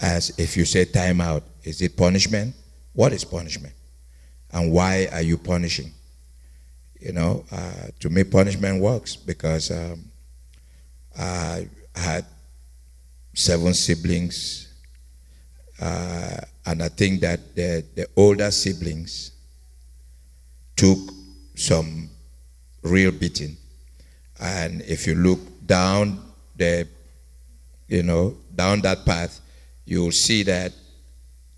ask. 0.00 0.38
If 0.38 0.56
you 0.56 0.64
say 0.64 0.84
time 0.84 1.20
out, 1.20 1.42
is 1.62 1.80
it 1.82 1.96
punishment? 1.96 2.54
What 2.92 3.12
is 3.12 3.24
punishment? 3.24 3.74
And 4.52 4.72
why 4.72 5.08
are 5.12 5.22
you 5.22 5.36
punishing? 5.36 5.92
You 7.00 7.12
know, 7.12 7.44
uh, 7.50 7.88
to 8.00 8.08
me, 8.08 8.24
punishment 8.24 8.80
works 8.80 9.16
because 9.16 9.70
um, 9.70 10.04
I 11.18 11.68
had 11.94 12.24
seven 13.34 13.74
siblings, 13.74 14.72
uh, 15.80 16.36
and 16.66 16.82
I 16.82 16.88
think 16.88 17.20
that 17.22 17.54
the, 17.54 17.84
the 17.94 18.06
older 18.16 18.50
siblings 18.50 19.32
took 20.76 20.98
some 21.56 22.08
real 22.82 23.10
beating. 23.10 23.56
And 24.40 24.82
if 24.82 25.06
you 25.06 25.14
look 25.14 25.40
down 25.66 26.20
the 26.56 26.88
you 27.88 28.02
know, 28.02 28.36
down 28.54 28.80
that 28.82 29.04
path, 29.04 29.40
you'll 29.84 30.12
see 30.12 30.42
that 30.44 30.72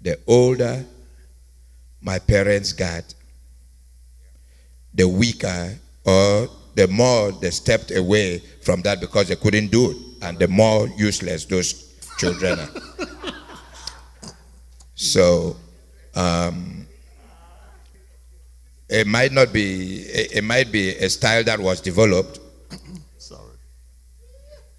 the 0.00 0.18
older 0.26 0.84
my 2.00 2.18
parents 2.18 2.72
got, 2.72 3.02
the 4.94 5.08
weaker 5.08 5.74
or 6.04 6.48
the 6.74 6.86
more 6.88 7.32
they 7.32 7.50
stepped 7.50 7.90
away 7.90 8.38
from 8.62 8.82
that 8.82 9.00
because 9.00 9.28
they 9.28 9.36
couldn't 9.36 9.68
do 9.72 9.90
it, 9.90 9.96
and 10.22 10.38
the 10.38 10.46
more 10.46 10.88
useless 10.96 11.44
those 11.46 11.94
children 12.18 12.58
are. 12.60 12.68
so, 14.94 15.56
um, 16.14 16.86
it 18.88 19.06
might 19.06 19.32
not 19.32 19.52
be, 19.52 20.02
it, 20.02 20.36
it 20.36 20.44
might 20.44 20.70
be 20.70 20.90
a 20.90 21.08
style 21.10 21.42
that 21.42 21.58
was 21.58 21.80
developed 21.80 22.38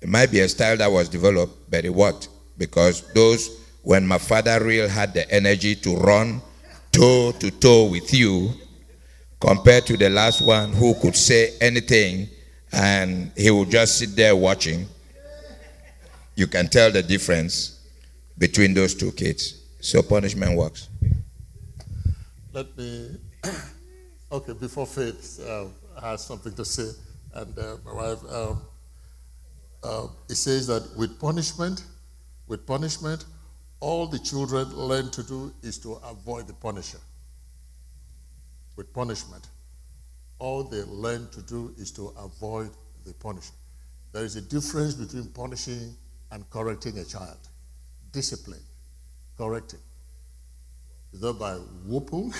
it 0.07 0.09
might 0.09 0.31
be 0.31 0.39
a 0.39 0.47
style 0.47 0.77
that 0.77 0.89
was 0.89 1.09
developed, 1.09 1.69
but 1.69 1.83
it 1.83 1.93
worked 1.93 2.29
because 2.57 3.01
those 3.11 3.49
when 3.81 4.07
my 4.07 4.17
father 4.17 4.57
really 4.63 4.87
had 4.87 5.13
the 5.13 5.29
energy 5.29 5.75
to 5.75 5.97
run 5.97 6.41
toe 6.93 7.33
to 7.33 7.51
toe 7.51 7.83
with 7.91 8.13
you 8.13 8.53
compared 9.41 9.85
to 9.85 9.97
the 9.97 10.09
last 10.09 10.41
one 10.41 10.71
who 10.71 10.93
could 11.01 11.13
say 11.13 11.57
anything 11.59 12.29
and 12.71 13.33
he 13.35 13.51
would 13.51 13.69
just 13.69 13.97
sit 13.97 14.15
there 14.15 14.33
watching. 14.33 14.87
You 16.35 16.47
can 16.47 16.69
tell 16.69 16.89
the 16.89 17.03
difference 17.03 17.77
between 18.37 18.73
those 18.73 18.95
two 18.95 19.11
kids. 19.11 19.61
So 19.81 20.01
punishment 20.03 20.57
works. 20.57 20.87
Let 22.53 22.77
me, 22.77 23.17
okay, 24.31 24.53
before 24.53 24.87
Faith 24.87 25.41
uh, 25.45 25.65
has 26.01 26.23
something 26.23 26.53
to 26.53 26.63
say, 26.63 26.91
and 27.33 27.59
uh, 27.59 27.75
my 27.83 27.93
wife, 27.93 28.19
um, 28.31 28.61
uh, 29.83 30.07
it 30.29 30.35
says 30.35 30.67
that 30.67 30.87
with 30.97 31.19
punishment, 31.19 31.83
with 32.47 32.65
punishment, 32.65 33.25
all 33.79 34.07
the 34.07 34.19
children 34.19 34.75
learn 34.75 35.09
to 35.11 35.23
do 35.23 35.53
is 35.61 35.77
to 35.79 35.93
avoid 36.03 36.47
the 36.47 36.53
punisher. 36.53 36.99
With 38.75 38.91
punishment, 38.93 39.47
all 40.39 40.63
they 40.63 40.83
learn 40.83 41.29
to 41.31 41.41
do 41.41 41.73
is 41.77 41.91
to 41.93 42.13
avoid 42.17 42.71
the 43.05 43.13
punisher. 43.13 43.53
There 44.11 44.23
is 44.23 44.35
a 44.35 44.41
difference 44.41 44.93
between 44.93 45.25
punishing 45.27 45.95
and 46.31 46.49
correcting 46.49 46.97
a 46.99 47.05
child. 47.05 47.37
Discipline, 48.11 48.61
correcting. 49.37 49.79
Is 51.13 51.21
that 51.21 51.33
by 51.33 51.53
whooping? 51.85 52.33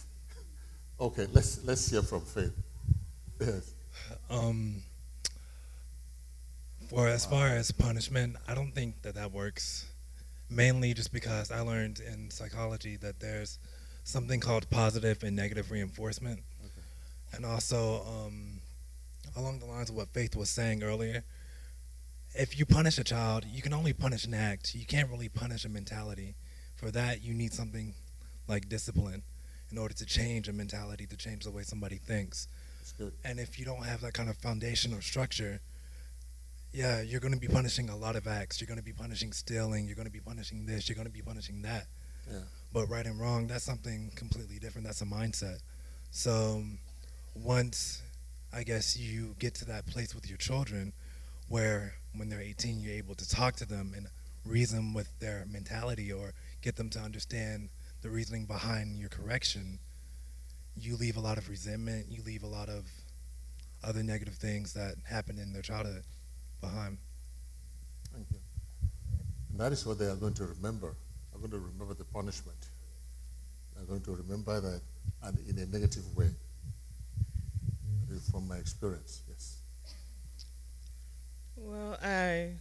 okay, 1.00 1.26
let's 1.32 1.64
let's 1.64 1.90
hear 1.90 2.02
from 2.02 2.22
Faith. 2.22 2.52
Yes. 3.40 3.74
Um, 4.30 4.82
for 6.88 7.06
as 7.06 7.26
far 7.26 7.48
as 7.48 7.70
punishment, 7.70 8.36
I 8.48 8.54
don't 8.54 8.72
think 8.72 9.02
that 9.02 9.14
that 9.14 9.32
works 9.32 9.86
mainly 10.50 10.94
just 10.94 11.12
because 11.12 11.50
I 11.50 11.60
learned 11.60 12.00
in 12.00 12.30
psychology 12.30 12.96
that 12.96 13.20
there's 13.20 13.58
something 14.04 14.40
called 14.40 14.68
positive 14.70 15.22
and 15.22 15.36
negative 15.36 15.70
reinforcement. 15.70 16.40
Okay. 16.64 16.86
And 17.34 17.44
also, 17.44 18.02
um, 18.06 18.60
along 19.36 19.58
the 19.58 19.66
lines 19.66 19.90
of 19.90 19.96
what 19.96 20.08
Faith 20.08 20.34
was 20.34 20.48
saying 20.48 20.82
earlier, 20.82 21.24
if 22.34 22.58
you 22.58 22.64
punish 22.64 22.98
a 22.98 23.04
child, 23.04 23.44
you 23.44 23.60
can 23.60 23.74
only 23.74 23.92
punish 23.92 24.24
an 24.24 24.32
act. 24.32 24.74
You 24.74 24.86
can't 24.86 25.10
really 25.10 25.28
punish 25.28 25.64
a 25.64 25.68
mentality. 25.68 26.34
For 26.76 26.90
that, 26.92 27.22
you 27.22 27.34
need 27.34 27.52
something 27.52 27.94
like 28.46 28.68
discipline 28.68 29.22
in 29.70 29.76
order 29.76 29.92
to 29.94 30.06
change 30.06 30.48
a 30.48 30.52
mentality, 30.52 31.06
to 31.06 31.16
change 31.16 31.44
the 31.44 31.50
way 31.50 31.62
somebody 31.62 31.96
thinks. 31.96 32.48
And 33.24 33.38
if 33.38 33.58
you 33.58 33.64
don't 33.64 33.84
have 33.84 34.00
that 34.00 34.14
kind 34.14 34.30
of 34.30 34.36
foundation 34.38 34.94
or 34.94 35.02
structure, 35.02 35.60
yeah, 36.72 37.00
you're 37.00 37.20
going 37.20 37.34
to 37.34 37.40
be 37.40 37.48
punishing 37.48 37.88
a 37.88 37.96
lot 37.96 38.16
of 38.16 38.26
acts. 38.26 38.60
You're 38.60 38.68
going 38.68 38.78
to 38.78 38.84
be 38.84 38.92
punishing 38.92 39.32
stealing. 39.32 39.86
You're 39.86 39.96
going 39.96 40.06
to 40.06 40.12
be 40.12 40.20
punishing 40.20 40.66
this. 40.66 40.88
You're 40.88 40.96
going 40.96 41.06
to 41.06 41.12
be 41.12 41.22
punishing 41.22 41.62
that. 41.62 41.86
Yeah. 42.30 42.40
But 42.72 42.88
right 42.88 43.06
and 43.06 43.18
wrong, 43.18 43.46
that's 43.46 43.64
something 43.64 44.12
completely 44.14 44.58
different. 44.58 44.86
That's 44.86 45.00
a 45.00 45.06
mindset. 45.06 45.58
So 46.10 46.62
once, 47.34 48.02
I 48.52 48.62
guess, 48.62 48.98
you 48.98 49.34
get 49.38 49.54
to 49.56 49.64
that 49.66 49.86
place 49.86 50.14
with 50.14 50.28
your 50.28 50.36
children 50.36 50.92
where 51.48 51.94
when 52.14 52.28
they're 52.28 52.42
18, 52.42 52.80
you're 52.80 52.94
able 52.94 53.14
to 53.14 53.28
talk 53.28 53.56
to 53.56 53.66
them 53.66 53.94
and 53.96 54.08
reason 54.44 54.92
with 54.92 55.08
their 55.20 55.46
mentality 55.50 56.12
or 56.12 56.32
get 56.60 56.76
them 56.76 56.90
to 56.90 56.98
understand 56.98 57.70
the 58.02 58.10
reasoning 58.10 58.44
behind 58.44 58.98
your 58.98 59.08
correction, 59.08 59.78
you 60.76 60.96
leave 60.96 61.16
a 61.16 61.20
lot 61.20 61.38
of 61.38 61.48
resentment. 61.48 62.06
You 62.10 62.22
leave 62.22 62.42
a 62.42 62.46
lot 62.46 62.68
of 62.68 62.84
other 63.82 64.02
negative 64.02 64.34
things 64.34 64.74
that 64.74 64.96
happen 65.04 65.38
in 65.38 65.52
their 65.52 65.62
childhood 65.62 66.02
behind. 66.60 66.98
Thank 68.12 68.26
you. 68.30 68.38
And 69.50 69.60
that 69.60 69.72
is 69.72 69.84
what 69.86 69.98
they 69.98 70.06
are 70.06 70.16
going 70.16 70.34
to 70.34 70.46
remember. 70.46 70.94
They're 71.30 71.40
going 71.40 71.50
to 71.50 71.58
remember 71.58 71.94
the 71.94 72.04
punishment. 72.04 72.58
They're 73.76 73.86
going 73.86 74.02
to 74.02 74.14
remember 74.14 74.60
that 74.60 74.80
and 75.22 75.38
in 75.48 75.58
a 75.58 75.66
negative 75.66 76.04
way. 76.16 76.30
From 78.32 78.48
my 78.48 78.56
experience, 78.56 79.22
yes. 79.28 79.58
Well, 81.56 81.96
I 82.02 82.54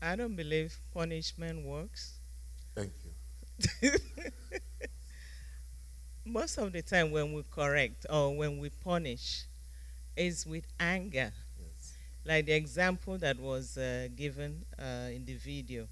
I 0.00 0.16
don't 0.16 0.36
believe 0.36 0.76
punishment 0.94 1.64
works. 1.64 2.14
Thank 2.74 2.92
you. 3.82 3.90
Most 6.24 6.58
of 6.58 6.72
the 6.72 6.82
time 6.82 7.10
when 7.10 7.32
we 7.32 7.42
correct 7.50 8.06
or 8.08 8.34
when 8.36 8.58
we 8.58 8.70
punish 8.70 9.44
is 10.16 10.46
with 10.46 10.66
anger 10.78 11.32
like 12.28 12.46
the 12.46 12.52
example 12.54 13.18
that 13.18 13.40
was 13.40 13.78
uh, 13.78 14.08
given 14.16 14.64
uh, 14.78 15.10
in 15.14 15.24
the 15.26 15.34
video, 15.34 15.88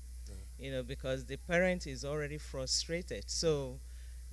you 0.58 0.70
know, 0.72 0.82
because 0.82 1.24
the 1.24 1.36
parent 1.36 1.86
is 1.86 2.04
already 2.04 2.38
frustrated. 2.38 3.24
So 3.28 3.78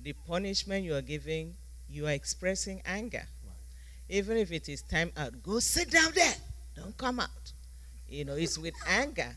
the 0.00 0.14
punishment 0.26 0.84
you 0.84 0.94
are 0.94 1.02
giving, 1.02 1.54
you 1.88 2.06
are 2.06 2.12
expressing 2.12 2.82
anger. 2.86 3.26
Right. 3.46 4.16
Even 4.16 4.36
if 4.38 4.52
it 4.52 4.68
is 4.68 4.82
time 4.82 5.12
out, 5.16 5.42
go 5.42 5.60
sit 5.60 5.90
down 5.90 6.12
there, 6.14 6.34
don't 6.76 6.96
come 6.98 7.20
out. 7.20 7.52
You 8.08 8.24
know, 8.24 8.34
it's 8.36 8.58
with 8.58 8.74
anger. 8.88 9.36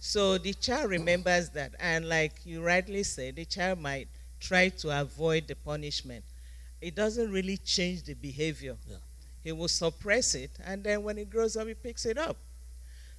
So 0.00 0.38
the 0.38 0.54
child 0.54 0.90
remembers 0.90 1.50
that. 1.50 1.74
And 1.80 2.08
like 2.08 2.34
you 2.46 2.62
rightly 2.62 3.04
said, 3.04 3.36
the 3.36 3.46
child 3.46 3.80
might 3.80 4.08
try 4.40 4.70
to 4.70 5.00
avoid 5.00 5.48
the 5.48 5.56
punishment. 5.56 6.24
It 6.80 6.94
doesn't 6.94 7.30
really 7.32 7.58
change 7.58 8.04
the 8.04 8.14
behavior. 8.14 8.76
Yeah. 8.88 8.96
He 9.48 9.52
will 9.52 9.66
suppress 9.66 10.34
it, 10.34 10.50
and 10.62 10.84
then 10.84 11.02
when 11.02 11.16
he 11.16 11.24
grows 11.24 11.56
up, 11.56 11.68
he 11.68 11.72
picks 11.72 12.04
it 12.04 12.18
up. 12.18 12.36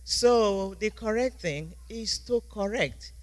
So 0.04 0.76
the 0.76 0.92
correct 0.92 1.42
thing 1.42 1.74
is 1.90 2.20
to 2.28 2.44
correct. 2.54 3.14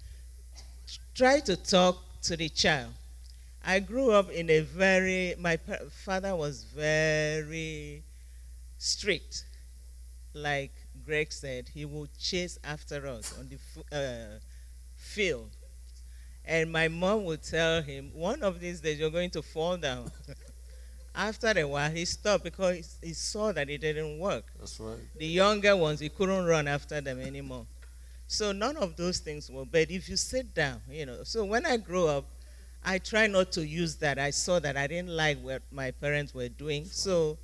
Try 1.15 1.39
to 1.39 1.55
talk 1.55 2.03
to 2.23 2.35
the 2.35 2.49
child. 2.49 2.91
I 3.63 3.79
grew 3.79 4.11
up 4.11 4.29
in 4.29 4.49
a 4.49 4.59
very, 4.59 5.35
my 5.39 5.57
father 6.03 6.35
was 6.35 6.65
very 6.65 8.03
strict. 8.77 9.45
Like 10.33 10.73
Greg 11.05 11.31
said, 11.31 11.69
he 11.73 11.85
would 11.85 12.09
chase 12.19 12.59
after 12.61 13.07
us 13.07 13.33
on 13.39 13.47
the 13.47 13.95
uh, 13.97 14.39
field. 14.97 15.51
And 16.43 16.73
my 16.73 16.89
mom 16.89 17.23
would 17.23 17.41
tell 17.41 17.81
him, 17.81 18.11
one 18.13 18.43
of 18.43 18.59
these 18.59 18.81
days 18.81 18.99
you're 18.99 19.09
going 19.09 19.29
to 19.29 19.41
fall 19.41 19.77
down. 19.77 20.11
After 21.17 21.51
a 21.57 21.63
while, 21.63 21.89
he 21.89 22.05
stopped 22.05 22.43
because 22.43 22.99
he 23.01 23.13
saw 23.13 23.51
that 23.51 23.67
it 23.71 23.79
didn't 23.79 24.19
work. 24.19 24.45
That's 24.59 24.79
right. 24.79 24.99
The 25.17 25.25
younger 25.25 25.75
ones, 25.75 25.99
he 25.99 26.09
couldn't 26.09 26.45
run 26.45 26.67
after 26.67 27.01
them 27.01 27.19
anymore. 27.19 27.65
So 28.27 28.51
none 28.51 28.77
of 28.77 28.95
those 28.95 29.17
things 29.17 29.49
were. 29.49 29.65
But 29.65 29.89
if 29.89 30.07
you 30.09 30.15
sit 30.15 30.53
down, 30.53 30.79
you 30.87 31.07
know. 31.07 31.23
So 31.23 31.43
when 31.43 31.65
I 31.65 31.77
grew 31.77 32.07
up, 32.07 32.25
I 32.85 32.99
try 32.99 33.25
not 33.25 33.51
to 33.53 33.65
use 33.65 33.95
that. 33.95 34.19
I 34.19 34.29
saw 34.29 34.59
that 34.59 34.77
I 34.77 34.85
didn't 34.85 35.09
like 35.09 35.39
what 35.39 35.63
my 35.71 35.89
parents 35.89 36.35
were 36.35 36.49
doing, 36.49 36.85
so 36.85 37.39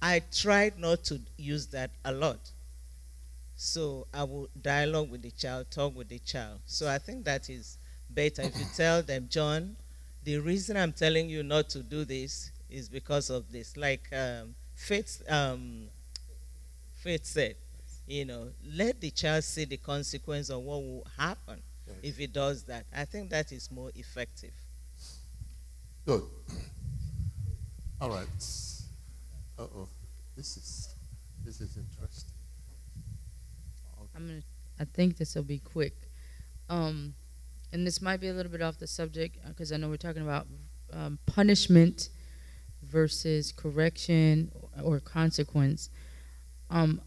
I 0.00 0.22
tried 0.32 0.78
not 0.78 1.04
to 1.04 1.20
use 1.36 1.66
that 1.66 1.90
a 2.06 2.12
lot. 2.12 2.38
So 3.56 4.06
I 4.14 4.24
will 4.24 4.48
dialogue 4.62 5.10
with 5.10 5.20
the 5.20 5.32
child, 5.32 5.66
talk 5.70 5.94
with 5.94 6.08
the 6.08 6.20
child. 6.20 6.60
So 6.64 6.88
I 6.88 6.96
think 6.96 7.26
that 7.26 7.50
is 7.50 7.76
better 8.08 8.40
if 8.40 8.58
you 8.58 8.64
tell 8.74 9.02
them, 9.02 9.26
John, 9.28 9.76
the 10.24 10.38
reason 10.38 10.78
I'm 10.78 10.92
telling 10.92 11.28
you 11.28 11.42
not 11.42 11.68
to 11.70 11.80
do 11.80 12.06
this 12.06 12.52
is 12.70 12.88
because 12.88 13.30
of 13.30 13.50
this. 13.50 13.76
Like 13.76 14.08
um, 14.12 14.54
Faith, 14.74 15.22
um, 15.28 15.88
Faith 16.94 17.24
said, 17.24 17.56
you 18.06 18.24
know, 18.24 18.48
let 18.74 19.00
the 19.00 19.10
child 19.10 19.44
see 19.44 19.64
the 19.64 19.76
consequence 19.76 20.50
of 20.50 20.62
what 20.62 20.78
will 20.78 21.06
happen 21.16 21.62
if 22.02 22.16
he 22.16 22.26
does 22.26 22.64
that. 22.64 22.84
I 22.94 23.04
think 23.04 23.30
that 23.30 23.52
is 23.52 23.70
more 23.70 23.90
effective. 23.94 24.52
Good. 26.06 26.22
All 28.00 28.10
right. 28.10 28.26
Uh 29.58 29.62
oh. 29.62 29.88
This 30.36 30.56
is 30.56 30.94
this 31.44 31.60
is 31.60 31.76
interesting. 31.76 32.32
Okay. 34.00 34.10
I'm 34.16 34.26
gonna. 34.28 34.42
I 34.80 34.84
think 34.84 35.16
this 35.16 35.34
will 35.34 35.42
be 35.42 35.58
quick. 35.58 35.96
Um, 36.70 37.14
and 37.72 37.86
this 37.86 38.00
might 38.00 38.20
be 38.20 38.28
a 38.28 38.32
little 38.32 38.52
bit 38.52 38.62
off 38.62 38.78
the 38.78 38.86
subject 38.86 39.36
because 39.46 39.72
uh, 39.72 39.74
I 39.74 39.78
know 39.78 39.88
we're 39.88 39.96
talking 39.96 40.22
about 40.22 40.46
um, 40.92 41.18
punishment 41.26 42.08
versus 42.90 43.52
correction 43.52 44.50
or 44.82 45.00
consequence. 45.00 45.90
Um, 46.70 47.00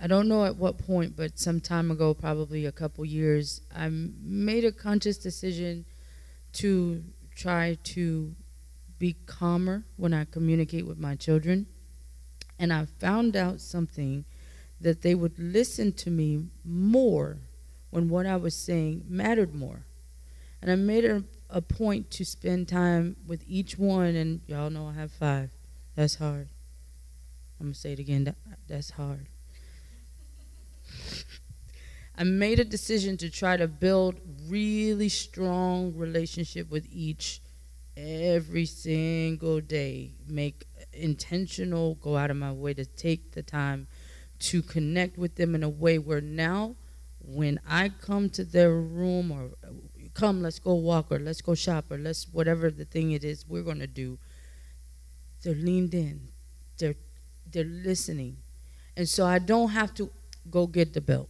I 0.00 0.06
don't 0.06 0.28
know 0.28 0.44
at 0.44 0.56
what 0.56 0.78
point, 0.78 1.16
but 1.16 1.38
some 1.38 1.60
time 1.60 1.90
ago, 1.90 2.14
probably 2.14 2.66
a 2.66 2.72
couple 2.72 3.04
years, 3.04 3.60
I 3.74 3.88
made 3.88 4.64
a 4.64 4.72
conscious 4.72 5.18
decision 5.18 5.84
to 6.54 7.02
try 7.34 7.78
to 7.84 8.34
be 8.98 9.16
calmer 9.26 9.84
when 9.96 10.12
I 10.12 10.24
communicate 10.24 10.86
with 10.86 10.98
my 10.98 11.14
children. 11.16 11.66
And 12.58 12.72
I 12.72 12.86
found 12.86 13.36
out 13.36 13.60
something 13.60 14.24
that 14.80 15.02
they 15.02 15.14
would 15.14 15.38
listen 15.38 15.92
to 15.92 16.10
me 16.10 16.46
more 16.64 17.38
when 17.90 18.08
what 18.08 18.26
I 18.26 18.36
was 18.36 18.54
saying 18.54 19.04
mattered 19.08 19.54
more. 19.54 19.86
And 20.60 20.70
I 20.70 20.76
made 20.76 21.04
a 21.04 21.24
a 21.54 21.62
point 21.62 22.10
to 22.10 22.24
spend 22.24 22.66
time 22.66 23.16
with 23.26 23.44
each 23.46 23.78
one, 23.78 24.16
and 24.16 24.40
y'all 24.48 24.70
know 24.70 24.88
I 24.88 24.94
have 24.94 25.12
five. 25.12 25.50
That's 25.94 26.16
hard. 26.16 26.48
I'm 27.60 27.66
gonna 27.66 27.74
say 27.74 27.92
it 27.92 28.00
again. 28.00 28.24
That, 28.24 28.34
that's 28.66 28.90
hard. 28.90 29.28
I 32.18 32.24
made 32.24 32.58
a 32.58 32.64
decision 32.64 33.16
to 33.18 33.30
try 33.30 33.56
to 33.56 33.68
build 33.68 34.16
really 34.48 35.08
strong 35.08 35.94
relationship 35.96 36.70
with 36.70 36.88
each 36.90 37.40
every 37.96 38.66
single 38.66 39.60
day. 39.60 40.10
Make 40.26 40.66
intentional, 40.92 41.94
go 41.96 42.16
out 42.16 42.32
of 42.32 42.36
my 42.36 42.50
way 42.50 42.74
to 42.74 42.84
take 42.84 43.30
the 43.32 43.42
time 43.44 43.86
to 44.40 44.60
connect 44.60 45.16
with 45.18 45.36
them 45.36 45.54
in 45.54 45.62
a 45.62 45.68
way 45.68 45.98
where 45.98 46.20
now 46.20 46.74
when 47.20 47.60
I 47.66 47.88
come 47.88 48.28
to 48.30 48.44
their 48.44 48.72
room 48.72 49.30
or 49.30 49.50
come, 50.14 50.42
let's 50.42 50.58
go 50.58 50.74
walk 50.74 51.10
or 51.10 51.18
let's 51.18 51.40
go 51.40 51.54
shop 51.54 51.86
or 51.90 51.98
let's 51.98 52.26
whatever 52.32 52.70
the 52.70 52.84
thing 52.84 53.12
it 53.12 53.24
is 53.24 53.44
we're 53.46 53.62
going 53.62 53.80
to 53.80 53.86
do, 53.86 54.18
they're 55.42 55.54
leaned 55.54 55.94
in. 55.94 56.28
They're 56.78 56.94
they're 57.50 57.64
listening. 57.64 58.38
And 58.96 59.08
so 59.08 59.26
I 59.26 59.38
don't 59.38 59.70
have 59.70 59.94
to 59.94 60.10
go 60.50 60.66
get 60.66 60.94
the 60.94 61.00
belt. 61.00 61.28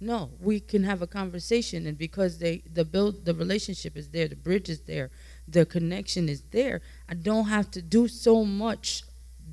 No, 0.00 0.30
we 0.40 0.58
can 0.58 0.82
have 0.82 1.00
a 1.00 1.06
conversation 1.06 1.86
and 1.86 1.96
because 1.96 2.38
they 2.38 2.62
the 2.72 2.84
build 2.84 3.24
the 3.24 3.34
relationship 3.34 3.96
is 3.96 4.08
there, 4.08 4.26
the 4.26 4.36
bridge 4.36 4.68
is 4.68 4.80
there, 4.80 5.10
the 5.46 5.64
connection 5.64 6.28
is 6.28 6.42
there. 6.50 6.80
I 7.08 7.14
don't 7.14 7.46
have 7.46 7.70
to 7.72 7.82
do 7.82 8.08
so 8.08 8.44
much 8.44 9.04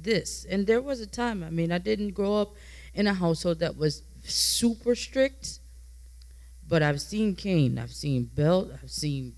this. 0.04 0.46
And 0.50 0.66
there 0.66 0.82
was 0.82 1.02
a 1.02 1.08
time, 1.08 1.44
I 1.44 1.50
mean, 1.50 1.72
I 1.72 1.78
didn't 1.78 2.12
grow 2.12 2.36
up 2.36 2.56
in 2.94 3.08
a 3.08 3.14
household 3.14 3.60
that 3.60 3.78
was 3.78 4.04
super 4.24 4.96
strict, 4.96 5.59
but 6.70 6.84
I've 6.84 7.02
seen 7.02 7.36
cane, 7.36 7.80
I've 7.80 7.92
seen 7.92 8.30
belt, 8.36 8.70
I've 8.82 8.92
seen 8.92 9.36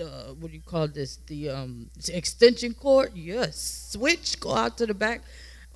uh, 0.00 0.34
what 0.38 0.50
do 0.50 0.56
you 0.56 0.62
call 0.62 0.88
this? 0.88 1.16
The 1.26 1.50
um, 1.50 1.90
extension 2.08 2.74
cord. 2.74 3.12
Yes, 3.14 3.88
switch, 3.92 4.40
go 4.40 4.54
out 4.54 4.78
to 4.78 4.86
the 4.86 4.94
back. 4.94 5.22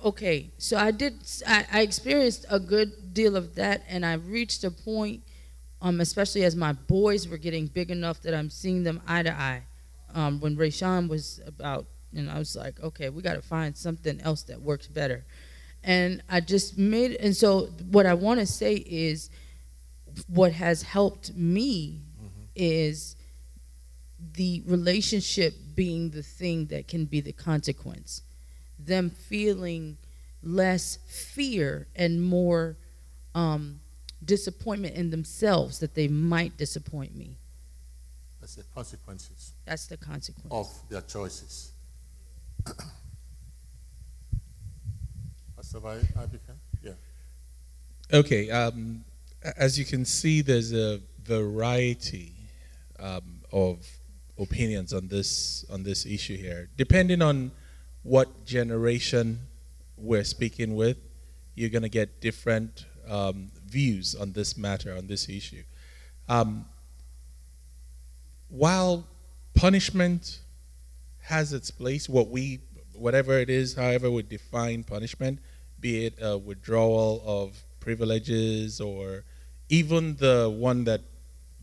Okay, 0.03 0.51
so 0.57 0.77
I 0.77 0.91
did. 0.91 1.15
I, 1.47 1.65
I 1.71 1.81
experienced 1.81 2.45
a 2.49 2.59
good 2.59 3.13
deal 3.13 3.35
of 3.35 3.55
that, 3.55 3.83
and 3.87 4.05
I 4.05 4.13
reached 4.13 4.63
a 4.63 4.71
point, 4.71 5.23
um, 5.81 6.01
especially 6.01 6.43
as 6.43 6.55
my 6.55 6.73
boys 6.73 7.27
were 7.27 7.37
getting 7.37 7.67
big 7.67 7.91
enough 7.91 8.21
that 8.21 8.33
I'm 8.33 8.49
seeing 8.49 8.83
them 8.83 9.01
eye 9.07 9.23
to 9.23 9.33
eye. 9.33 9.63
Um, 10.13 10.39
when 10.39 10.55
Rayshawn 10.55 11.09
was 11.09 11.41
about, 11.45 11.85
and 12.15 12.29
I 12.29 12.39
was 12.39 12.55
like, 12.55 12.79
okay, 12.81 13.09
we 13.09 13.21
got 13.21 13.33
to 13.35 13.41
find 13.41 13.75
something 13.75 14.21
else 14.21 14.43
that 14.43 14.61
works 14.61 14.87
better. 14.87 15.25
And 15.83 16.23
I 16.29 16.39
just 16.39 16.77
made, 16.77 17.15
and 17.15 17.35
so 17.35 17.67
what 17.91 18.05
I 18.05 18.13
want 18.13 18.39
to 18.39 18.45
say 18.45 18.75
is, 18.75 19.29
what 20.27 20.53
has 20.53 20.81
helped 20.81 21.35
me 21.35 22.01
mm-hmm. 22.17 22.43
is 22.55 23.15
the 24.33 24.63
relationship 24.65 25.53
being 25.75 26.09
the 26.09 26.23
thing 26.23 26.67
that 26.67 26.87
can 26.87 27.05
be 27.05 27.21
the 27.21 27.31
consequence. 27.31 28.21
Them 28.79 29.09
feeling 29.09 29.97
less 30.43 30.99
fear 31.07 31.87
and 31.95 32.21
more 32.21 32.77
um, 33.33 33.79
disappointment 34.23 34.95
in 34.95 35.09
themselves 35.09 35.79
that 35.79 35.95
they 35.95 36.07
might 36.07 36.57
disappoint 36.57 37.15
me. 37.15 37.37
That's 38.39 38.55
the 38.55 38.63
consequences. 38.75 39.53
That's 39.65 39.87
the 39.87 39.97
consequence 39.97 40.53
of 40.53 40.69
their 40.89 41.01
choices. 41.01 41.71
Pastor 45.55 45.79
Abika? 45.79 46.53
Yeah. 46.83 46.91
Okay. 48.13 48.51
Um, 48.51 49.03
as 49.57 49.77
you 49.77 49.85
can 49.85 50.05
see, 50.05 50.41
there's 50.41 50.73
a 50.73 50.99
variety 51.23 52.33
um, 52.99 53.41
of 53.51 53.85
opinions 54.37 54.93
on 54.93 55.07
this 55.07 55.65
on 55.69 55.83
this 55.83 56.05
issue 56.05 56.37
here. 56.37 56.69
Depending 56.77 57.21
on 57.21 57.51
what 58.03 58.45
generation 58.45 59.39
we're 59.97 60.23
speaking 60.23 60.75
with, 60.75 60.97
you're 61.55 61.69
going 61.69 61.83
to 61.83 61.89
get 61.89 62.21
different 62.21 62.85
um, 63.07 63.51
views 63.65 64.15
on 64.15 64.33
this 64.33 64.57
matter, 64.57 64.95
on 64.95 65.07
this 65.07 65.29
issue. 65.29 65.63
Um, 66.27 66.65
while 68.49 69.07
punishment 69.53 70.39
has 71.21 71.53
its 71.53 71.71
place, 71.71 72.07
what 72.07 72.29
we, 72.29 72.59
whatever 72.93 73.39
it 73.39 73.49
is, 73.49 73.73
however 73.75 74.11
we 74.11 74.23
define 74.23 74.83
punishment, 74.83 75.39
be 75.79 76.05
it 76.05 76.15
a 76.21 76.37
withdrawal 76.37 77.23
of 77.25 77.63
privileges 77.79 78.79
or 78.79 79.23
even 79.69 80.15
the 80.17 80.53
one 80.55 80.83
that 80.85 81.01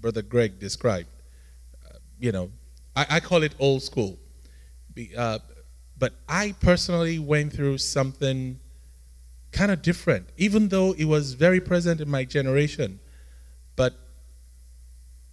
Brother 0.00 0.22
Greg 0.22 0.58
described, 0.58 1.08
uh, 1.86 1.98
you 2.18 2.32
know, 2.32 2.50
I, 2.96 3.06
I 3.10 3.20
call 3.20 3.42
it 3.42 3.54
old 3.58 3.82
school. 3.82 4.18
Be, 4.94 5.10
uh, 5.16 5.38
but 5.98 6.14
I 6.28 6.54
personally 6.60 7.18
went 7.18 7.52
through 7.52 7.78
something 7.78 8.58
kind 9.52 9.70
of 9.70 9.82
different, 9.82 10.28
even 10.36 10.68
though 10.68 10.92
it 10.92 11.04
was 11.04 11.34
very 11.34 11.60
present 11.60 12.00
in 12.00 12.10
my 12.10 12.24
generation. 12.24 12.98
But 13.76 13.94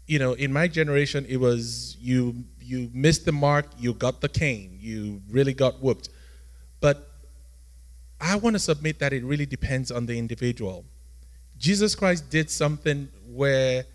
you 0.06 0.20
know, 0.20 0.34
in 0.34 0.52
my 0.54 0.68
generation, 0.68 1.26
it 1.28 1.38
was 1.38 1.98
you 2.00 2.44
you 2.62 2.90
missed 2.94 3.26
the 3.26 3.32
mark, 3.32 3.66
you 3.80 3.94
got 3.94 4.22
the 4.22 4.30
cane, 4.30 4.78
you 4.80 5.22
really 5.30 5.54
got 5.54 5.82
whooped. 5.82 6.10
But 6.80 7.10
I 8.22 8.36
want 8.36 8.56
to 8.56 8.60
submit 8.60 9.00
that 9.00 9.14
it 9.14 9.24
really 9.24 9.46
depends 9.46 9.92
on 9.92 10.06
the 10.06 10.18
individual. 10.18 10.86
Jesus 11.60 11.94
Christ 11.94 12.30
did 12.30 12.50
something 12.50 13.10
where 13.28 13.86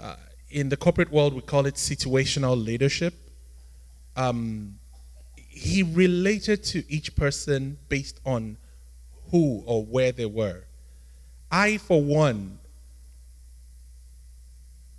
uh, 0.00 0.14
in 0.50 0.68
the 0.68 0.76
corporate 0.76 1.10
world, 1.10 1.34
we 1.34 1.40
call 1.40 1.66
it 1.66 1.74
situational 1.74 2.56
leadership. 2.62 3.12
Um, 4.16 4.78
he 5.34 5.82
related 5.82 6.62
to 6.64 6.84
each 6.88 7.16
person 7.16 7.76
based 7.88 8.20
on 8.24 8.56
who 9.30 9.62
or 9.66 9.84
where 9.84 10.12
they 10.12 10.26
were. 10.26 10.62
I, 11.50 11.78
for 11.78 12.00
one, 12.00 12.58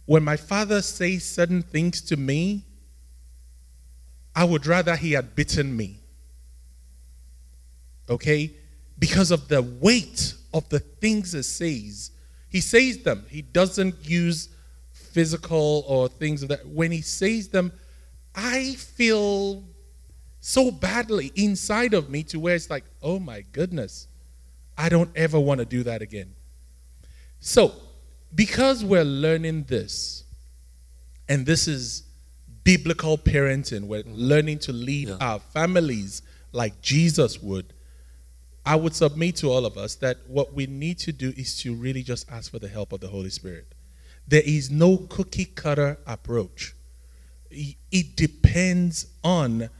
when 0.05 0.23
my 0.23 0.35
father 0.35 0.81
says 0.81 1.23
certain 1.23 1.61
things 1.61 2.01
to 2.01 2.17
me, 2.17 2.65
I 4.35 4.43
would 4.43 4.65
rather 4.67 4.95
he 4.95 5.13
had 5.13 5.35
bitten 5.35 5.75
me. 5.75 5.99
Okay? 8.09 8.51
Because 8.97 9.31
of 9.31 9.47
the 9.47 9.61
weight 9.61 10.33
of 10.53 10.67
the 10.69 10.79
things 10.79 11.33
he 11.33 11.41
says. 11.41 12.11
He 12.49 12.61
says 12.61 12.99
them. 12.99 13.25
He 13.29 13.41
doesn't 13.41 14.09
use 14.09 14.49
physical 14.91 15.83
or 15.87 16.07
things 16.07 16.43
of 16.43 16.49
that, 16.49 16.67
when 16.67 16.91
he 16.91 17.01
says 17.01 17.49
them, 17.49 17.71
I 18.35 18.73
feel 18.73 19.63
so 20.39 20.71
badly 20.71 21.31
inside 21.35 21.93
of 21.93 22.09
me 22.09 22.23
to 22.23 22.39
where 22.39 22.55
it's 22.55 22.69
like, 22.69 22.85
oh 23.01 23.19
my 23.19 23.41
goodness, 23.51 24.07
I 24.77 24.89
don't 24.89 25.09
ever 25.15 25.39
want 25.39 25.59
to 25.59 25.65
do 25.65 25.83
that 25.83 26.01
again. 26.01 26.33
So, 27.39 27.73
because 28.33 28.85
we're 28.85 29.03
learning 29.03 29.63
this, 29.63 30.23
and 31.27 31.45
this 31.45 31.67
is 31.67 32.03
biblical 32.63 33.17
parenting, 33.17 33.87
we're 33.87 34.03
learning 34.05 34.59
to 34.59 34.73
lead 34.73 35.09
yeah. 35.09 35.17
our 35.19 35.39
families 35.39 36.21
like 36.51 36.81
Jesus 36.81 37.41
would. 37.41 37.73
I 38.69 38.75
would 38.75 38.93
submit 38.93 39.37
to 39.37 39.47
all 39.47 39.65
of 39.65 39.79
us 39.79 39.95
that 39.95 40.17
what 40.27 40.53
we 40.53 40.67
need 40.67 40.99
to 40.99 41.11
do 41.11 41.33
is 41.35 41.59
to 41.63 41.73
really 41.73 42.03
just 42.03 42.31
ask 42.31 42.51
for 42.51 42.59
the 42.59 42.67
help 42.67 42.93
of 42.93 42.99
the 42.99 43.07
Holy 43.07 43.31
Spirit. 43.31 43.73
There 44.27 44.43
is 44.45 44.69
no 44.69 44.97
cookie 45.09 45.45
cutter 45.45 45.97
approach. 46.05 46.75
It 47.49 48.15
depends 48.15 49.07
on 49.23 49.71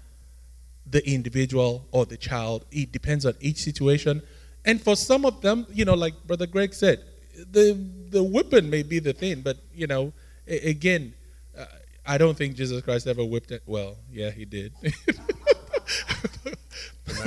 the 0.90 1.08
individual 1.08 1.88
or 1.92 2.08
the 2.08 2.18
child. 2.18 2.66
It 2.72 2.92
depends 2.92 3.28
on 3.28 3.36
each 3.40 3.58
situation. 3.58 4.24
And 4.66 4.82
for 4.82 4.96
some 4.96 5.24
of 5.24 5.40
them, 5.42 5.68
you 5.72 5.86
know, 5.86 5.94
like 5.94 6.16
Brother 6.26 6.48
Greg 6.48 6.74
said, 6.74 7.04
the 7.36 7.74
the 8.10 8.24
whipping 8.24 8.72
may 8.72 8.82
be 8.82 8.98
the 8.98 9.14
thing, 9.14 9.42
but 9.42 9.58
you 9.72 9.86
know, 9.86 10.14
again, 10.48 11.14
uh, 11.56 11.66
I 12.08 12.18
don't 12.18 12.36
think 12.36 12.56
Jesus 12.56 12.82
Christ 12.82 13.06
ever 13.06 13.24
whipped 13.24 13.52
it. 13.52 13.62
Well, 13.68 13.98
yeah, 14.12 14.32
he 14.32 14.46
did. 14.46 14.74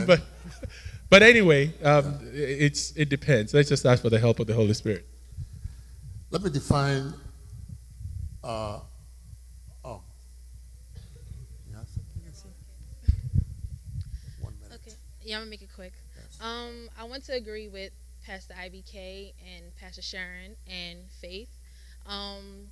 but 0.08 0.22
but 1.12 1.22
anyway, 1.22 1.70
um, 1.84 2.20
it's 2.32 2.92
it 2.92 3.10
depends. 3.10 3.52
Let's 3.52 3.68
just 3.68 3.84
ask 3.84 4.00
for 4.00 4.08
the 4.08 4.18
help 4.18 4.40
of 4.40 4.46
the 4.46 4.54
Holy 4.54 4.72
Spirit. 4.72 5.06
Let 6.30 6.42
me 6.42 6.48
define. 6.48 7.12
Uh, 8.42 8.80
oh. 9.84 10.02
Yes. 11.70 11.98
One 14.40 14.54
minute. 14.62 14.80
Okay. 14.80 14.96
Yeah, 15.20 15.36
I'm 15.36 15.42
gonna 15.42 15.50
make 15.50 15.60
it 15.60 15.68
quick. 15.74 15.92
Yes. 16.16 16.38
Um, 16.40 16.88
I 16.98 17.04
want 17.04 17.24
to 17.24 17.34
agree 17.34 17.68
with 17.68 17.92
Pastor 18.24 18.54
IBK 18.54 19.34
and 19.54 19.76
Pastor 19.76 20.00
Sharon 20.00 20.56
and 20.66 20.98
Faith. 21.20 21.50
Um, 22.06 22.68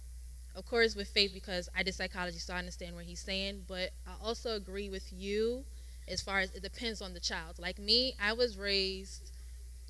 of 0.56 0.64
course, 0.64 0.96
with 0.96 1.08
Faith 1.08 1.32
because 1.34 1.68
I 1.76 1.82
did 1.82 1.94
psychology, 1.94 2.38
so 2.38 2.54
I 2.54 2.58
understand 2.58 2.96
what 2.96 3.04
he's 3.04 3.20
saying. 3.20 3.64
But 3.68 3.90
I 4.06 4.12
also 4.24 4.56
agree 4.56 4.88
with 4.88 5.12
you 5.12 5.66
as 6.08 6.20
far 6.20 6.40
as 6.40 6.54
it 6.54 6.62
depends 6.62 7.00
on 7.00 7.14
the 7.14 7.20
child. 7.20 7.58
Like 7.58 7.78
me, 7.78 8.14
I 8.20 8.32
was 8.32 8.56
raised, 8.58 9.30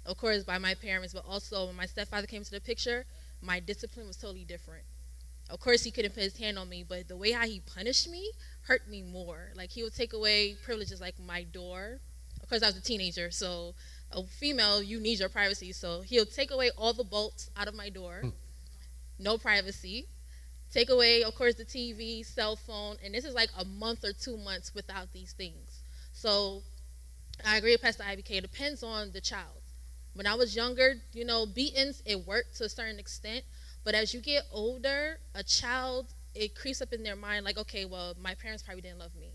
of 0.07 0.17
course, 0.19 0.45
by 0.45 0.59
my 0.59 0.75
parents, 0.75 1.15
but 1.15 1.25
also 1.27 1.67
when 1.67 1.77
my 1.77 1.87
stepfather 1.87 2.27
came 2.27 2.45
to 2.45 2.51
the 2.51 2.61
picture 2.61 3.05
my 3.43 3.61
discipline 3.61 4.07
was 4.07 4.17
totally 4.17 4.45
different. 4.45 4.85
Of 5.49 5.61
course, 5.61 5.83
he 5.83 5.91
couldn't 5.91 6.15
put 6.15 6.23
his 6.23 6.39
hand 6.39 6.59
on 6.59 6.69
me, 6.69 6.85
but 6.87 7.09
the 7.09 7.17
way 7.17 7.33
how 7.33 7.47
he 7.47 7.61
punished 7.61 8.09
me 8.09 8.31
hurt 8.63 8.89
me 8.89 9.03
more. 9.03 9.51
Like 9.55 9.71
he 9.71 9.83
would 9.83 9.95
take 9.95 10.13
away 10.13 10.55
privileges 10.63 11.01
like 11.01 11.19
my 11.19 11.43
door. 11.43 11.99
Of 12.43 12.49
course, 12.49 12.63
I 12.63 12.67
was 12.67 12.77
a 12.77 12.83
teenager, 12.83 13.31
so 13.31 13.75
a 14.13 14.23
female, 14.25 14.83
you 14.83 15.01
need 15.01 15.19
your 15.19 15.29
privacy. 15.29 15.73
So 15.73 16.03
he'll 16.03 16.27
take 16.27 16.51
away 16.51 16.71
all 16.77 16.93
the 16.93 17.05
bolts 17.05 17.51
out 17.57 17.69
of 17.69 17.75
my 17.75 17.89
door. 17.89 18.21
Hmm. 18.23 18.29
no 19.19 19.39
privacy. 19.39 20.07
Take 20.73 20.89
away, 20.89 21.25
of 21.25 21.35
course, 21.35 21.57
the 21.57 21.65
TV, 21.65 22.25
cell 22.25 22.55
phone, 22.55 22.97
and 23.05 23.13
this 23.13 23.25
is 23.25 23.35
like 23.35 23.51
a 23.59 23.65
month 23.65 24.05
or 24.05 24.13
two 24.13 24.37
months 24.37 24.73
without 24.73 25.13
these 25.13 25.33
things. 25.33 25.80
So 26.21 26.61
I 27.47 27.57
agree 27.57 27.73
with 27.73 27.81
Pastor 27.81 28.03
IBK. 28.03 28.33
It 28.33 28.41
depends 28.43 28.83
on 28.83 29.11
the 29.13 29.23
child. 29.23 29.63
When 30.13 30.27
I 30.27 30.35
was 30.35 30.55
younger, 30.55 30.97
you 31.15 31.25
know, 31.25 31.47
beatings, 31.47 32.03
it 32.05 32.27
worked 32.27 32.57
to 32.57 32.65
a 32.65 32.69
certain 32.69 32.99
extent. 32.99 33.43
But 33.85 33.95
as 33.95 34.13
you 34.13 34.21
get 34.21 34.43
older, 34.53 35.19
a 35.35 35.43
child, 35.43 36.09
it 36.35 36.55
creeps 36.55 36.83
up 36.83 36.93
in 36.93 37.03
their 37.03 37.17
mind 37.17 37.47
like, 37.47 37.57
okay, 37.57 37.87
well, 37.87 38.13
my 38.21 38.35
parents 38.35 38.63
probably 38.63 38.83
didn't 38.83 38.99
love 38.99 39.17
me. 39.19 39.31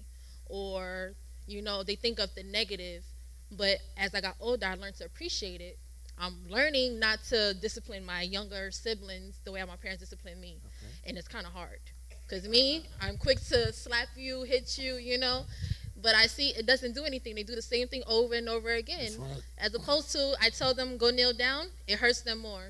Or, 0.46 1.14
you 1.48 1.64
know, 1.64 1.82
they 1.82 1.96
think 1.96 2.20
of 2.20 2.36
the 2.36 2.44
negative. 2.44 3.04
But 3.52 3.78
as 3.98 4.14
I 4.14 4.22
got 4.22 4.36
older, 4.40 4.68
I 4.68 4.76
learned 4.76 4.98
to 4.98 5.06
appreciate 5.06 5.62
it. 5.62 5.80
I'm 6.20 6.36
learning 6.48 7.00
not 7.00 7.18
to 7.30 7.56
discipline 7.56 8.06
my 8.06 8.22
younger 8.22 8.70
siblings 8.70 9.40
the 9.44 9.52
way 9.52 9.64
my 9.64 9.76
parents 9.76 10.02
disciplined 10.04 10.40
me. 10.40 10.58
Okay. 10.64 11.10
And 11.10 11.18
it's 11.18 11.28
kind 11.28 11.48
of 11.48 11.52
hard. 11.52 11.80
Because 12.28 12.48
me, 12.48 12.86
I'm 13.02 13.18
quick 13.18 13.40
to 13.46 13.72
slap 13.72 14.08
you, 14.16 14.44
hit 14.44 14.78
you, 14.78 14.96
you 14.96 15.18
know. 15.18 15.46
But 16.06 16.14
I 16.14 16.28
see 16.28 16.50
it 16.50 16.68
doesn't 16.68 16.94
do 16.94 17.04
anything. 17.04 17.34
They 17.34 17.42
do 17.42 17.56
the 17.56 17.64
same 17.64 17.88
thing 17.88 18.04
over 18.06 18.36
and 18.36 18.48
over 18.48 18.70
again. 18.70 19.12
Right. 19.18 19.42
As 19.58 19.74
opposed 19.74 20.12
to, 20.12 20.36
I 20.40 20.52
tell 20.52 20.76
them, 20.76 20.98
go 20.98 21.10
kneel 21.10 21.34
down, 21.34 21.66
it 21.88 21.98
hurts 21.98 22.22
them 22.22 22.38
more. 22.38 22.68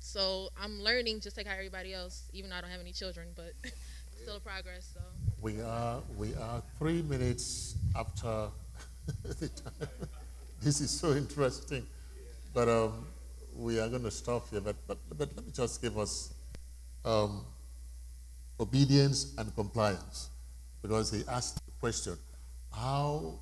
So 0.00 0.48
I'm 0.58 0.82
learning 0.82 1.20
just 1.20 1.36
like 1.36 1.46
everybody 1.46 1.92
else, 1.92 2.22
even 2.32 2.48
though 2.48 2.56
I 2.56 2.62
don't 2.62 2.70
have 2.70 2.80
any 2.80 2.92
children, 2.92 3.28
but 3.36 3.52
still 4.22 4.36
a 4.36 4.40
progress. 4.40 4.88
So 4.94 5.00
we 5.42 5.60
are 5.60 6.00
we 6.16 6.34
are 6.36 6.62
three 6.78 7.02
minutes 7.02 7.74
after 7.94 8.48
the 9.22 9.48
time. 9.48 9.88
This 10.62 10.80
is 10.80 10.90
so 10.90 11.12
interesting, 11.12 11.86
but 12.54 12.70
um, 12.70 13.04
we 13.54 13.78
are 13.78 13.90
going 13.90 14.04
to 14.04 14.10
stop 14.10 14.48
here. 14.48 14.62
But, 14.62 14.76
but 14.86 14.96
but 15.10 15.28
let 15.36 15.44
me 15.44 15.52
just 15.54 15.82
give 15.82 15.98
us 15.98 16.32
um, 17.04 17.44
obedience 18.58 19.34
and 19.36 19.54
compliance, 19.54 20.30
because 20.80 21.10
he 21.12 21.24
asked 21.28 21.56
the 21.56 21.72
question: 21.78 22.16
How 22.76 23.38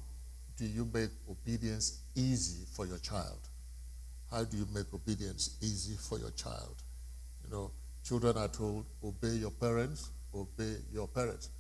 do 0.59 0.67
you 0.67 0.89
make 0.93 1.11
obedience 1.31 2.01
easy 2.15 2.67
for 2.75 2.87
your 2.87 2.99
child? 2.99 3.39
How 4.31 4.45
do 4.45 4.57
you 4.57 4.67
make 4.75 4.93
obedience 4.93 5.57
easy 5.63 5.97
for 5.97 6.19
your 6.19 6.31
child? 6.31 6.83
You 7.45 7.51
know, 7.51 7.71
children 8.05 8.37
are 8.37 8.49
told, 8.49 8.87
obey 9.03 9.37
your 9.37 9.51
parents, 9.51 10.11
obey 10.35 10.77
your 10.93 11.09
parents. 11.09 11.51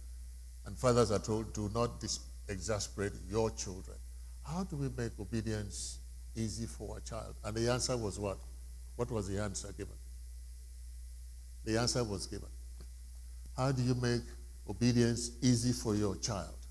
And 0.66 0.76
fathers 0.76 1.10
are 1.10 1.18
told, 1.18 1.52
do 1.54 1.70
not 1.74 2.04
exasperate 2.48 3.12
your 3.28 3.50
children. 3.50 3.96
How 4.44 4.64
do 4.64 4.76
we 4.76 4.88
make 4.96 5.18
obedience 5.18 5.98
easy 6.36 6.66
for 6.66 6.98
a 6.98 7.00
child? 7.00 7.34
And 7.44 7.56
the 7.56 7.70
answer 7.70 7.96
was 7.96 8.18
what? 8.18 8.38
What 8.96 9.10
was 9.10 9.28
the 9.28 9.42
answer 9.42 9.72
given? 9.76 9.96
The 11.64 11.78
answer 11.78 12.04
was 12.04 12.26
given. 12.26 12.48
How 13.56 13.72
do 13.72 13.82
you 13.82 13.94
make 13.94 14.22
obedience 14.68 15.32
easy 15.42 15.72
for 15.72 15.94
your 15.94 16.16
child? 16.16 16.61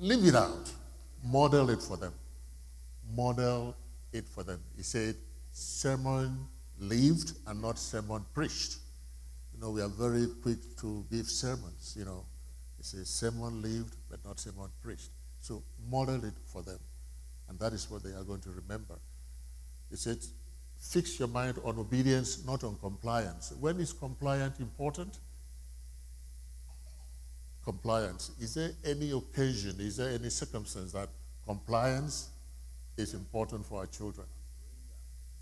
Live 0.00 0.24
it 0.24 0.34
out. 0.34 0.72
Model 1.22 1.68
it 1.68 1.82
for 1.82 1.98
them. 1.98 2.14
Model 3.14 3.76
it 4.14 4.26
for 4.26 4.42
them. 4.42 4.58
He 4.74 4.82
said, 4.82 5.14
sermon 5.52 6.46
lived 6.78 7.32
and 7.46 7.60
not 7.60 7.78
sermon 7.78 8.24
preached. 8.32 8.78
You 9.52 9.60
know, 9.60 9.70
we 9.70 9.82
are 9.82 9.88
very 9.88 10.26
quick 10.42 10.58
to 10.80 11.04
give 11.10 11.26
sermons, 11.26 11.94
you 11.98 12.06
know. 12.06 12.24
He 12.78 12.84
says, 12.84 13.10
sermon 13.10 13.60
lived 13.60 13.94
but 14.08 14.24
not 14.24 14.40
sermon 14.40 14.70
preached. 14.82 15.10
So 15.42 15.62
model 15.90 16.24
it 16.24 16.34
for 16.46 16.62
them. 16.62 16.78
And 17.50 17.58
that 17.58 17.74
is 17.74 17.90
what 17.90 18.02
they 18.02 18.12
are 18.12 18.24
going 18.24 18.40
to 18.40 18.50
remember. 18.52 18.94
He 19.90 19.96
said, 19.96 20.16
fix 20.78 21.18
your 21.18 21.28
mind 21.28 21.58
on 21.62 21.78
obedience, 21.78 22.42
not 22.46 22.64
on 22.64 22.78
compliance. 22.80 23.52
When 23.60 23.78
is 23.78 23.92
compliance 23.92 24.60
important? 24.60 25.18
Compliance. 27.64 28.32
Is 28.40 28.54
there 28.54 28.70
any 28.84 29.12
occasion, 29.12 29.76
is 29.78 29.96
there 29.96 30.10
any 30.10 30.30
circumstance 30.30 30.92
that 30.92 31.08
compliance 31.46 32.30
is 32.96 33.14
important 33.14 33.64
for 33.66 33.80
our 33.80 33.86
children. 33.86 34.26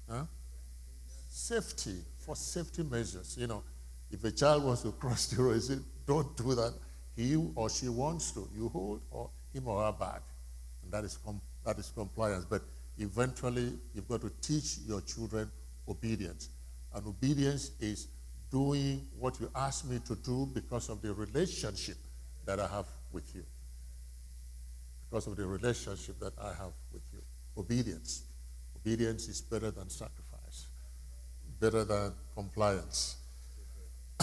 Huh? 0.08 0.24
Safety, 1.28 1.96
for 2.18 2.34
safety 2.36 2.82
measures. 2.82 3.36
You 3.38 3.46
know, 3.46 3.62
if 4.10 4.24
a 4.24 4.30
child 4.30 4.64
wants 4.64 4.82
to 4.82 4.92
cross 4.92 5.26
the 5.26 5.42
road, 5.42 5.62
say, 5.62 5.76
don't 6.06 6.34
do 6.36 6.54
that. 6.54 6.72
He 7.16 7.36
or 7.54 7.68
she 7.68 7.88
wants 7.88 8.30
to. 8.32 8.48
You 8.56 8.68
hold 8.68 9.00
or 9.10 9.30
him 9.52 9.68
or 9.68 9.84
her 9.84 9.92
back. 9.92 10.22
And 10.82 10.92
that 10.92 11.04
is, 11.04 11.18
that 11.64 11.78
is 11.78 11.92
compliance. 11.94 12.46
But 12.48 12.62
eventually, 12.98 13.72
you've 13.94 14.08
got 14.08 14.22
to 14.22 14.32
teach 14.40 14.78
your 14.86 15.00
children 15.02 15.50
obedience. 15.88 16.48
And 16.94 17.06
obedience 17.06 17.72
is 17.80 18.08
doing 18.50 19.06
what 19.18 19.38
you 19.40 19.50
ask 19.54 19.84
me 19.84 19.98
to 20.06 20.14
do 20.16 20.48
because 20.54 20.88
of 20.88 21.02
the 21.02 21.12
relationship 21.12 21.98
that 22.48 22.58
I 22.58 22.66
have 22.66 22.86
with 23.12 23.28
you. 23.34 23.44
Because 25.04 25.26
of 25.26 25.36
the 25.36 25.46
relationship 25.46 26.18
that 26.20 26.32
I 26.40 26.48
have 26.48 26.72
with 26.94 27.02
you 27.12 27.20
obedience. 27.58 28.22
Obedience 28.74 29.28
is 29.28 29.42
better 29.42 29.70
than 29.70 29.90
sacrifice, 29.90 30.68
better 31.60 31.84
than 31.84 32.14
compliance. 32.34 33.16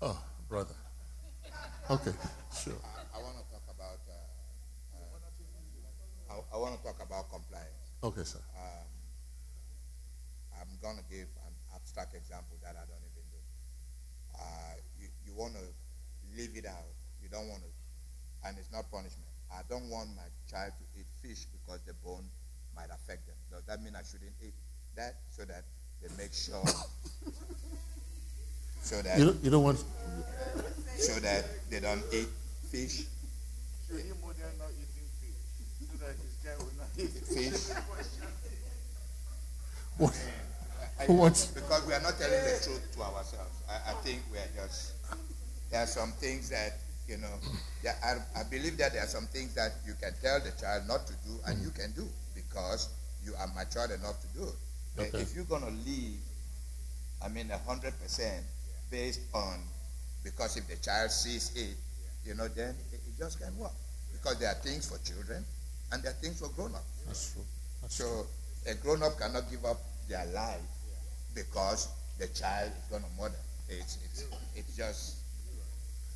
oh, 0.00 0.22
brother. 0.48 0.76
Okay, 1.90 2.12
sure. 2.54 2.78
I, 2.86 3.18
I 3.18 3.20
want 3.20 3.34
to 3.42 3.44
talk 3.50 3.66
about. 3.66 3.98
Uh, 4.06 4.14
uh, 4.94 6.34
I, 6.34 6.54
I 6.54 6.58
want 6.60 6.78
to 6.78 6.82
talk 6.86 7.02
about 7.02 7.30
compliance. 7.32 7.90
Okay, 8.04 8.22
sir. 8.22 8.38
Um, 8.54 8.86
I'm 10.54 10.78
going 10.80 10.98
to 10.98 11.04
give 11.10 11.26
an 11.48 11.54
abstract 11.74 12.14
example 12.14 12.58
that 12.62 12.76
I 12.78 12.86
don't 12.86 13.02
even 13.10 13.26
do. 13.34 13.42
Uh, 14.38 14.74
you 15.00 15.08
you 15.26 15.34
want 15.34 15.54
to 15.54 15.66
leave 16.38 16.54
it 16.54 16.66
out. 16.66 16.99
You 17.22 17.28
don't 17.30 17.48
want 17.48 17.62
to, 17.62 17.68
and 18.48 18.58
it's 18.58 18.70
not 18.72 18.90
punishment. 18.90 19.26
I 19.52 19.60
don't 19.68 19.88
want 19.90 20.08
my 20.16 20.22
child 20.50 20.72
to 20.78 20.84
eat 21.00 21.06
fish 21.22 21.46
because 21.50 21.80
the 21.86 21.94
bone 22.04 22.24
might 22.74 22.90
affect 22.90 23.26
them. 23.26 23.36
Does 23.50 23.64
that 23.66 23.82
mean 23.82 23.94
I 23.96 24.02
shouldn't 24.02 24.32
eat 24.42 24.54
that 24.96 25.14
so 25.30 25.44
that 25.44 25.64
they 26.02 26.08
make 26.16 26.32
sure 26.32 26.64
so 28.82 29.02
that 29.02 29.18
you 29.18 29.24
don't, 29.26 29.44
you 29.44 29.50
don't 29.50 29.64
want 29.64 29.78
so 30.96 31.20
that 31.20 31.44
they 31.70 31.80
don't 31.80 32.02
eat 32.12 32.28
fish? 32.70 33.02
Fish. 33.02 33.06
So 33.88 33.94
that 35.98 36.14
his 36.16 36.34
child 36.42 36.62
will 36.62 36.76
not 36.78 36.88
eat 36.96 37.10
fish. 37.10 37.76
What? 39.98 40.16
What? 41.06 41.50
Because 41.54 41.86
we 41.86 41.94
are 41.94 42.00
not 42.00 42.18
telling 42.18 42.44
the 42.44 42.60
truth 42.62 42.92
to 42.94 43.02
ourselves. 43.02 43.62
I, 43.68 43.90
I 43.90 43.94
think 44.04 44.20
we 44.30 44.36
are 44.38 44.48
just. 44.54 44.92
There 45.70 45.80
are 45.82 45.86
some 45.86 46.12
things 46.12 46.48
that 46.50 46.78
you 47.10 47.18
know. 47.18 47.34
Yeah, 47.82 47.94
I, 48.04 48.40
I 48.40 48.42
believe 48.44 48.78
that 48.78 48.92
there 48.92 49.02
are 49.02 49.10
some 49.10 49.26
things 49.26 49.54
that 49.54 49.72
you 49.84 49.94
can 50.00 50.14
tell 50.22 50.38
the 50.38 50.52
child 50.60 50.86
not 50.86 51.06
to 51.08 51.12
do, 51.26 51.34
and 51.46 51.56
mm-hmm. 51.56 51.64
you 51.64 51.70
can 51.72 51.90
do 51.92 52.06
because 52.34 52.88
you 53.24 53.34
are 53.34 53.48
mature 53.48 53.84
enough 53.92 54.20
to 54.22 54.28
do 54.38 54.46
it. 54.46 55.08
Okay. 55.08 55.18
If 55.18 55.34
you're 55.34 55.44
going 55.44 55.62
to 55.62 55.74
leave, 55.84 56.18
I 57.24 57.28
mean, 57.28 57.48
100% 57.48 58.40
based 58.90 59.20
on, 59.34 59.58
because 60.22 60.56
if 60.56 60.68
the 60.68 60.76
child 60.76 61.10
sees 61.10 61.52
it, 61.56 61.76
you 62.24 62.34
know, 62.34 62.48
then 62.48 62.74
it, 62.92 63.00
it 63.06 63.18
just 63.18 63.40
can't 63.40 63.54
work. 63.56 63.72
Because 64.12 64.38
there 64.38 64.50
are 64.50 64.60
things 64.62 64.88
for 64.88 64.98
children 65.04 65.44
and 65.92 66.02
there 66.02 66.12
are 66.12 66.20
things 66.20 66.40
for 66.40 66.48
grown-ups. 66.48 66.84
That's 67.06 67.32
true. 67.32 67.42
That's 67.82 67.94
so 67.94 68.04
true. 68.04 68.72
a 68.72 68.74
grown-up 68.74 69.18
cannot 69.18 69.50
give 69.50 69.64
up 69.64 69.80
their 70.08 70.26
life 70.26 70.60
because 71.34 71.88
the 72.18 72.26
child 72.28 72.70
is 72.76 72.90
going 72.90 73.02
to 73.02 73.08
murder. 73.20 73.40
It's, 73.68 73.98
it's, 74.04 74.26
it's 74.54 74.76
just... 74.76 75.19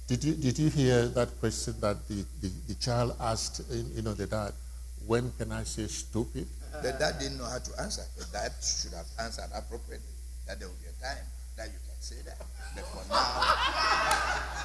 Did 0.06 0.22
you, 0.22 0.34
did 0.34 0.58
you 0.58 0.68
hear 0.68 1.08
that 1.08 1.40
question 1.40 1.74
that 1.80 2.06
the, 2.08 2.26
the, 2.42 2.50
the 2.68 2.74
child 2.74 3.16
asked, 3.20 3.62
you 3.70 4.02
know, 4.02 4.12
the 4.12 4.26
dad, 4.26 4.52
when 5.06 5.32
can 5.38 5.50
I 5.50 5.64
say 5.64 5.86
stupid? 5.86 6.46
The 6.82 6.92
dad 6.92 7.18
didn't 7.18 7.38
know 7.38 7.44
how 7.44 7.58
to 7.58 7.80
answer. 7.80 8.02
The 8.18 8.26
dad 8.32 8.52
should 8.62 8.92
have 8.92 9.06
answered 9.18 9.48
appropriately. 9.54 10.08
That 10.46 10.58
there 10.58 10.68
will 10.68 10.76
be 10.76 10.88
a 10.88 10.92
time 11.02 11.24
that 11.56 11.68
you 11.68 11.78
can 11.88 12.00
say 12.00 12.16
that. 12.26 12.36
But 12.74 12.84
for 12.84 13.08
now. 13.08 14.40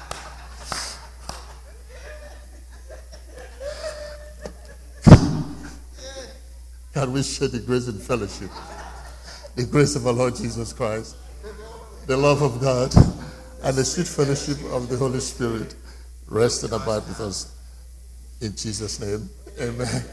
Can 6.92 7.12
we 7.12 7.22
share 7.22 7.48
the 7.48 7.60
grace 7.60 7.86
and 7.86 8.02
fellowship? 8.02 8.50
The 9.54 9.64
grace 9.64 9.94
of 9.96 10.06
our 10.06 10.12
Lord 10.12 10.36
Jesus 10.36 10.72
Christ, 10.72 11.16
the 12.06 12.16
love 12.16 12.42
of 12.42 12.60
God, 12.60 12.92
and 13.62 13.76
the 13.76 13.84
sweet 13.84 14.06
fellowship 14.06 14.58
of 14.72 14.88
the 14.88 14.96
Holy 14.96 15.20
Spirit 15.20 15.74
rest 16.28 16.64
and 16.64 16.72
abide 16.72 17.06
with 17.06 17.20
us. 17.20 17.56
In 18.40 18.52
Jesus' 18.56 19.00
name, 19.00 19.28
amen. 19.60 20.04